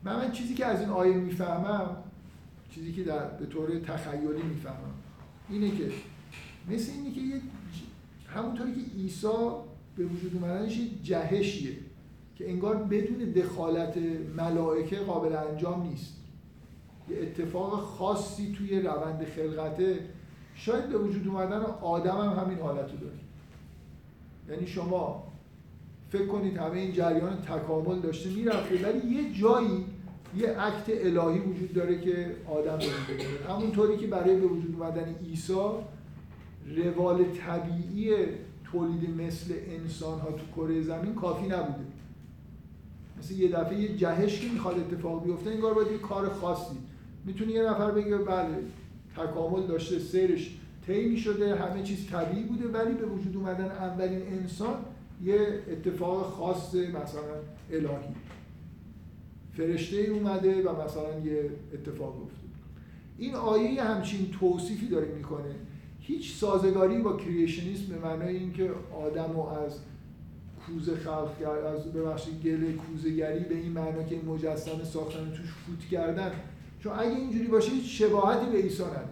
[0.03, 1.97] من, من چیزی که از این آیه می‌فهمم
[2.71, 4.93] چیزی که در به طور تخیلی می‌فهمم
[5.49, 5.91] اینه که
[6.69, 7.41] مثل اینه که یه
[8.27, 9.27] همونطوری که عیسی
[9.95, 11.77] به وجود اومدنش یه جهشیه
[12.35, 13.97] که انگار بدون دخالت
[14.37, 16.13] ملائکه قابل انجام نیست.
[17.09, 19.99] یه اتفاق خاصی توی روند خلقته
[20.55, 23.19] شاید به وجود اومدن آدم هم همین حالت رو داره
[24.49, 25.23] یعنی شما
[26.09, 29.85] فکر کنید همه این جریان تکامل داشته می‌رفته ولی یه جایی
[30.37, 35.53] یه عکت الهی وجود داره که آدم رو همونطوری که برای به وجود اومدن عیسی
[36.75, 38.15] روال طبیعی
[38.71, 41.85] تولید مثل انسان ها تو کره زمین کافی نبوده.
[43.19, 46.77] مثل یه دفعه یه جهش که می‌خواد اتفاق بیفته انگار باید یه کار خاصی
[47.25, 48.57] می‌تونی یه نفر بگه بله
[49.17, 50.57] تکامل داشته سیرش
[50.87, 54.75] طی شده همه چیز طبیعی بوده ولی به وجود اومدن اولین انسان
[55.23, 57.35] یه اتفاق خاص مثلا
[57.71, 58.15] الهی.
[59.53, 62.45] فرشته اومده و مثلا یه اتفاق افتاده.
[63.17, 65.55] این آیه همچین توصیفی داره می‌کنه.
[65.99, 68.71] هیچ سازگاری با کریشنیسم به معنای اینکه
[69.05, 69.79] آدم رو از
[70.65, 75.89] کوزه خلق کرد از ببخشید گل کوزهگری به این معنا که مجسمه ساختن توش فوت
[75.91, 76.31] کردن
[76.85, 79.07] چون اگه اینجوری باشه هیچ شباهتی به عیسی نداره.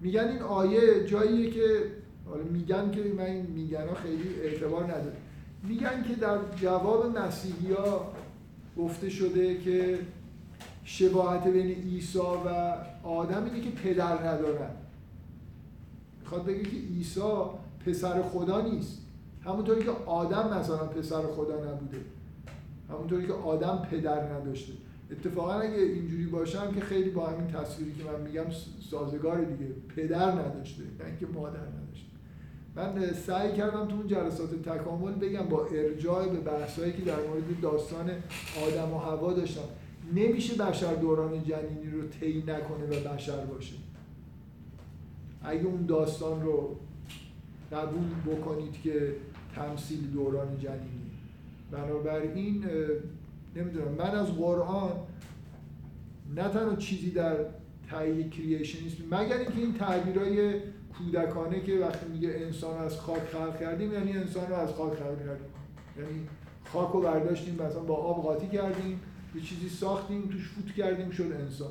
[0.00, 1.84] میگن این آیه جاییه که
[2.26, 5.16] حالا میگن که من این میگن ها خیلی اعتبار نداره.
[5.62, 8.12] میگن که در جواب مسیحی ها
[8.78, 9.98] گفته شده که
[10.84, 14.70] شباهت بین عیسی و آدم اینه که پدر ندارن.
[16.20, 17.20] می‌خواد بگه که عیسی
[17.86, 19.02] پسر خدا نیست.
[19.44, 22.00] همونطوری که آدم مثلا پسر خدا نبوده.
[22.90, 24.72] همونطوری که آدم پدر نداشته.
[25.10, 28.44] اتفاقا اگه اینجوری باشم که خیلی با همین تصویری که من میگم
[28.90, 29.70] سازگار دیگه.
[29.96, 32.08] پدر نداشته نه اینکه مادر نداشته.
[32.76, 37.60] من سعی کردم تو اون جلسات تکامل بگم با ارجاع به بحثایی که در مورد
[37.62, 38.10] داستان
[38.66, 39.68] آدم و هوا داشتم
[40.14, 43.74] نمیشه بشر دوران جنینی رو طی نکنه و بشر باشه.
[45.42, 46.76] اگه اون داستان رو
[47.72, 49.14] قبول بکنید که
[49.54, 51.10] تمثیل دوران جنینی.
[51.70, 52.64] بنابراین
[53.56, 53.92] نمی‌دونم.
[53.92, 54.90] من از قرآن
[56.34, 57.36] نه تنها چیزی در
[57.90, 60.54] تایید کریشنیسم مگر اینکه این تعبیرای
[60.98, 65.18] کودکانه که وقتی میگه انسان از خاک خلق کردیم یعنی انسان رو از خاک خلق
[65.18, 65.46] کردیم.
[65.98, 66.28] یعنی
[66.72, 69.00] خاک رو برداشتیم مثلا با آب قاطی کردیم
[69.34, 71.70] یه چیزی ساختیم توش فوت کردیم شد انسان.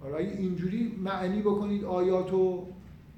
[0.00, 2.66] حالا اینجوری معنی بکنید آیاتو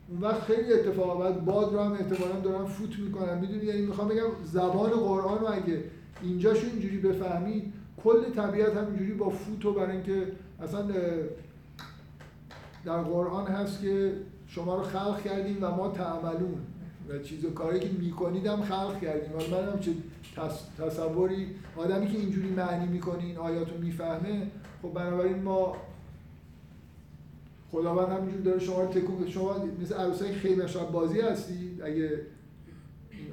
[0.09, 3.39] اون وقت خیلی اتفاق بعد باد رو هم احتمالا دارن فوت می‌کنن.
[3.39, 5.85] می‌دونی یعنی می‌خوام بگم زبان قرآن رو اگه
[6.23, 7.73] اینجاشو اینجوری بفهمید
[8.05, 10.27] کل طبیعت هم اینجوری با فوت و برای اینکه
[10.63, 10.83] اصلا
[12.85, 14.13] در قرآن هست که
[14.47, 16.59] شما رو خلق کردیم و ما تعملون
[17.09, 19.33] و چیز و کاری که می‌کنید هم خلق کردیم.
[19.33, 19.91] و من هم چه
[20.79, 24.51] تصوری آدمی که اینجوری معنی می‌کنه این آیات می‌فهمه
[24.83, 25.77] خب بنابراین ما
[27.73, 32.21] خداوند همینجور داره شما رو تکون شما مثل عروسای خیمه بازی هستید اگه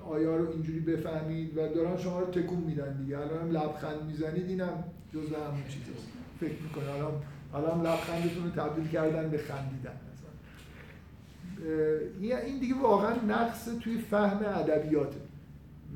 [0.10, 3.18] آیا رو اینجوری بفهمید و دارن شما رو تکون میدن دیگه.
[3.18, 6.08] الان لبخند می‌زنید اینم جز همون چیز هست.
[6.40, 7.14] فکر می‌کنه الان
[7.54, 9.92] الان لبخندتون رو تبدیل کردن به خندیدن.
[12.20, 15.18] این دیگه واقعا نقص توی فهم ادبیاته.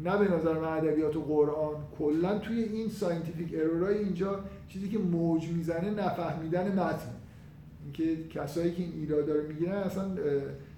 [0.03, 1.75] نه به نظر من ادبیات و قرآن.
[1.99, 4.39] کلا توی این scientific error ای اینجا
[4.69, 7.13] چیزی که موج می‌زنه نفهمیدن متن.
[7.83, 10.03] اینکه کسایی که این ایرادا رو می‌گیرن اصلا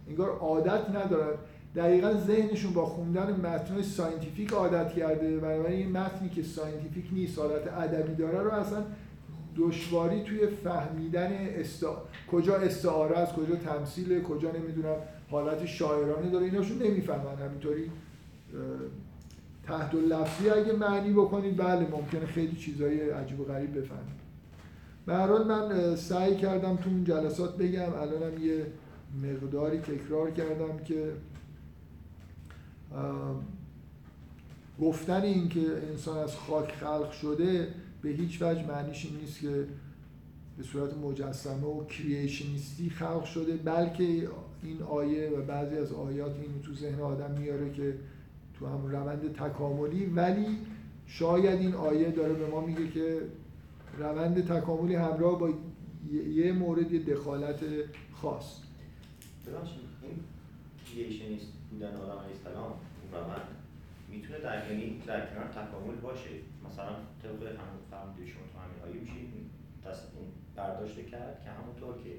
[0.09, 1.37] انگار عادت ندارن.
[1.75, 5.37] دقیقا ذهنشون با خوندن متنای scientific عادت کرده.
[5.37, 8.83] بنابراین این متنی که scientific نیست حالت ادبی داره رو اصلا
[9.57, 12.01] دشواری توی فهمیدن استا...
[12.31, 14.95] کجا استعاره است کجا تمثیل کجا نمی‌دونم
[15.29, 16.45] حالت شاعرانه داره.
[16.45, 17.35] ایناشون نمی‌فهمن.
[17.45, 17.91] همینطوری
[19.67, 24.19] تحت لفظی اگه معنی بکنید بله ممکنه خیلی چیزای عجیب و غریب بفهمید.
[25.05, 27.93] به من سعی کردم تو اون جلسات بگم.
[27.93, 28.65] الانم یه
[29.23, 31.11] مقداری تکرار کردم که
[34.81, 35.59] گفتن این که
[35.89, 37.67] انسان از خاک خلق شده
[38.01, 39.67] به هیچ وجه معنیش این نیست که
[40.57, 44.03] به صورت مجسمه و کریشنیستی خلق شده بلکه
[44.63, 47.95] این آیه و بعضی از آیات این تو ذهن آدم میاره که
[48.59, 50.05] تو هم روند تکاملی.
[50.05, 50.57] ولی
[51.07, 53.21] شاید این آیه داره به ما میگه که
[53.97, 55.49] روند تکاملی همراه با
[56.33, 57.59] یه مورد دخالت
[58.13, 58.59] خاص.
[59.47, 59.79] ببخشید
[60.95, 61.39] این
[61.79, 62.71] بودن آدم علیه السلام
[63.11, 63.47] روند
[64.09, 66.29] می‌تونه در یعنی در کنار تکامل باشه.
[66.67, 69.49] مثلا طبق همون فهم شما تو همین آیه میشه این
[70.55, 72.09] برداشت کرد که همونطور که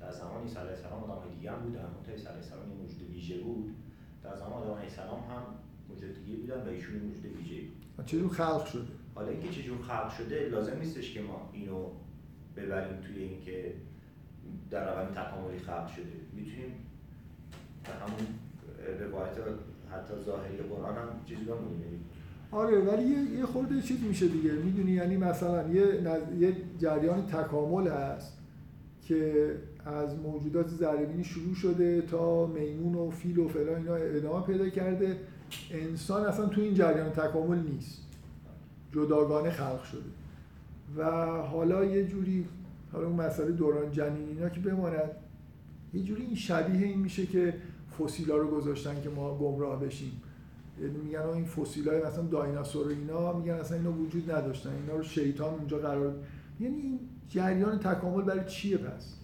[0.00, 3.10] در زمان عیسی علیه السلام آدم دیگه هم بودن تا عیسی علیه السلام یه موجود
[3.10, 3.74] ویژه بود.
[4.24, 5.42] در زمان آدم علیه السلام هم
[5.88, 8.06] موجود دیگه بودن و ایشون موجود ویژه بود.
[8.06, 11.86] چجور خلق شده؟ حالا اینکه چجور خلق شده لازم نیستش که ما اینو
[12.56, 13.74] ببریم توی اینکه
[14.70, 16.12] در روند تکاملی خلق شده.
[16.32, 16.72] می‌تونیم
[17.84, 18.26] در همون
[19.00, 19.32] روایت
[19.90, 22.04] حتی ظاهری قرآن هم چیزی بمونیم
[22.50, 23.04] آره ولی
[23.38, 24.52] یه, خورده چیز میشه دیگه.
[24.52, 26.40] می‌دونی یعنی مثلا یه, نز...
[26.40, 28.38] یه جریان تکامل هست
[29.02, 29.50] که
[29.84, 35.16] از موجودات زربینی شروع شده تا میمون و فیل و فلان اینا ادامه پیدا کرده.
[35.70, 38.02] انسان اصلا تو این جریان تکامل نیست.
[38.92, 40.10] جداگانه خلق شده.
[40.96, 41.04] و
[41.42, 42.46] حالا یه جوری
[42.92, 45.10] حالا اون مسئله دوران جنین اینا که بماند
[45.94, 47.54] یه جوری این شبیه این میشه که
[48.04, 50.22] فسیلا رو گذاشتن که ما گمراه بشیم.
[50.80, 54.70] یعنی میگن این فسیل های مثلا دایناسور و اینا میگن اصلا اینا وجود نداشتن.
[54.70, 56.14] اینا رو شیطان اونجا قرار
[56.60, 56.98] یعنی این
[57.28, 59.16] جریان تکامل برای چیه پس؟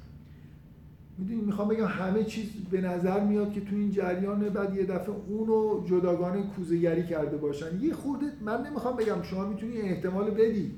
[1.18, 5.14] می‌دونی می‌خوام بگم همه چیز به نظر میاد که تو این جریان بعد یه دفعه
[5.28, 7.80] اونو جداگانه کوزهگری کرده باشن.
[7.80, 10.72] یه خورده من نمی‌خوام بگم شما می‌تونی احتمال بدی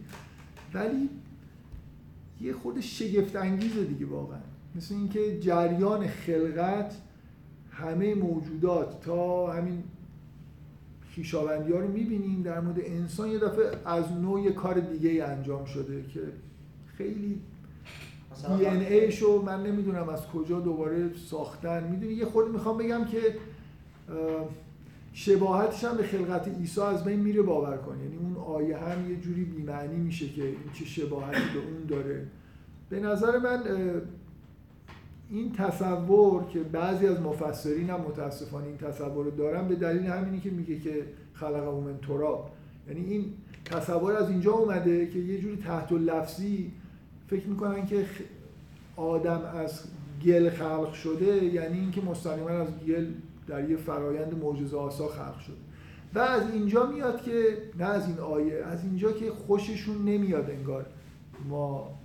[0.74, 1.08] ولی
[2.40, 4.38] یه خورده شگفت انگیزه دیگه واقعا.
[4.74, 6.94] مثل اینکه جریان خلقت
[7.78, 9.82] همه موجودات تا همین
[11.00, 15.64] خیشاوندی ها رو می‌بینیم در مورد انسان یه دفعه از نوع یه کار دیگه انجام
[15.64, 16.20] شده که
[16.96, 17.40] خیلی
[18.58, 21.90] دی ان ایشو من نمی‌دونم از کجا دوباره ساختن.
[21.90, 23.18] می‌دونی یه خورده می‌خوام بگم که
[25.12, 28.00] شباهتش هم به خلقت عیسی از بین میره باور کن.
[28.00, 32.26] یعنی اون آیه هم یه جوری بیمعنی میشه که این چه شباهتی به اون داره.
[32.90, 33.62] به نظر من
[35.30, 40.40] این تصور که بعضی از مفسرین هم متاسفانه این تصور رو دارن به دلیل همینی
[40.40, 42.50] که میگه که خلق من تراب.
[42.88, 43.24] یعنی این
[43.64, 46.72] تصور از اینجا اومده که یه جوری تحت لفظی
[47.26, 48.06] فکر می‌کنن که
[48.96, 49.82] آدم از
[50.24, 53.06] گل خلق شده یعنی اینکه مستقیما از گل
[53.46, 55.56] در یه فرایند معجزه آسا خلق شده.
[56.14, 60.86] و از اینجا میاد که نه از این آیه از اینجا که خوششون نمیاد انگار
[61.48, 61.98] ما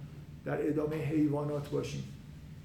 [0.46, 2.04] در ادامه حیوانات باشیم.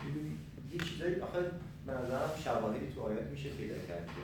[0.06, 0.30] می‌دونی؟
[0.72, 1.38] یه چیزایی آخه
[1.86, 4.22] به نظرم شواهدی تو آیات میشه پیدا کرد که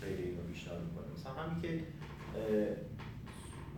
[0.00, 1.06] خیلی اینو بیشتر می‌کنه.
[1.16, 1.84] مثلا همین که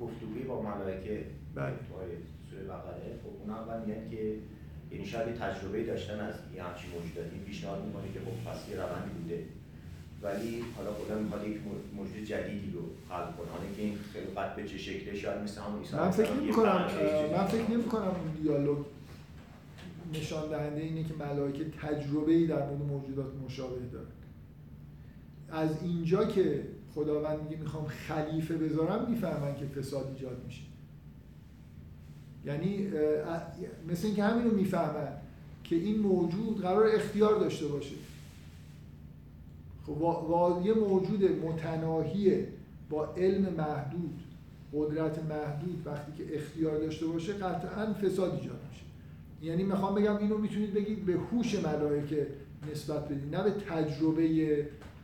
[0.01, 1.25] گفتگوی با ملائکه
[1.55, 1.75] بله.
[1.89, 2.17] تو آیه
[2.51, 4.37] سوره بقره خب اون اول میگن که
[4.91, 8.77] یعنی شاید یه تجربه داشتن از یه همچین موجوداتی پیشنهاد می‌کنه که خب پس یه
[8.77, 9.45] روندی بوده.
[10.23, 11.57] ولی حالا خدا می‌خواد یک
[11.97, 13.51] موجود جدیدی رو خلق کنه.
[13.55, 16.87] حالا که این خلقت به چه شکله شاید مثل همون عیسی من فکر نمی کنم
[17.33, 18.79] من فکر نمی کنم اون دیالوگ
[20.13, 24.07] نشان دهنده اینه که ملائکه تجربه ای در مورد موجودات مشابه داره.
[25.51, 26.63] از اینجا که
[26.95, 30.63] خداوند میگه می‌خوام خلیفه بذارم می‌فهمن که فساد ایجاد میشه.
[32.45, 32.89] یعنی
[33.89, 35.13] مثل اینکه همین رو می‌فهمن
[35.65, 37.95] که این موجود قرار اختیار داشته باشه.
[39.87, 42.47] خب یه موجود متناهی
[42.91, 44.21] با علم محدود
[44.75, 48.61] قدرت محدود وقتی که اختیار داشته باشه قطعا فساد ایجاد
[49.43, 52.27] یعنی می‌خوام بگم اینو می‌تونید بگید به هوش ملائکه
[52.73, 54.23] نسبت بدید نه به تجربه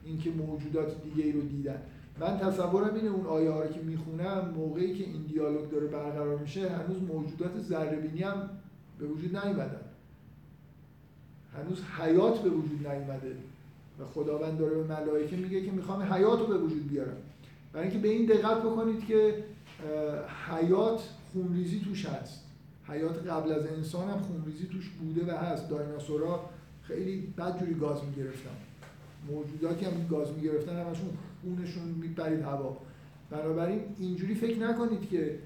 [0.05, 1.83] اینکه موجودات دیگه ای رو دیدن.
[2.21, 6.39] من تصورم اینه اون آیه ها رو که می‌خونم موقعی که این دیالوگ داره برقرار
[6.39, 8.51] میشه هنوز موجودات ذره هم
[8.99, 9.81] به وجود نیومدن.
[11.57, 13.37] هنوز حیات به وجود نیومده.
[14.01, 17.17] و خداوند داره به ملائکه میگه که می‌خوام حیات رو به وجود بیارم.
[17.73, 19.45] برای اینکه به این دقت بکنید که
[20.51, 22.48] حیات خونریزی توش هست.
[22.89, 25.71] حیات قبل از انسان هم خونریزی توش بوده و هست.
[25.71, 26.41] دایناسورا
[26.83, 28.57] خیلی بدجوری گاز می‌گرفتن.
[29.31, 31.09] موجوداتی هم گاز می‌گرفتن همشون
[31.43, 32.77] خونشون میپرید هوا.
[33.31, 35.39] بنابراین اینجوری فکر نکنید که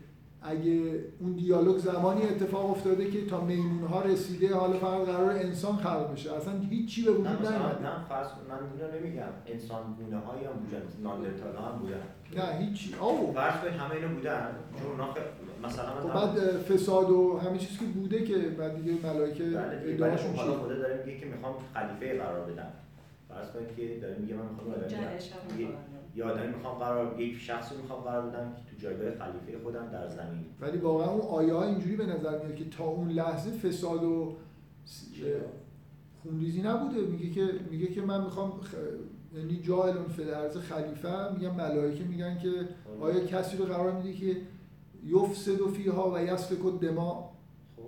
[0.42, 5.76] اگه اون دیالوگ زمانی اتفاق افتاده که تا میمون ها رسیده حالا فقط قرار انسان
[5.76, 6.32] خلق بشه.
[6.32, 7.82] اصلا هیچ به وجود نه نیومده.
[7.82, 9.22] نه فرض من اینو نمیگم.
[9.46, 12.02] انسان گونه هایی هم بودن ناندرتال هم بودن.
[12.36, 14.48] نه هیچ او فرض همه اینو بودن
[14.78, 15.14] چون اونا
[15.64, 20.34] مثلا خب بعد فساد و همه چیزی که بوده که بعد دیگه ملائکه بله ادعاشون
[20.34, 22.72] حالا خدا داره میگه که می‌خوام خلیفه قرار بدم.
[23.28, 24.74] فرض کنید که داره میگه من می‌خوام
[26.14, 30.08] یا آدمی می‌خوام قرار یک شخصی می‌خوام قرار بدم که تو جایگاه خلیفه خودم در
[30.08, 30.44] زمین.
[30.60, 34.36] ولی واقعا اون آیه ها اینجوری به نظر میاد که تا اون لحظه فساد و
[36.22, 37.00] خونریزی نبوده.
[37.00, 38.74] میگه که میگه که من می‌خوام خ...
[39.36, 42.48] یعنی جاهل فی الارض خلیفه میگن ملائکه میگن که
[43.00, 44.36] آیا کسی رو قرار میده که
[45.04, 47.32] یفسد و فیها و یسفک و دما
[47.76, 47.82] خب.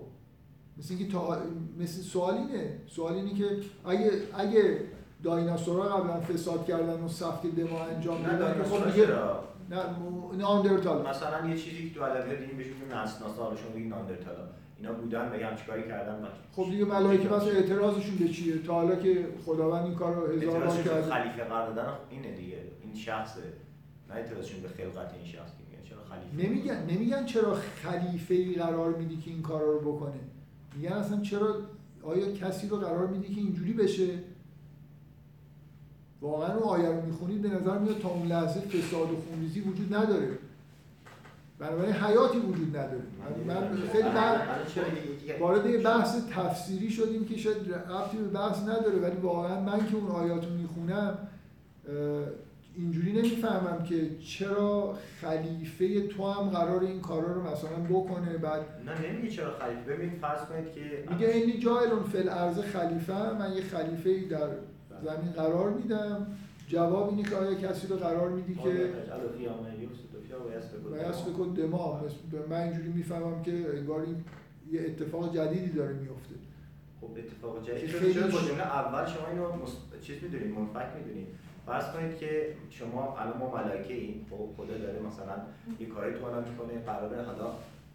[0.79, 1.43] مثل اینکه تا
[1.79, 2.81] مثل سوال اینه.
[2.87, 3.45] سوال اینه که
[3.85, 4.81] اگه اگه
[5.23, 9.07] دایناسورها قبلا فساد کردن و سفک دما انجام دادن که خب دیگه
[9.71, 9.83] نه
[10.39, 14.35] ناندرتال مثلا یه چیزی که تو ادبیات دیدیم بهش میگیم اسناسا حالا شما ناندرتال
[14.79, 18.97] اینا بودن بگم چیکاری کردن و خب دیگه ملائکه پس اعتراضشون به چیه؟ تا حالا
[18.97, 21.03] که خداوند این کار رو هزار بار کرده.
[21.03, 22.59] خلیفه قرار دادن اینه دیگه.
[22.83, 23.41] این شخصه.
[24.09, 28.55] نه اعتراضشون به خلقت این شخص که میگن چرا خلیفه؟ نمیگن نمیگن چرا خلیفه ای
[28.55, 30.21] قرار میدی که این کارا رو بکنه.
[30.77, 31.57] میگن اصلا چرا
[32.03, 34.09] آیا کسی رو قرار میدی که اینجوری بشه؟
[36.21, 39.95] واقعا اون آیه رو می‌خونید به نظر میاد تا اون لحظه فساد و خونریزی وجود
[39.95, 40.39] نداره.
[41.59, 43.03] بنابراین حیاتی وجود نداره.
[43.47, 44.09] من خیلی
[45.41, 47.57] وارد یه بحث تفسیری شدیم که شاید
[47.91, 51.19] ربطی به بحث نداره ولی واقعا من که اون آیات رو می‌خونم
[52.77, 59.11] اینجوری نمی‌فهمم که چرا خلیفه تو هم قرار این کارا رو مثلا بکنه بعد نه
[59.13, 59.95] نمیگه چرا خلیفه.
[59.97, 60.81] ببین فرض کنید که
[61.11, 64.49] میگه اینی جایلون فل ارز خلیفه من یه خلیفه ای در
[65.05, 66.27] زمین قرار میدم.
[66.69, 68.61] جواب اینه که آیا کسی رو قرار میدی که
[70.91, 72.11] باید بکن دماغ.
[72.51, 74.25] من اینجوری می‌فهمم که انگار این
[74.73, 76.35] یه اتفاق جدیدی داره میفته
[77.01, 79.45] خب اتفاق جدید که خیلی خیلی با ش- جمله اول شما اینو.
[80.03, 81.27] چیز می‌دونید منفک می‌دونید.
[81.67, 84.27] فرض کنید که شما الان ما ملائکه ایم.
[84.31, 85.37] خب خدا داره مثلا
[85.81, 86.79] یه کاری تو الان می‌کنه.
[86.87, 87.51] قراره حالا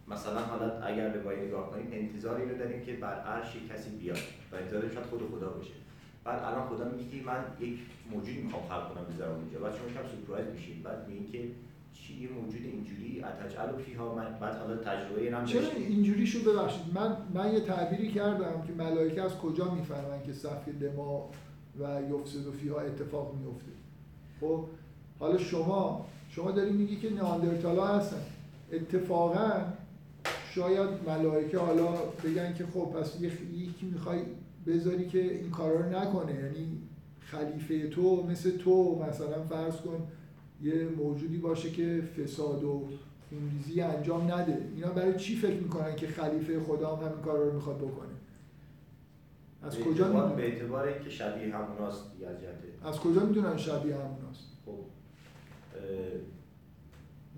[0.08, 4.18] مثلا حالا اگر به وای نگاه کنیم انتظار اینو داریم که بر عرش کسی بیاد
[4.52, 5.72] و انتظار شاید خود خدا باشه.
[6.24, 7.78] بعد الان خدا میگه من یک
[8.10, 9.58] موجودی می‌خوام خلق کنم بذارم اونجا.
[9.58, 11.48] بعد شما یکم سورپرایز میشید بعد میگین که
[11.92, 14.14] چی یه موجود اینجوری اتجعل فیها.
[14.14, 18.72] من بعد حالا تجربه اینم چرا اینجوری شو ببخشید؟ من من یه تعبیری کردم که
[18.72, 21.30] ملائکه از کجا می‌فهمن که سفک دما
[21.78, 23.72] و یفسد فیها اتفاق میفته
[24.40, 24.64] خب
[25.18, 28.22] حالا شما شما داری میگی که نئاندرتالا هستن.
[28.72, 29.52] اتفاقا
[30.54, 31.92] شاید ملائکه حالا
[32.24, 33.20] بگن که خب پس
[33.52, 34.18] یکی می‌خوای
[34.66, 36.34] بذاری که این کارا رو نکنه.
[36.34, 36.78] یعنی
[37.20, 40.08] خلیفه تو مثل تو مثلا فرض کن
[40.62, 42.88] یه موجودی باشه که فساد و
[43.28, 44.58] خونریزی انجام نده.
[44.76, 48.09] اینا برای چی فکر می‌کنن که خلیفه خدا هم همین کارا رو می‌خواد بکنه؟
[49.62, 54.44] از کجا می‌دونن به اعتبار اینکه شبیه هموناست دیگه از از کجا می‌دونن شبیه هموناست
[54.66, 54.78] خب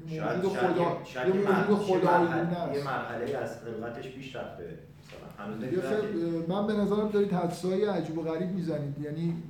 [0.08, 4.78] شاید خدا یه- شاید یه یه مر- موجود یه مرحله- مرحله از خلقتش پیش رفته
[6.48, 8.98] من به نظرم دارید حدسای عجیب و غریب می‌زنید.
[8.98, 9.42] یعنی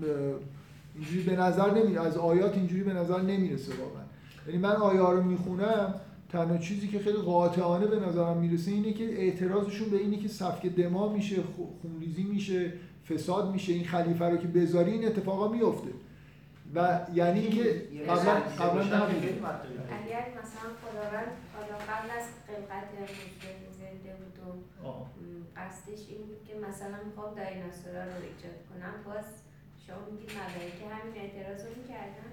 [0.95, 4.03] اینجوری به نظر نمیره از آیات اینجوری به نظر نمی‌رسه واقعا.
[4.47, 5.95] یعنی من آیه ها رو می‌خونم
[6.33, 10.67] تنها چیزی که خیلی قاطعانه به نظرم می‌رسه اینه که اعتراضشون به اینه که سفک
[10.67, 11.37] دما میشه
[11.83, 12.73] خونریزی میشه
[13.09, 15.91] فساد میشه این خلیفه رو که بذاری این اتفاقا میفته
[16.75, 17.63] و یعنی اینکه
[18.09, 19.29] قبلا قبلا که نبوده.
[20.01, 24.49] اگر مثلا خداوند حالا قبل از خلقت روزبه زنده بود و
[25.57, 29.29] قصدش این بود که مثلا می‌خوام دایناسورا رو ایجاد کنم باز
[29.87, 32.32] شما میگید ملائکه همین اعتراض رو می‌کردن؟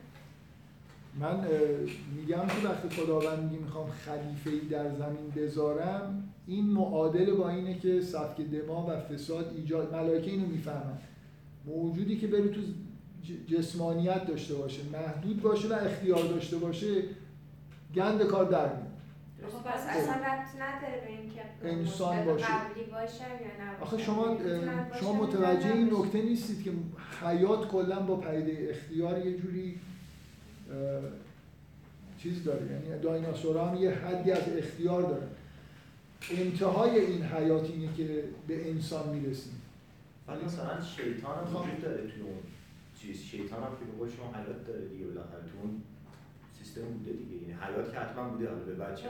[1.20, 1.48] من
[2.16, 7.80] میگم که وقتی خداوند میگه می‌خوام خلیفه ای در زمین بذارم این معادل با اینه
[7.80, 10.98] که سفک دما و فساد ایجاد ملائکه اینو می‌فهمن.
[11.66, 12.62] موجودی که بره تو
[13.48, 17.04] جسمانیت داشته باشه محدود باشه و اختیار داشته باشه
[17.96, 18.90] گند کار در میاد.
[19.48, 22.46] آخه پس اصلا ربط نداره به اینکه انسان باشه.
[22.46, 25.94] قبلی باشن یا نباشن آخه شما باشن، شما متوجه این.
[25.94, 26.72] نکته نیستید که
[27.22, 29.80] حیات کلا با پدیده اختیار یه جوری
[32.18, 32.66] چیز داره.
[32.72, 35.28] یعنی دایناسورها هم یه حدی از اختیار داره
[36.32, 39.62] انتهای این حیات اینه که به انسان می‌رسیم.
[40.28, 42.38] ولی مثلا شیطان هم میخوام- وجود داره تو اون
[43.02, 43.18] چیز.
[43.22, 45.42] شیطان هم که قول شما حیات داره دیگه بالاخره.
[45.52, 45.82] تو اون
[46.60, 47.36] سیستم بوده دیگه.
[47.42, 48.50] یعنی حیات که حتما بوده.
[48.50, 49.08] حالا به بچه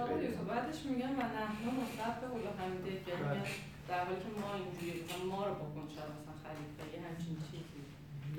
[0.48, 3.42] بعدش میگن و نحن مصرف به حمیده که بله.
[3.90, 7.80] در حالی که ما اینجوری مثلا ما رو بکن شاید مثلا خلیفه یه همچین چیزی.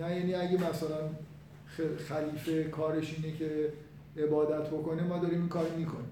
[0.03, 1.01] نه یعنی اگه مثلا
[2.09, 3.73] خلیفه کارش اینه که
[4.17, 6.11] عبادت بکنه ما داریم این کار می‌کنیم.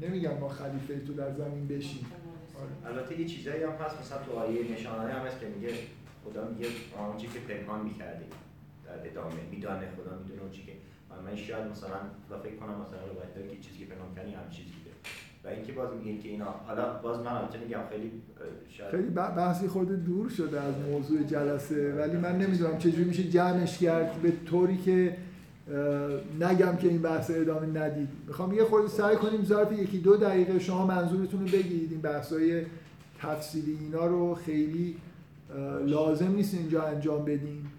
[0.00, 2.06] نمیگم ما خلیفه تو در زمین بشیم.
[2.60, 2.94] آره.
[2.94, 5.74] البته یه چیزایی هم هست مثلا تو آیه نشانه هم هست که میگه
[6.24, 8.24] خدا میگه آن چی که پنهان می‌کردی
[8.86, 10.72] در ادامه میدانه خدا می‌دونه اون که.
[11.26, 12.00] من, شاید مثلا
[12.42, 14.72] فکر کنم مثلا روایت داره که چیزی که پنهان کردی هم چیزی
[15.44, 18.10] و اینکه باز میگه که اینا حالا باز من البته میگم خیلی
[18.68, 23.78] شاید خیلی بحثی خورده دور شده از موضوع جلسه ولی من نمی‌دونم چجوری میشه جمعش
[23.78, 25.16] کرد به طوری که
[26.40, 28.08] نگم که این بحث ادامه ندید.
[28.26, 32.62] می‌خوام یه خورده سعی کنیم ظرف یکی دو دقیقه شما منظورتون رو بگید این بحثای
[33.18, 34.96] تفصیلی اینا رو خیلی
[35.86, 37.72] لازم نیست اینجا انجام بدیم.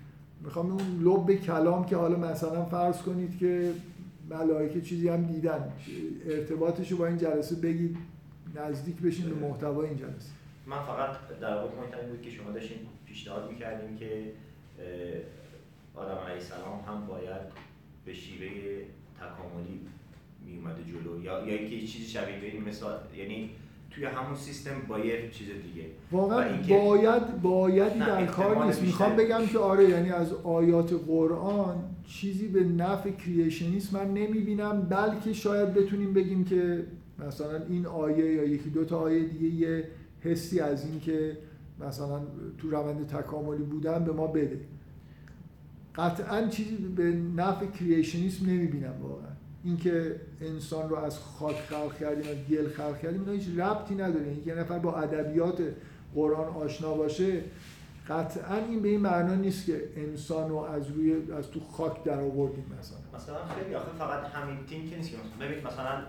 [0.44, 3.72] می‌خوام اون لب کلام که حالا مثلا فرض کنید که
[4.34, 5.74] ملائکه چیزی هم دیدن.
[6.26, 7.98] ارتباطش رو با این جلسه بگید
[8.56, 10.32] نزدیک بشین به محتوای این جلسه.
[10.66, 14.32] من فقط در واقع این بود که شما داشتین پیشنهاد می‌کردیم که
[15.96, 17.42] آدم علیه السلام هم باید
[18.06, 18.48] به شیوه
[19.20, 19.80] تکاملی
[20.46, 21.24] میومده جلو.
[21.24, 23.50] یا یا اینکه چیزی شبیه به این مثال یعنی
[23.96, 25.88] توی همون سیستم با یه چیز دیگه.
[26.12, 28.82] واقعا باید بایدی نه، در کار نیست.
[28.82, 35.34] می‌خوام بگم که آره یعنی از آیات قرآن چیزی به نفع کریشنیسم من نمی‌بینم بلکه
[35.34, 36.86] شاید بتونیم بگیم که
[37.28, 39.88] مثلا این آیه یا یکی دو تا آیه دیگه یه
[40.22, 41.38] حسی از این که
[41.80, 42.22] مثلا
[42.58, 44.60] تو روند تکاملی بودن به ما بده.
[45.96, 47.04] قطعا چیزی به
[47.36, 49.33] نفع کریشنیسم نمی‌بینم واقعا.
[49.64, 54.26] اینکه انسان رو از خاک خلق کردیم از گل خلق کردیم اینا هیچ ربطی نداره.
[54.26, 55.62] اینکه یه نفر با ادبیات
[56.16, 57.42] قرآن آشنا باشه
[58.08, 62.20] قطعا این به این معنا نیست که انسان رو از روی از تو خاک در
[62.20, 62.98] آوردیم مثلا.
[63.16, 66.04] مثلا خیلی آخه فقط همین تیم که نیست ببین مثلا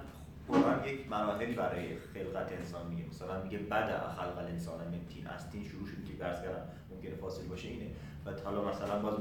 [0.49, 3.09] قرآن یک مراحلی برای خلقت انسان میگه.
[3.09, 7.15] مثلا میگه بعد خلق الانسان من تین از تین شروع شد که برس کردم ممکنه
[7.15, 7.87] فاصله باشه اینه.
[8.25, 9.15] بعد حالا مثلا باز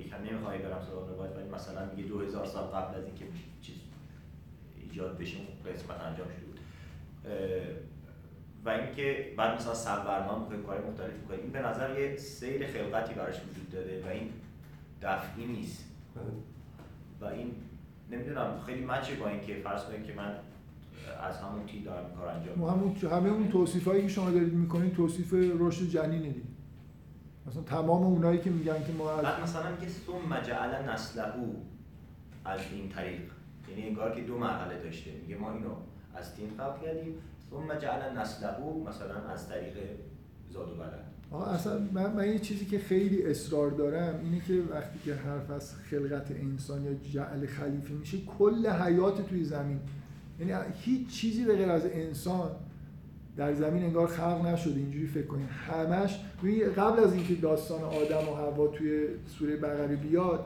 [0.00, 3.24] یکم نمی‌خوام برم سراغ روایت ولی مثلا میگه 2000 سال قبل از اینکه
[3.62, 3.74] چیز
[4.82, 6.60] ایجاد بشه اون قسمت انجام شده بود.
[8.64, 13.14] و اینکه بعد مثلا سرورنام می‌کنه کار مختلف می‌کنه این به نظر یه سیر خلقتی
[13.14, 14.30] براش وجود داره و این
[15.02, 15.84] دفعی نیست.
[17.20, 17.52] و این
[18.10, 20.34] نمی‌دونم خیلی مچه با اینکه فرض کنید که من
[21.22, 25.34] از همون تیم دارم کار انجام همون همه اون توصیفایی که شما دارید می‌کنید توصیف
[25.58, 26.53] رشد جنینه دیگه.
[27.46, 31.22] مثلا تمام اونایی که میگن که ما از بعد مثلا میگه ثم جعل نسله
[32.44, 33.20] از این طریق.
[33.68, 35.10] یعنی انگار که دو مرحله داشته.
[35.22, 35.74] میگه ما اینو
[36.14, 37.14] از تیم خلق کردیم.
[37.50, 38.48] ثم جعل نسله
[38.88, 39.74] مثلا از طریق
[40.50, 44.62] زاد و ولد آقا اصلا من, من یه چیزی که خیلی اصرار دارم اینه که
[44.70, 49.80] وقتی که حرف از خلقت انسان یا جعل خلیفه میشه کل حیات توی زمین.
[50.40, 52.50] یعنی هیچ چیزی به غیر از انسان
[53.36, 56.20] در زمین انگار خلق نشده اینجوری فکر کنید همش
[56.76, 59.06] قبل از اینکه داستان آدم و حوا توی
[59.38, 60.44] سوره بقره بیاد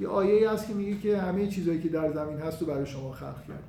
[0.00, 3.12] یه آیه هست که میگه که همه چیزهایی که در زمین هست رو برای شما
[3.12, 3.64] خلق کرد.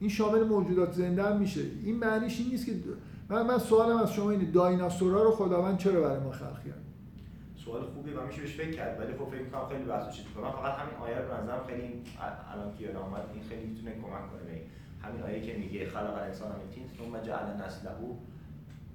[0.00, 1.60] این شامل موجودات زنده هم میشه.
[1.84, 2.72] این معنیش این نیست که
[3.28, 6.82] من من سوالم از شما اینه دایناسورا رو خداوند چرا برای ما خلق کرد؟
[7.64, 10.50] سوال خوبی و میشه بهش فکر کرد ولی خب فکر می‌کنم خیلی بحث چیز من
[10.50, 12.02] فقط همین آیه رو نظرم خیلی
[12.52, 14.60] الان که یادم اومد این خیلی می‌تونه کمک کنه
[15.02, 17.90] همین آیه که میگه خلق الانسان من تین ثم جعل نسله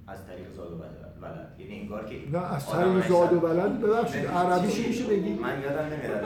[0.08, 0.76] از طریق زاد و
[1.22, 4.26] ولد یعنی انگار که نه از طریق زاد و ولد ببخشید.
[4.26, 6.24] عربیش میشه؟ بگی؟ من یادم نمیاد.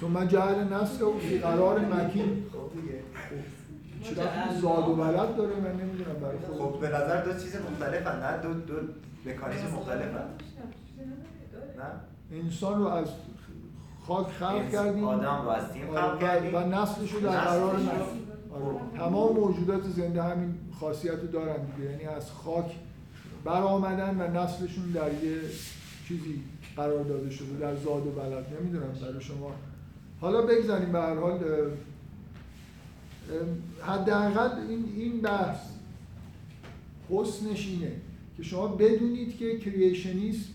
[0.00, 2.42] ثم جعل نسله فی قرار مکین.
[4.02, 4.24] چرا
[4.60, 8.42] زاد و ولد داره من نمی‌دونم برای خود خب به نظر دو چیز مختلفن نه؟
[8.42, 8.74] دو دو
[9.26, 10.24] مکانیزم مختلفن.
[11.76, 13.06] نه؟ انسان رو از
[14.06, 15.04] خاک خلق کردیم.
[15.04, 16.54] آدم رو از تیم خلق کردیم.
[16.54, 17.76] و نسلش رو در قرار
[18.64, 18.98] آره.
[18.98, 21.90] تمام موجودات زنده همین خاصیت رو دارن دیگه.
[21.90, 22.72] یعنی از خاک
[23.44, 25.40] برآمدن و نسلشون در یه
[26.08, 26.42] چیزی
[26.76, 28.46] قرار داده شده در زاد و بلد.
[28.60, 29.50] نمی‌دونم برای شما.
[30.20, 31.40] حالا بگذاریم به هر حال
[33.82, 35.60] حداقل این این بحث
[37.10, 37.92] حسنش اینه
[38.36, 40.48] که شما بدونید که کریشنیسم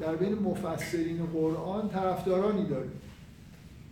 [0.00, 2.88] در بین مفسرین قرآن طرفدارانی داره.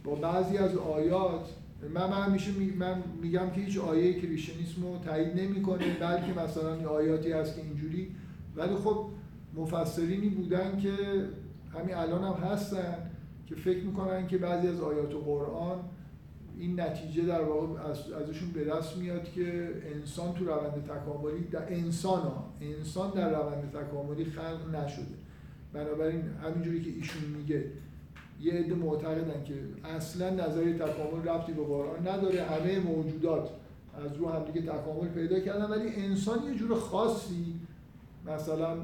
[0.05, 1.49] با بعضی از آیات
[1.89, 7.32] من من همیشه من میگم که هیچ آیه کریشنیسم رو تایید نمی‌کنه بلکه مثلا آیاتی
[7.32, 8.16] هست که اینجوری.
[8.57, 9.07] ولی خب
[9.55, 10.93] مفسرینی بودن که
[11.74, 13.11] همین الان هم هستن
[13.47, 15.78] که فکر می‌کنن که بعضی از آیات قرآن
[16.59, 21.73] این نتیجه در واقع از ازشون به دست میاد که انسان تو روند تکاملی در
[21.73, 25.15] انسان ها انسان در روند تکاملی خلق نشده.
[25.73, 27.65] بنابراین همینجوری که ایشون میگه
[28.40, 29.54] یه عده معتقدن که
[29.84, 32.42] اصلا نظریه تکامل ربطی به قرآن نداره.
[32.42, 33.50] همه موجودات
[34.04, 35.70] از رو همدیگه تکامل پیدا کردن.
[35.70, 37.54] ولی انسان یه جور خاصی
[38.26, 38.76] مثلا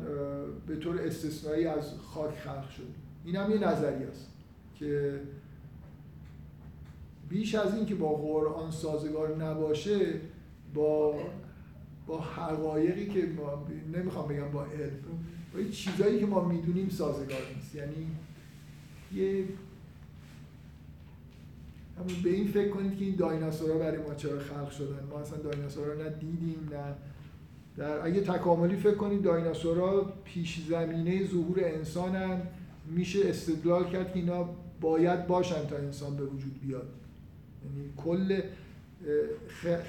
[0.67, 2.89] به طور استثنایی از خاک خلق شد.
[3.25, 4.31] این هم یه نظریه است
[4.79, 5.21] که
[7.29, 10.21] بیش از این که با قرآن سازگار نباشه
[10.75, 11.15] با
[12.07, 13.67] با حقایقی که ما
[13.99, 14.99] نمی‌خوام بگم با علم
[15.55, 17.75] با چیزایی که ما می‌دونیم سازگار نیست.
[17.75, 18.07] یعنی
[19.15, 19.45] یه
[21.99, 25.07] اما به این فکر کنید که این دایناسورها برای ما چرا خلق شدن.
[25.11, 26.95] ما اصلا دایناسورها نه دیدیم نه.
[27.77, 32.43] در اگه تکاملی فکر کنید دایناسورها پیش زمینه ظهور انسانن.
[32.91, 34.49] میشه استدلال کرد که اینا
[34.81, 36.89] باید باشن تا انسان به وجود بیاد.
[37.65, 38.41] یعنی کل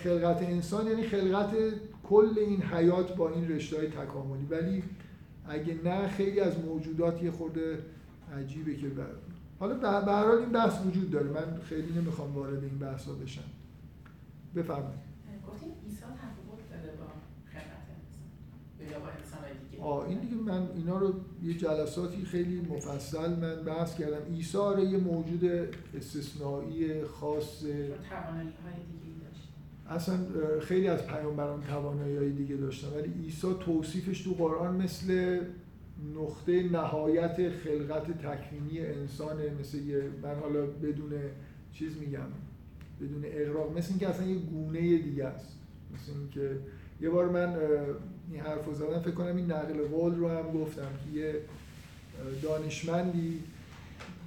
[0.04, 1.56] خلقت انسان یعنی خلقت
[2.04, 4.48] کل این حیات با این رشته های تکاملی.
[4.50, 4.84] ولی
[5.48, 7.78] اگه نه خیلی از موجودات یه خورده
[8.34, 9.06] عجیبه که بر...
[9.60, 11.30] حالا به هر حال این بحث وجود داره.
[11.30, 13.42] من خیلی نمی‌خوام وارد این بحث ها بشم.
[14.56, 15.08] بفرمایید.
[15.48, 17.06] گفتیم عیسی تفاوت داره با
[19.82, 21.14] آه این دیگه من اینا رو
[21.44, 24.34] یه جلساتی خیلی مفصل من بحث کردم.
[24.34, 25.46] عیسی رو یه موجود
[25.98, 27.60] استثنایی خاص.
[27.60, 29.50] توانایی های دیگه داشت.
[29.90, 30.18] اصلا
[30.60, 32.88] خیلی از پیامبران توانایی های دیگه داشتن.
[32.88, 35.40] ولی عیسی توصیفش تو قرآن مثل
[36.16, 39.54] نقطه نهایت خلقت تکوینی انسانه.
[39.60, 41.12] مثل یه من حالا بدون
[41.74, 42.28] چیز میگم
[43.02, 45.58] بدون اقراق مثل اینکه اصلا یه گونه دیگه است.
[45.94, 46.60] مثل اینکه
[47.02, 47.56] یه بار من
[48.32, 50.82] این حرف رو زدم فکر کنم این نقل قول رو هم گفتم.
[50.82, 51.42] که یه
[52.42, 53.40] دانشمندی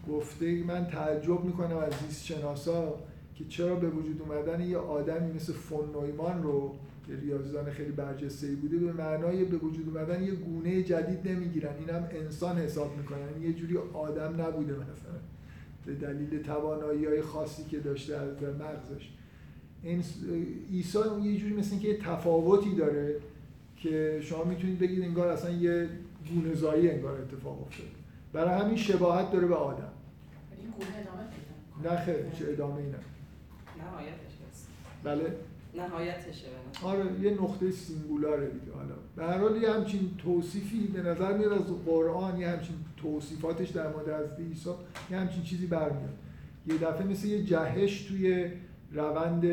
[0.09, 2.95] گفته من تعجب می‌کنم از زیست شناسا
[3.35, 6.75] که چرا به وجود اومدن یه آدمی مثل فون نویمان رو
[7.11, 11.75] که ریاضیدان خیلی برجسته ای بوده به معنای به وجود اومدن یه گونه جدید نمی‌گیرن.
[11.79, 13.43] این هم انسان حساب می‌کنن.
[13.43, 15.19] یه جوری آدم نبوده مثلا.
[15.87, 19.09] به دلیل توانایی های خاصی که داشته از مغزش.
[20.73, 23.17] عیسی یه جوری مثل که یه تفاوتی داره
[23.77, 25.89] که شما می‌تونید بگید انگار اصلا یه
[26.35, 27.89] گونه‌زایی انگار اتفاق افتاده.
[28.33, 29.93] برای همین شباهت داره به آدم.
[30.59, 30.89] این گونه
[31.83, 32.99] ادامه نه چه ادامه ای نه
[35.05, 35.37] بله.
[35.75, 36.47] نهایتشه
[36.83, 38.73] آره یه نقطه سینگولاره دیگه.
[38.73, 43.69] حالا به هر حال یه همچین توصیفی به نظر میاد از قرآن یه همچین توصیفاتش
[43.69, 44.71] در مورد حضرت عیسی
[45.11, 46.15] یه همچین چیزی برمیاد.
[46.67, 48.51] یه دفعه مثل یه جهش توی
[48.93, 49.45] روند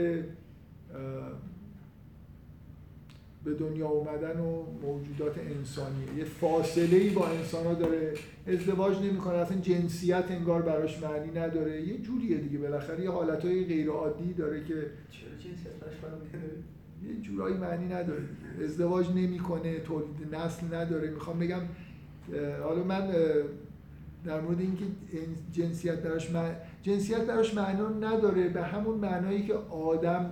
[3.48, 8.14] به دنیا اومدن و موجودات انسانیه یه فاصله ای با انسان ها داره.
[8.48, 9.38] ازدواج نمی‌کنه.
[9.38, 11.82] اصلا جنسیت انگار براش معنی نداره.
[11.82, 12.58] یه جوریه دیگه.
[12.58, 14.74] بالاخره یه حالتهای غیر عادی داره که
[15.10, 18.24] چرا معنی یه جورایی معنی نداره.
[18.64, 19.80] ازدواج نمی‌کنه.
[19.80, 21.10] تولید نسل نداره.
[21.10, 21.62] می‌خوام بگم
[22.64, 23.12] حالا من
[24.26, 24.84] در مورد اینکه
[25.52, 28.48] جنسیت براش معنی جنسیت براش معنا نداره.
[28.48, 30.30] به همون معنایی که آدم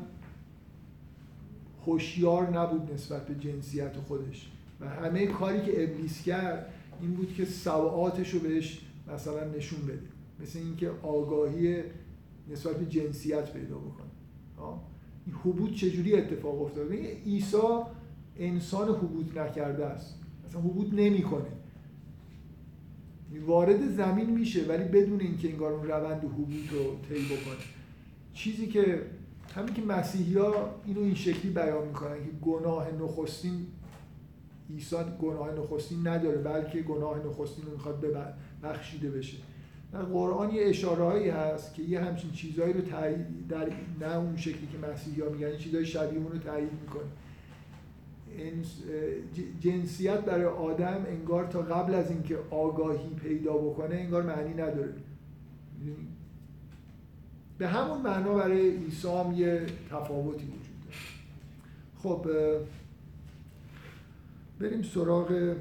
[1.85, 4.51] هوشیار نبود نسبت به جنسیت خودش.
[4.79, 8.81] و همه کاری که ابلیس کرد این بود که سوعاتش رو بهش
[9.13, 10.07] مثلا نشون بده.
[10.39, 11.83] مثل اینکه آگاهی
[12.51, 14.05] نسبت به جنسیت پیدا بکنه.
[15.25, 17.57] این حبود چجوری اتفاق افتاده؟ عیسی
[18.37, 20.19] انسان حبود نکرده است.
[20.45, 21.45] مثلا حبود نمی‌کنه.
[23.45, 27.65] وارد زمین میشه ولی بدون اینکه انگار اون روند حبود رو طی بکنه.
[28.33, 29.01] چیزی که
[29.53, 33.67] همین که مسیحی ها اینو این شکلی بیان می‌کنن که گناه نخستین
[34.69, 38.05] عیسی گناه نخستین نداره بلکه گناه نخستین رو می‌خواد
[38.63, 39.37] بخشیده بشه.
[39.93, 43.69] در قرآن یه اشاره هایی هست که یه همچین چیزهایی رو تایید در
[44.01, 47.05] نه اون شکلی که مسیحی ها میگن چیزهای شبیه اون رو تایید می‌کنه.
[49.59, 54.93] جنسیت برای آدم انگار تا قبل از اینکه آگاهی پیدا بکنه انگار معنی نداره.
[57.57, 60.97] به همون معنا برای عیسی هم یه تفاوتی وجود داره.
[62.03, 62.27] خب
[64.59, 65.55] بریم سراغ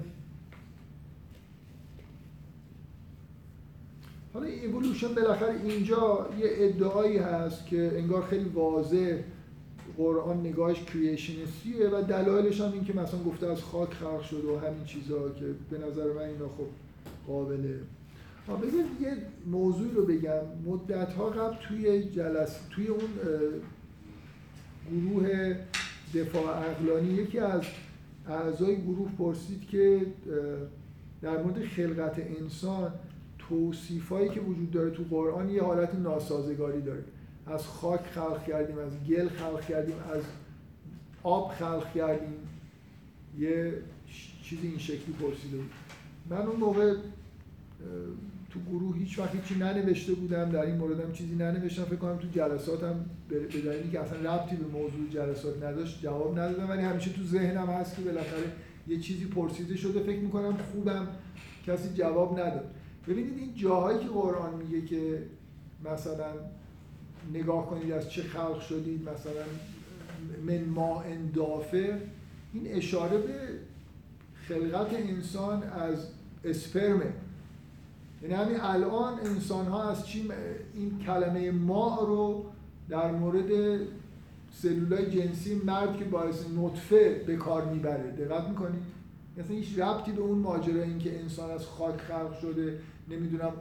[4.34, 9.18] حالا ایولوشن بالاخره اینجا یه ادعایی هست که انگار خیلی واضح
[9.96, 14.58] قرآن نگاهش کریشنستیه و دلایلش هم این که مثلا گفته از خاک خلق شده و
[14.58, 16.66] همین چیزها که به نظر من اینا خب
[17.26, 17.80] قابله.
[18.48, 19.16] بذار یه
[19.46, 20.40] موضوع رو بگم.
[20.66, 23.08] مدت ها قبل توی جلس توی اون
[24.90, 25.56] گروه
[26.14, 27.62] دفاع عقلانی یکی از
[28.28, 30.06] اعضای گروه پرسید که
[31.22, 32.92] در مورد خلقت انسان
[33.38, 37.04] توصیفایی که وجود داره تو قرآن یه حالت ناسازگاری داره.
[37.46, 40.22] از خاک خلق کردیم از گل خلق کردیم از
[41.22, 42.34] آب خلق کردیم.
[43.38, 43.72] یه
[44.42, 45.70] چیزی این شکلی پرسیده بود.
[46.30, 46.94] من اون موقع
[48.54, 51.84] تو گروه هیچ وقت هیچی ننوشته بودم در این موردم چیزی ننوشتم.
[51.84, 56.70] فکر کنم تو جلساتم به دلیلی که اصلا ربطی به موضوع جلسات نداشت جواب ندادم
[56.70, 58.52] ولی همیشه تو ذهنم هست که بالاخره
[58.88, 60.00] یه چیزی پرسیده شده.
[60.00, 61.08] فکر می‌کنم خوبم
[61.66, 62.70] کسی جواب نداد.
[63.08, 65.22] ببینید این جاهایی که قرآن میگه که
[65.92, 66.32] مثلا
[67.34, 69.44] نگاه کنید از چه خلق شدید مثلا
[70.46, 72.00] من ما اندافه
[72.52, 73.38] این اشاره به
[74.48, 76.08] خلقت انسان از
[76.44, 77.12] اسپرمه
[78.24, 80.28] یعنی همین الان انسان ها از چی
[80.74, 82.44] این کلمه ما رو
[82.88, 83.80] در مورد
[84.52, 88.10] سلولای جنسی مرد که باعث نطفه به کار می‌بره.
[88.10, 88.82] دقت می‌کنید؟
[89.38, 92.78] مثلا هیچ ربطی به اون ماجرا این که انسان از خاک خلق شده
[93.10, 93.52] نمی‌دونم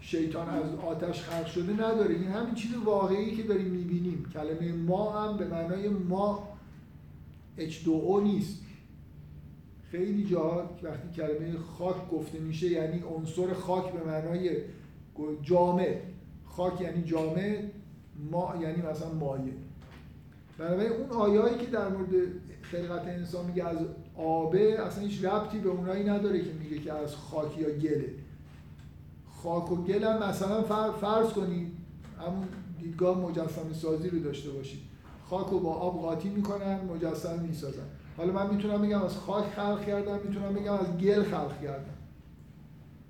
[0.00, 2.14] شیطان از آتش خلق شده نداره.
[2.14, 4.26] این همین چیز واقعی که داریم می‌بینیم.
[4.34, 6.48] کلمه ما هم به معنای ما
[7.58, 8.60] H2O نیست.
[9.92, 14.56] خیلی جاها وقتی کلمه خاک گفته میشه یعنی عنصر خاک به معنای
[15.42, 15.96] جامع.
[16.44, 17.58] خاک یعنی جامع
[18.30, 19.52] ما یعنی مثلا مایه
[20.58, 22.10] بنابراین اون آیایی که در مورد
[22.62, 23.78] خلقت انسان میگه از
[24.16, 28.14] آبه اصلا هیچ ربطی به اونایی نداره که میگه که از خاک یا گله
[29.42, 30.62] خاک و گل هم مثلا
[30.92, 31.72] فرض کنید
[32.18, 32.48] همون
[32.80, 34.80] دیدگاه مجسم سازی رو داشته باشید.
[35.30, 37.86] خاک رو با آب قاطی می‌کنن مجسم می‌سازن.
[38.16, 41.94] حالا من می‌تونم بگم از خاک خلق کردم می‌تونم بگم از گل خلق کردم.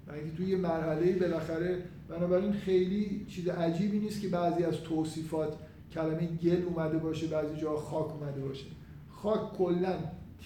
[0.06, 5.56] و اینکه توی یه مرحله بالاخره بنابراین خیلی چیز عجیبی نیست که بعضی از توصیفات
[5.92, 8.66] کلمه گل اومده باشه بعضی جا خاک اومده باشه.
[9.10, 9.94] خاک کلا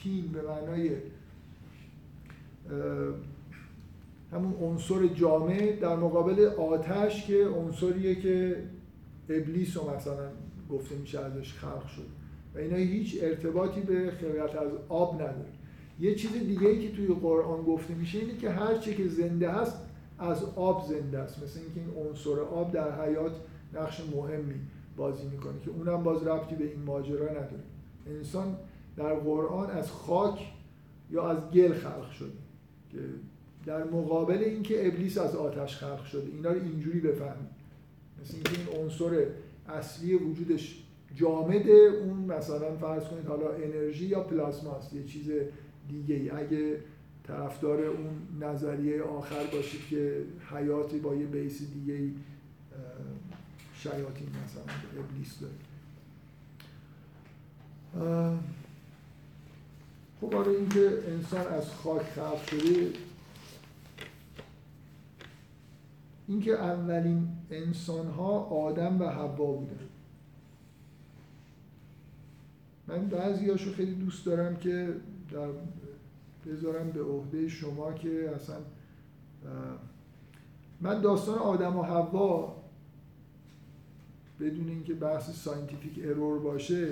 [0.02, 0.90] تیم به معنای
[4.32, 8.62] همون عنصر جامع در مقابل آتش که عنصریه که
[9.28, 10.28] ابلیس رو مثلا
[10.70, 12.06] گفته میشه ازش خلق شد.
[12.56, 15.52] و اینا هیچ ارتباطی به خلقت از آب نداره.
[16.00, 19.50] یه چیز دیگه ای که توی قرآن گفته میشه اینه که هر چی که زنده
[19.50, 19.76] هست
[20.18, 21.42] از آب زنده است.
[21.42, 23.32] مثل اینکه این عنصر آب در حیات
[23.74, 24.60] نقش مهمی
[24.96, 27.64] بازی می‌کنه که اونم باز ربطی به این ماجرا نداره.
[28.06, 28.56] انسان
[28.96, 30.52] در قرآن از خاک
[31.10, 32.38] یا از گل خلق شده
[32.92, 32.98] که
[33.66, 37.56] در مقابل اینکه ابلیس از آتش خلق شده اینا رو اینجوری بفهمید.
[38.22, 39.26] مثل اینکه این عنصر
[39.68, 40.85] اصلی وجودش
[41.16, 45.30] جامده اون مثلا فرض کنید حالا انرژی یا پلاسماست یه چیز
[45.88, 46.30] دیگه ای.
[46.30, 46.80] اگه
[47.26, 48.10] طرفدار اون
[48.40, 52.12] نظریه آخر باشید که حیاتی با یه بیس دیگه ای
[53.74, 54.62] شیاطین مثلا
[54.98, 55.54] ابلیس داره.
[60.20, 62.90] خب آره اینکه انسان از خاک خلق شده
[66.28, 69.95] اینکه اولین انسان ها آدم و حوا بودن.
[72.88, 74.94] من بعضی هاشو خیلی دوست دارم که
[75.32, 75.48] در
[76.46, 78.56] بذارم به عهده شما که اصلا
[80.80, 82.56] من داستان آدم و حوا
[84.40, 86.88] بدون اینکه بحث scientific error باشه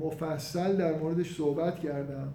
[0.00, 2.34] مفصل در موردش صحبت کردم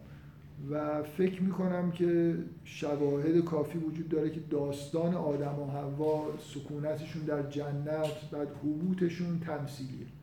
[0.72, 7.50] و فکر می‌کنم که شواهد کافی وجود داره که داستان آدم و حوا سکونتشون در
[7.50, 10.00] جنت بعد حبوطشون تمثیلیه.
[10.00, 10.17] یه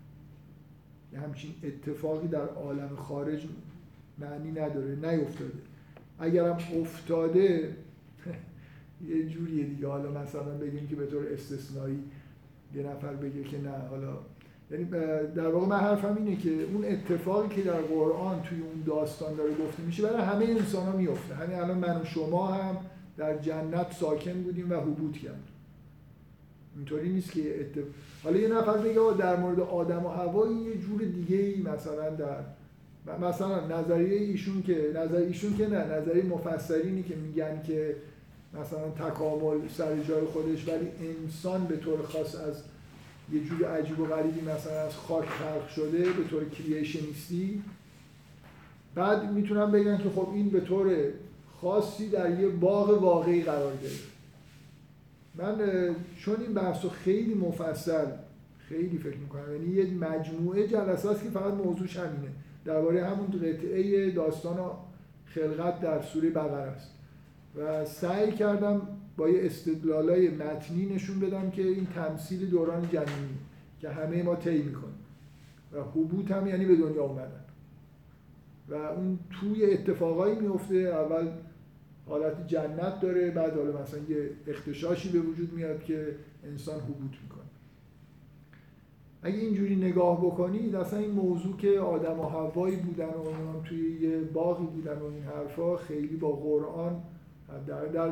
[1.18, 3.46] همچین اتفاقی در عالم خارج
[4.18, 5.52] معنی نداره نیفتاده.
[6.18, 7.76] اگرم افتاده
[9.08, 9.88] یه جوریه دیگه.
[9.88, 11.98] حالا مثلا بگیم که به طور استثنایی
[12.74, 14.18] یه نفر بگه که نه حالا.
[14.70, 14.84] یعنی
[15.34, 19.50] در واقع من حرفم اینه که اون اتفاقی که در قرآن توی اون داستان داره
[19.50, 22.76] گفته میشه برای همه انسان ها میفته همین الان من و شما هم
[23.16, 25.53] در جنت ساکن بودیم و حبوط کردیم.
[26.76, 27.84] اینطوری نیست که اتفاق
[28.24, 32.36] حالا یه نفر بگه در مورد آدم و هوا یه جور دیگه ای مثلا در
[33.28, 37.96] مثلا نظریه ایشون که نظر ایشون که نه نظریه مفسرینی که میگن که
[38.60, 42.62] مثلا تکامل سر جای خودش ولی انسان به طور خاص از
[43.32, 47.62] یه جور عجیب و غریبی مثلا از خاک خلق شده به طور کریشنیستی.
[48.94, 50.96] بعد می‌تونم بگن که خب این به طور
[51.60, 54.13] خاصی در یه باغ واقعی قرار گرفت.
[55.34, 55.56] من
[56.18, 58.06] چون این بحث خیلی مفصل
[58.58, 62.32] خیلی فکر می‌کنم یعنی یه مجموعه جلسات که فقط موضوعش همینه.
[62.64, 64.70] درباره همون قطعه داستان
[65.26, 66.90] خلقت در سوره بقره است.
[67.56, 68.82] و سعی کردم
[69.16, 73.38] با یه استدلالای متنی نشون بدم که این تمثیل دوران جنینی
[73.80, 74.94] که همه ما طی می‌کنیم.
[75.72, 77.44] و حبوط هم یعنی به دنیا اومدن.
[78.68, 81.28] و اون توی اتفاقایی میفته اول
[82.08, 87.44] حالت جنت داره بعد حالا مثلا یه اختشاشی به وجود میاد که انسان حبوط می‌کنه.
[89.22, 94.00] اگه اینجوری نگاه بکنید اصلا این موضوع که آدم و هوایی بودن و هم توی
[94.00, 97.02] یه باقی بودن و این حرفا خیلی با قرآن
[97.66, 98.10] در, در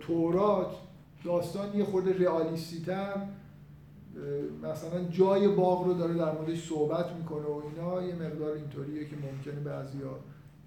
[0.00, 0.70] تورات
[1.24, 3.26] داستان یه خورده رئالیستی تر
[4.62, 9.16] مثلا جای باغ رو داره در موردش صحبت می‌کنه و اینا یه مقدار اینطوریه که
[9.16, 10.18] ممکنه بعضیا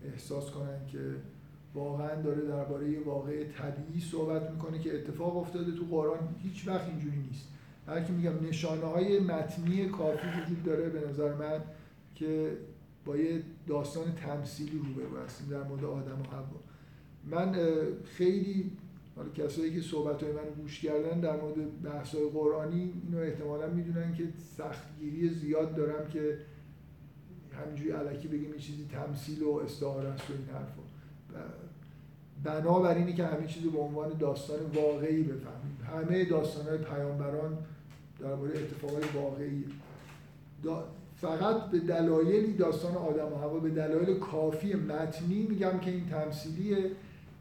[0.05, 0.99] احساس کنن که
[1.73, 6.35] واقعا داره درباره یه واقع طبیعی صحبت می‌کنه که اتفاق افتاده تو قرآن.
[6.43, 7.47] هیچ وقت اینجوری نیست.
[7.85, 11.61] بلکه میگم نشانه های متنی کافی وجود داره به نظر من
[12.15, 12.57] که
[13.05, 16.59] با یه داستان تمثیلی روبرو هستیم در مورد آدم و حوا.
[17.25, 17.55] من
[18.05, 18.71] خیلی
[19.15, 23.67] حالا کسایی که صحبت های من گوش کردن در مورد بحث های قرآنی اینو احتمالا
[23.67, 24.23] می‌دونن که
[24.57, 26.37] سختگیری زیاد دارم که
[27.63, 30.88] همینجوری علکی بگیم یه چیزی تمثیل و استعاره است و این حرفا.
[32.43, 35.77] بنابر اینه که همه چیزی به عنوان داستان واقعی بفهمیم.
[35.95, 37.57] همه داستان های پیامبران
[38.19, 39.65] درباره اتفاقای واقعی.
[41.21, 46.91] فقط به دلایلی داستان آدم و هوا به دلایل کافی متنی میگم که این تمثیلیه.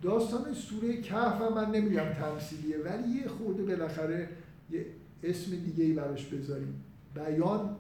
[0.02, 4.28] داستان سوره کهف من نمیگم تمثیلیه ولی یه خورده بالاخره
[4.70, 4.86] یه
[5.23, 6.85] اسم دیگه ای براش بذاریم.
[7.15, 7.77] بیان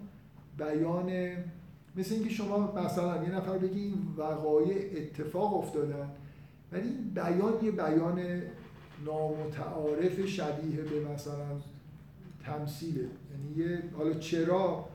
[0.58, 1.10] بیان
[1.98, 6.08] مثل اینکه شما مثلا یه نفر بگی این وقایع اتفاق افتادن
[6.72, 8.42] ولی این بیان یه بیان
[9.06, 11.60] نامتعارف شبیه به مثلا
[12.44, 13.00] تمثیله.
[13.00, 14.88] یعنی یه حالا چرا؟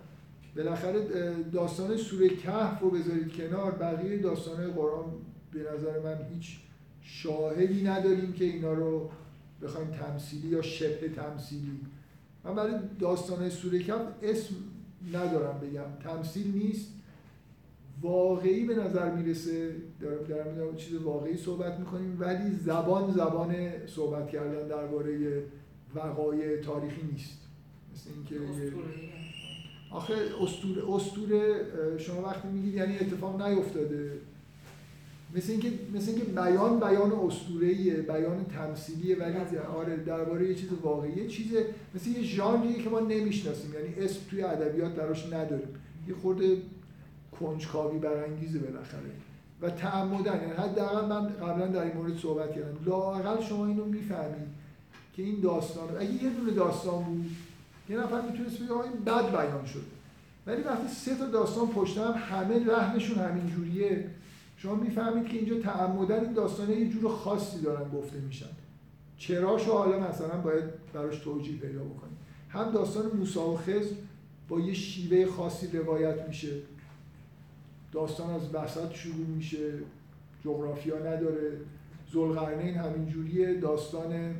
[0.55, 3.71] بالاخره داستان سوره کهف رو بذارید کنار.
[3.71, 5.05] بقیه داستان قرآن
[5.51, 6.57] به نظر من هیچ
[7.01, 9.09] شاهدی نداریم که اینا رو
[9.63, 11.79] بخوایم تمثیلی یا شبه تمثیلی.
[12.43, 14.55] من برای داستان سوره کهف اسم
[15.13, 16.03] ندارم بگم.
[16.03, 16.92] تمثیل نیست.
[18.03, 23.55] واقعی به نظر می‌رسه دارم در چیز واقعی صحبت می‌کنیم ولی زبان زبان
[23.87, 25.43] صحبت کردن درباره
[25.95, 27.39] وقایع تاریخی نیست.
[27.93, 28.35] مثل اینکه.
[29.91, 31.65] آخه اسطوره اسطوره
[31.97, 34.11] شما وقتی میگید یعنی اتفاق نیفتاده.
[35.35, 41.11] مثل اینکه مثل اینکه بیان بیان اسطوره‌ایه بیان تمثیلیه ولی آره درباره یه چیز واقعی
[41.11, 41.51] یه چیز
[41.95, 45.67] مثل یه ژانریه که ما نمی‌شناسیم یعنی اسم توی ادبیات براش نداریم.
[46.07, 46.57] یه خورده
[47.39, 49.11] کنجکاوی برانگیزه بالاخره.
[49.61, 52.85] و تعمدن یعنی حداقل من قبلا در این مورد صحبت کردم.
[52.85, 54.47] لااقل شما اینو می‌فهمید
[55.15, 57.25] که این داستان اگه یه دونه داستان بود
[57.89, 59.83] یه نفر می‌تونست بگه این بد بیان شده
[60.47, 64.09] ولی وقتی سه تا داستان پشت هم همه لحنشون همین جوریه
[64.57, 68.49] شما می‌فهمید که اینجا تعمدن این داستانه یه جور خاصی دارن گفته میشن.
[69.17, 72.17] چراشو حالا مثلا باید براش توجیه پیدا بکنیم.
[72.49, 73.95] هم داستان موسی و خضر
[74.49, 76.51] با یه شیوه خاصی روایت میشه.
[77.93, 79.73] داستان از وسط شروع میشه
[80.43, 81.57] جغرافیا نداره.
[82.13, 84.35] ذوالقرنین همین جوریه داستان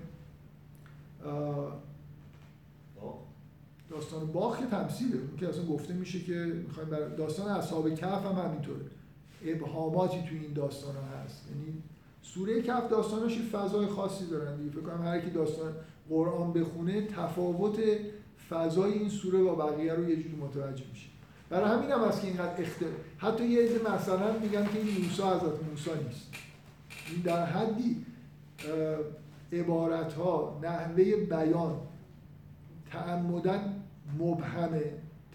[3.90, 5.16] داستان باخ که تمثیله.
[5.16, 6.34] اون که اصلا گفته میشه که
[6.68, 8.86] می‌خوایم داستان اصحاب کهف هم همینطوره.
[9.46, 11.46] ابهاماتی تو این داستان ها هست.
[11.50, 11.84] یعنی
[12.22, 14.72] سوره کهف داستاناش یه فضای خاصی دارن دیگه.
[14.72, 15.74] فکر کنم هر کی داستان
[16.10, 17.80] قرآن بخونه تفاوت
[18.50, 21.13] فضای این سوره با بقیه رو یه جوری متوجه میشه.
[21.54, 22.78] برای همین هم هست که اینقدر اخت...
[23.18, 26.28] حتی یه عده مثلا میگن که این موسی حضرت موسی نیست
[27.10, 28.06] این در حدی
[29.54, 31.76] عبارت ها نحوه بیان
[32.92, 33.84] تعمدن
[34.20, 34.84] مبهمه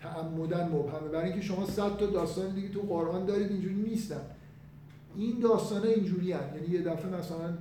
[0.01, 4.21] تعمدن مبهمه برای اینکه شما صد تا داستان دیگه تو قرآن دارید اینجوری نیستن
[5.17, 6.55] این داستان اینجوری هن.
[6.55, 7.55] یعنی یه دفعه مثلا.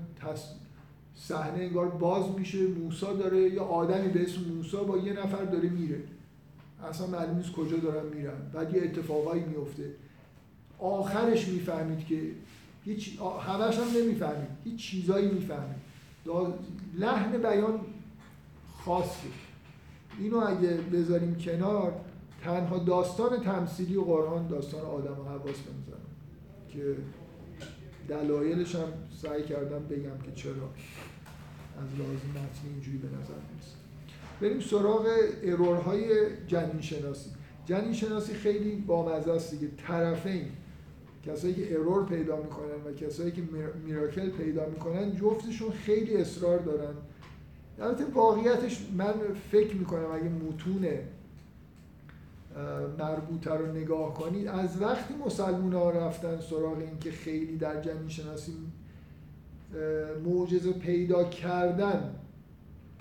[1.16, 5.70] صحنه انگار باز میشه موسا داره یا آدمی به اسم موسا با یه نفر داره
[5.70, 6.00] میره
[6.84, 8.52] اصلا معلوم نیست کجا دارن میرن.
[8.54, 9.92] بعد یه اتفاقایی میفته.
[10.80, 12.32] آخرش می‌فهمید که
[12.86, 14.50] هیچ همش هم نمی‌فهمید.
[14.64, 15.88] هیچ چیزایی می‌فهمید.
[16.96, 17.80] لحن بیان
[18.86, 19.28] خاصه.
[20.20, 21.94] اینو اگه بذاریم کنار
[22.44, 26.08] تنها داستان تمثیلی و قرآن داستان آدم و حواس بنظرم
[26.70, 26.96] که
[28.08, 28.88] دلایلش هم
[29.22, 33.87] سعی کردم بگم که چرا از لحاظ متنی اینجوری به نظر می‌رسه.
[34.42, 35.08] بریم سراغ
[35.44, 36.06] ارورهای
[36.48, 37.30] جنین شناسی
[37.66, 39.68] جنین شناسی خیلی بامزه است دیگه.
[39.88, 40.46] طرفین
[41.26, 46.60] کسایی که ارور پیدا می‌کنن و کسایی که میر- میراکل پیدا می‌کنن جفتشون خیلی اصرار
[46.60, 46.94] دارن.
[47.80, 49.14] البته واقعیتش من
[49.52, 50.88] فکر می‌کنم اگه متون
[53.00, 58.10] مربوطه رو نگاه کنید از وقتی مسلمان ها رفتن سراغ این که خیلی در جنین
[58.10, 58.54] شناسی
[60.26, 62.17] معجزه پیدا کردن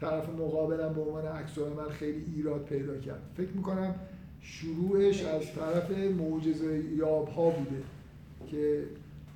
[0.01, 3.23] طرف مقابلم به عنوان عکس العمل خیلی ایراد پیدا کرد.
[3.36, 3.94] فکر می‌کنم
[4.40, 7.82] شروعش از طرف معجزه یاب ها بوده
[8.51, 8.82] که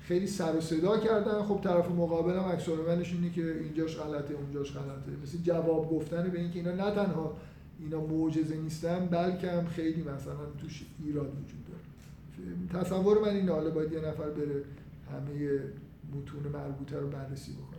[0.01, 1.43] خیلی سر و صدا کردن.
[1.43, 5.11] خب طرف مقابلم عکس العملش اینه که اینجاش غلطه اونجاش غلطه.
[5.23, 7.37] مثل جواب گفتن به اینکه اینا نه تنها
[7.79, 12.83] اینا معجزه نیستن بلکه هم خیلی مثلا توش ایراد وجود داره.
[12.83, 14.63] تصور من اینه حالا باید یه نفر بره
[15.11, 15.59] همه
[16.15, 17.70] متون مربوطه رو بررسی بکنه.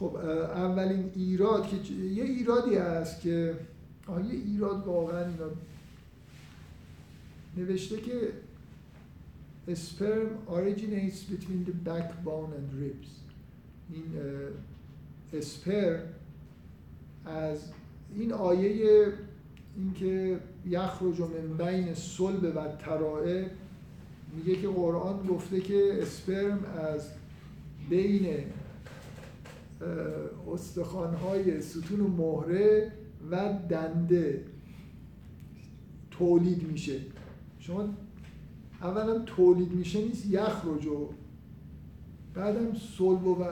[0.00, 3.56] خب اولین ایراد که یه ایرادی هست که
[4.06, 5.50] آه یه ایراد واقعا اینا
[7.56, 8.32] نوشته که
[9.74, 13.08] sperm originates between the backbone and ribs.
[13.92, 14.04] این
[15.32, 16.02] اسپرم
[17.26, 17.58] از
[18.14, 19.06] این آیه
[19.76, 23.50] اینکه یخرج من بین صلب و ترائب
[24.36, 27.08] میگه که قرآن گفته که اسپرم از
[27.90, 28.44] بین
[30.52, 32.92] استخوان‌های ستون مهره
[33.30, 34.44] و دنده
[36.10, 37.00] تولید میشه.
[37.58, 37.88] شما
[38.82, 41.08] اولا تولید میشه نیست یخرج و
[42.34, 43.44] بعدم صلب و,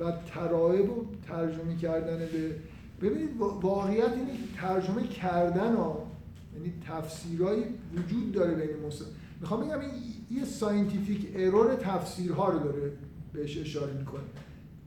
[0.00, 2.54] و ترائب رو ترجمه کردن به
[3.02, 6.06] ببینید وا- واقعیت اینه که ترجمه کردن ها
[6.54, 7.64] یعنی تفسیرهایی
[7.96, 9.08] وجود داره بین مسلم
[9.40, 9.90] می‌خوام بگم این
[10.30, 12.92] یه scientific error تفسیرها رو داره
[13.32, 14.22] بهش اشاره می‌کنه.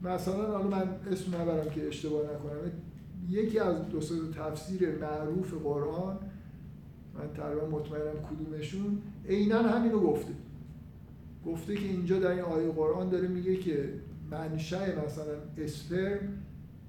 [0.03, 2.71] مثلا حالا من اسم نبرم که اشتباه نکنم.
[3.29, 6.19] یکی از دو سه تفسیر معروف قرآن
[7.15, 10.33] من تقریبا مطمئنم کدومشون عینا همینو گفته.
[11.45, 13.93] گفته که اینجا در این آیه قرآن داره میگه که
[14.31, 16.19] منشأ مثلا اسپرم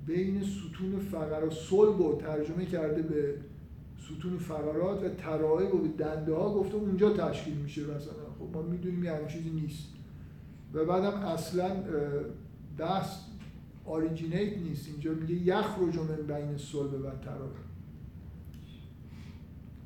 [0.06, 3.34] بین ستون فقرات صلب و ترجمه کرده به
[3.98, 8.24] ستون فقرات و ترائب و به دنده ها گفته اونجا تشکیل میشه مثلا.
[8.38, 9.88] خب ما می‌دونیم یه چیزی نیست.
[10.74, 11.70] و بعدم اصلا
[12.78, 13.18] بحث
[13.84, 14.88] originate نیست.
[14.88, 17.50] اینجا میگه یخرج من بین صلب و ترائب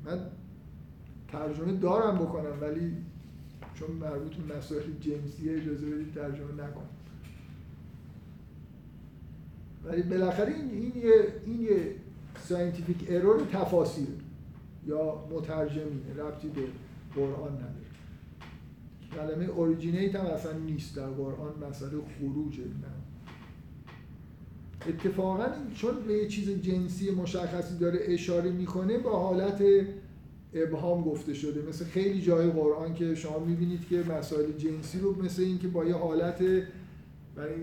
[0.05, 0.19] من
[1.27, 2.97] ترجمه دارم بکنم ولی
[3.73, 6.89] چون مربوط به مسائل جنسی اجازه بدید ترجمه نکنم.
[9.85, 11.95] ولی بالاخره این این یه این یه
[12.37, 14.07] scientific error تفاسیر
[14.85, 16.61] یا مترجمینه ربطی به
[17.15, 17.88] قرآن نداره.
[19.15, 22.99] کلمه اوریجینیت هم اصلا نیست در قرآن مسئله خروجه نه.
[24.87, 25.45] اتفاقا
[25.75, 29.63] چون به یه چیز جنسی مشخصی داره اشاره می‌کنه با حالت
[30.53, 31.69] ابهام گفته شده.
[31.69, 35.85] مثل خیلی جای قرآن که شما می‌بینید که مسائل جنسی رو مثل این که با
[35.85, 36.41] یه حالت
[37.35, 37.55] برای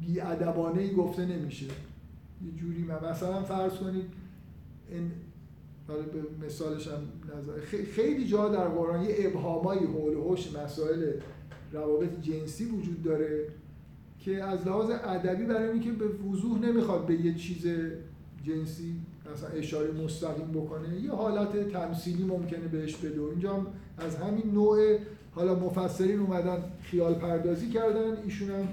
[0.00, 1.66] بیادبانه گفته نمیشه.
[1.66, 4.04] یه جوری من مثلا فرض کنید
[5.92, 7.00] حالا به مثالش هم
[7.38, 11.12] نظر خیلی جا در قرآن یه ابهامایی حول و مسائل
[11.72, 13.48] روابط جنسی وجود داره
[14.18, 17.66] که از لحاظ ادبی برای اینکه به وضوح نمی‌خواد به یه چیز
[18.44, 18.94] جنسی
[19.32, 23.20] مثلا اشاره مستقیم بکنه یه حالت تمثیلی ممکنه بهش بده.
[23.20, 23.66] و اینجا هم
[23.98, 24.98] از همین نوع
[25.34, 28.68] حالا مفسرین اومدن خیال پردازی کردن ایشون هم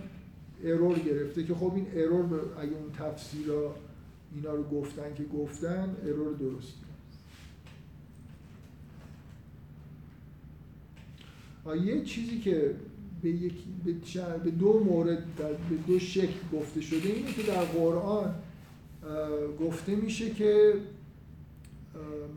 [0.64, 3.76] ارور گرفته که خب این ارور اگه اون تفسیرا
[4.36, 6.89] اینا رو گفتن که گفتن ارور درستی
[11.76, 12.76] یه چیزی که
[13.22, 13.54] به, یک،
[14.44, 18.36] به, دو مورد در به دو شکل گفته شده اینه که در قرآن
[19.60, 20.74] گفته میشه که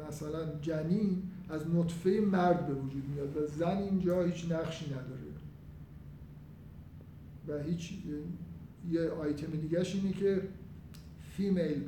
[0.08, 5.22] مثلا جنین از نطفه مرد به وجود میاد و زن اینجا هیچ نقشی نداره.
[7.48, 7.92] و هیچ
[8.90, 10.42] یه آیتم دیگهش اینه که
[11.36, 11.82] female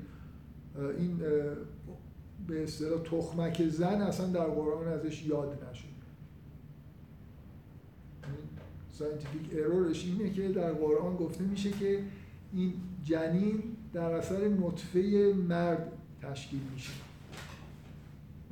[0.98, 1.16] این
[2.46, 5.93] به اصطلاح تخمک زن اصلا در قرآن ازش یاد نشد
[8.98, 12.02] scientific error ش اینه که در قرآن گفته میشه که
[12.52, 12.72] این
[13.04, 13.62] جنین
[13.92, 15.92] در اثر نطفه مرد
[16.22, 16.92] تشکیل میشه.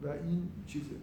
[0.03, 0.97] و این چیزه.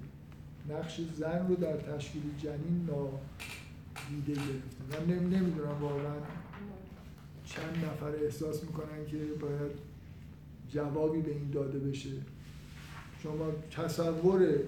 [0.69, 5.11] نقش زن رو در تشکیل جنین نادیده گرفته.
[5.11, 6.15] من نمی‌دونم واقعا
[7.45, 9.71] چند نفر احساس می‌کنن که باید
[10.69, 12.09] جوابی به این داده بشه.
[13.23, 14.59] شما تصور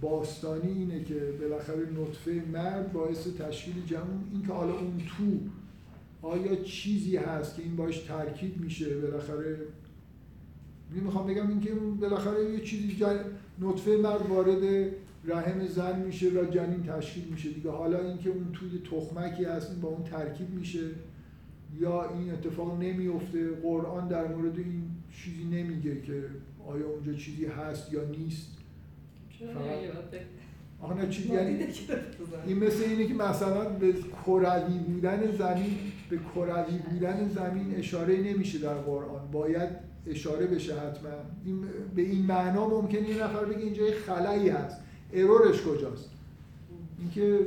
[0.00, 4.02] باستانی اینه که بالاخره نطفه مرد باعث تشکیل جمع.
[4.32, 5.40] این که حالا اون تو
[6.22, 9.58] آیا چیزی هست که این باش ترکیب میشه؟ بالاخره
[10.90, 13.24] می‌خوام بگم اینکه بالاخره یه چیزی جن...
[13.60, 14.90] نطفه مرد وارد
[15.24, 17.70] رحم زن میشه و جنین تشکیل میشه دیگه.
[17.70, 20.90] حالا اینکه اون توی تخمکی هست این با اون ترکیب میشه
[21.80, 23.50] یا این اتفاق نمیفته.
[23.50, 26.24] قرآن در مورد این چیزی نمیگه که
[26.66, 28.57] آیا اونجا چیزی هست یا نیست.
[30.80, 31.58] آه چی؟ یعنی
[32.46, 33.94] این مثل اینه که مثلا به
[34.26, 35.78] کروی بودن زمین
[36.10, 39.30] به کروی بودن زمین اشاره نمیشه در قرآن.
[39.32, 39.68] باید
[40.06, 41.10] اشاره بشه حتما.
[41.44, 41.60] این
[41.96, 44.80] به این معنا ممکنه یه نفر بگه اینجا یه خلایی هست.
[45.12, 46.10] ارورش کجاست؟
[46.98, 47.38] اینکه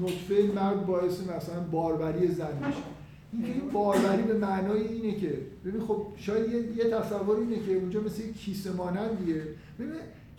[0.00, 2.82] نطفه مرد باعث مثلا باروری زن میشه
[3.32, 7.74] اینکه این باروری به معنای اینه که ببین خب شاید یه, یه تصور اینه که
[7.74, 9.42] اونجا مثل کیسه مانندیه.
[9.78, 9.92] ببین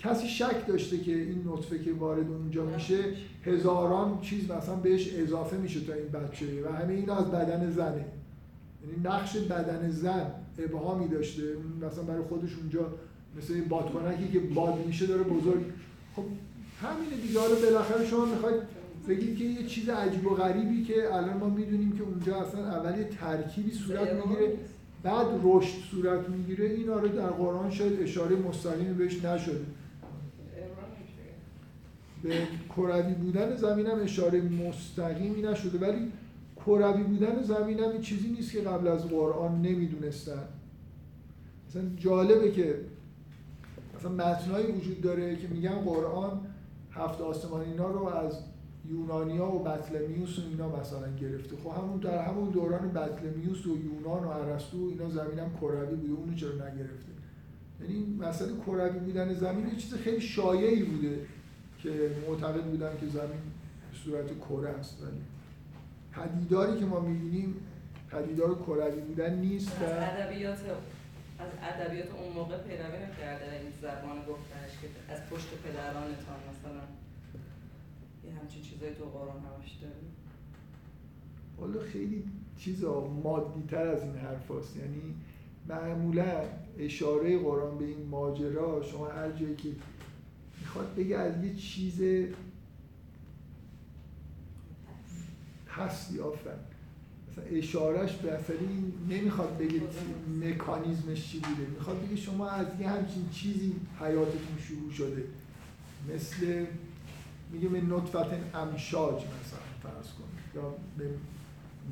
[0.03, 2.99] کسی شک داشته که این نطفه که وارد اونجا میشه
[3.45, 6.45] هزاران چیز مثلا بهش اضافه میشه تا این بچه.
[6.65, 8.05] و همه این از بدن زنه.
[8.83, 11.41] یعنی نقش بدن زن ابهامی داشته.
[11.81, 12.93] مثلا برای خودش اونجا
[13.37, 15.63] مثل این بادکنکی که باد میشه داره بزرگ.
[16.15, 16.23] خب
[16.81, 17.39] همینه دیگه.
[17.39, 18.61] حالا بالاخره شما می‌خواید
[19.07, 23.03] بگید که یه چیز عجیب و غریبی که الان ما می‌دونیم که اونجا اصلا اول
[23.19, 24.53] ترکیبی صورت می‌گیره
[25.03, 26.65] بعد رشد صورت می‌گیره.
[26.65, 29.65] این آره در قرآن شاید اشاره مستقیمی بهش نشده.
[32.23, 36.11] به کروی بودن زمین هم اشاره مستقیمی نشده ولی
[36.55, 40.43] کروی بودن زمین هم چیزی نیست که قبل از قرآن نمی‌دونستن.
[41.67, 42.79] مثلا جالبه که
[43.97, 46.39] مثلا متنایی وجود داره که میگن قرآن
[46.91, 48.39] هفت آسمان اینا رو از
[48.89, 51.55] یونانیا و بطلمیوس و اینا مثلا گرفته.
[51.63, 56.13] خب همون در همون دوران بطلمیوس و یونان و ارسطو اینا زمین هم کروی بوده
[56.13, 57.11] اونو چرا نگرفته؟
[57.81, 61.19] یعنی مسئله کروی بودن زمین یه چیز خیلی شایعی بوده.
[61.83, 63.43] که معتقد بودن که زمین
[63.91, 65.21] به صورت کره است ولی
[66.11, 67.55] پدیداری که ما می‌بینیم
[68.09, 70.59] پدیدار کروی بودن نیست از ادبیات
[71.39, 76.83] از ادبیات اون موقع پیروی نکرده این زبان گفتنش که از پشت پدرانتان مثلا
[78.25, 79.77] یه همچین چیزایی تو قرآن همش
[81.57, 82.23] والا خیلی
[82.57, 84.77] چیزا مادی تر از این حرف هست.
[84.77, 85.15] یعنی
[85.69, 86.41] معمولا
[86.79, 89.69] اشاره قرآن به این ماجرا شما هر جایی که
[90.73, 92.01] می‌خواد بگه از یه چیز
[95.69, 96.57] هستی آفرین.
[97.31, 99.81] مثلا اشارش به این نمی‌خواد بگه
[100.41, 101.69] مکانیزمش چی بوده.
[101.69, 105.23] می‌خواد بگه شما از یه همچین چیزی حیاتتون شروع شده.
[106.13, 106.65] مثل
[107.51, 110.27] میگه به نطفت امشاج مثلا فرض کن.
[110.55, 111.09] یا به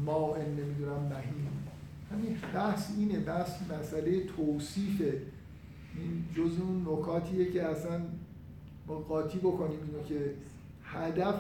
[0.06, 1.48] ما نمی‌دونم مهین.
[2.12, 3.20] همین بحث اینه.
[3.20, 5.22] بحث مسئله توصیفه
[5.96, 8.02] این جز اون نکاتیه که اصلا
[8.92, 10.34] با قاطی بکنیم اینو که
[10.84, 11.36] هدف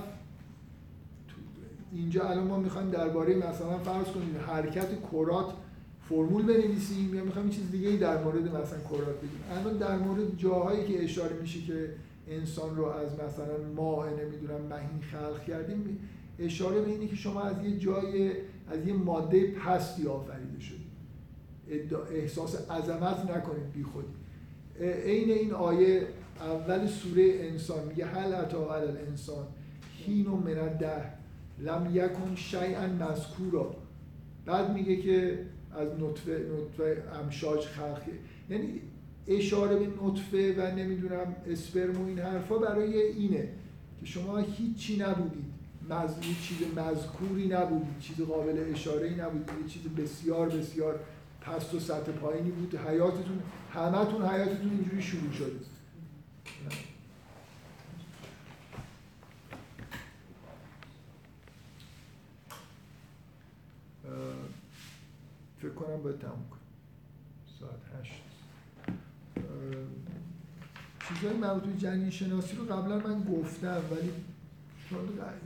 [1.93, 5.53] اینجا الان ما می‌خوایم درباره مثلا فرض کنیم حرکت کرات
[6.09, 9.41] فرمول بنویسیم یا می‌خوایم چیز دیگه ای در مورد مثلا کرات بگیم.
[9.51, 11.93] الان در مورد جاهایی که اشاره میشه که
[12.27, 15.99] انسان رو از مثلا ماه نمی‌دونم مهین خلق کردیم
[16.39, 18.31] اشاره به اینه که شما از یه جای
[18.71, 20.91] از یه ماده پستی آفریده شدید.
[22.11, 24.13] احساس عظمت نکنید بی خودی.
[24.79, 26.07] عین این آیه
[26.41, 29.47] اول سوره انسان میگه هل اتا علی الانسان
[30.05, 31.13] حین من الدهر
[31.59, 33.75] لم یکن شیئا مذکورا.
[34.45, 35.39] بعد میگه که
[35.75, 38.01] از نطفه نطفه امشاج خلق.
[38.49, 38.81] یعنی
[39.27, 43.49] اشاره به نطفه و نمی‌دونم اسپرم و این حرفا برای اینه
[43.99, 45.51] که شما هیچی نبودید.
[45.89, 46.19] مز...
[46.41, 49.49] چیز مذکوری نبودید چیز قابل اشاره ای نبودید.
[49.61, 50.99] یه چیز بسیار بسیار
[51.41, 52.75] پست و سطح پایینی بود.
[52.75, 53.39] حیاتتون
[53.73, 55.70] همتون حیاتتون اینجوری شروع شده.
[65.61, 66.59] فکر کنم باید تموم کنم
[67.59, 68.21] ساعت هشت.
[71.07, 74.11] چیزهای مربوط به جنین شناسی رو قبلا من گفتم ولی
[74.89, 74.99] چون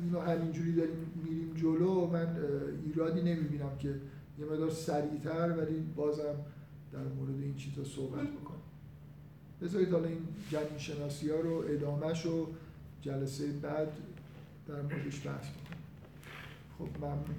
[0.04, 2.08] اینو همینجوری داریم میریم جلو.
[2.08, 2.38] من
[2.86, 3.96] ایرادی نمی‌بینم که
[4.40, 6.36] یه مقدار سریعتر ولی بازم
[6.94, 8.58] در مورد این چیزا صحبت بکنم.
[9.62, 12.48] بذارید حالا این جنین شناسی ها رو ادامهش رو
[13.02, 13.92] جلسه بعد
[14.68, 15.78] در موردش بحث بکنم
[16.78, 17.36] خب ممنون.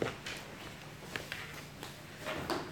[0.00, 0.10] Thank
[2.50, 2.63] you.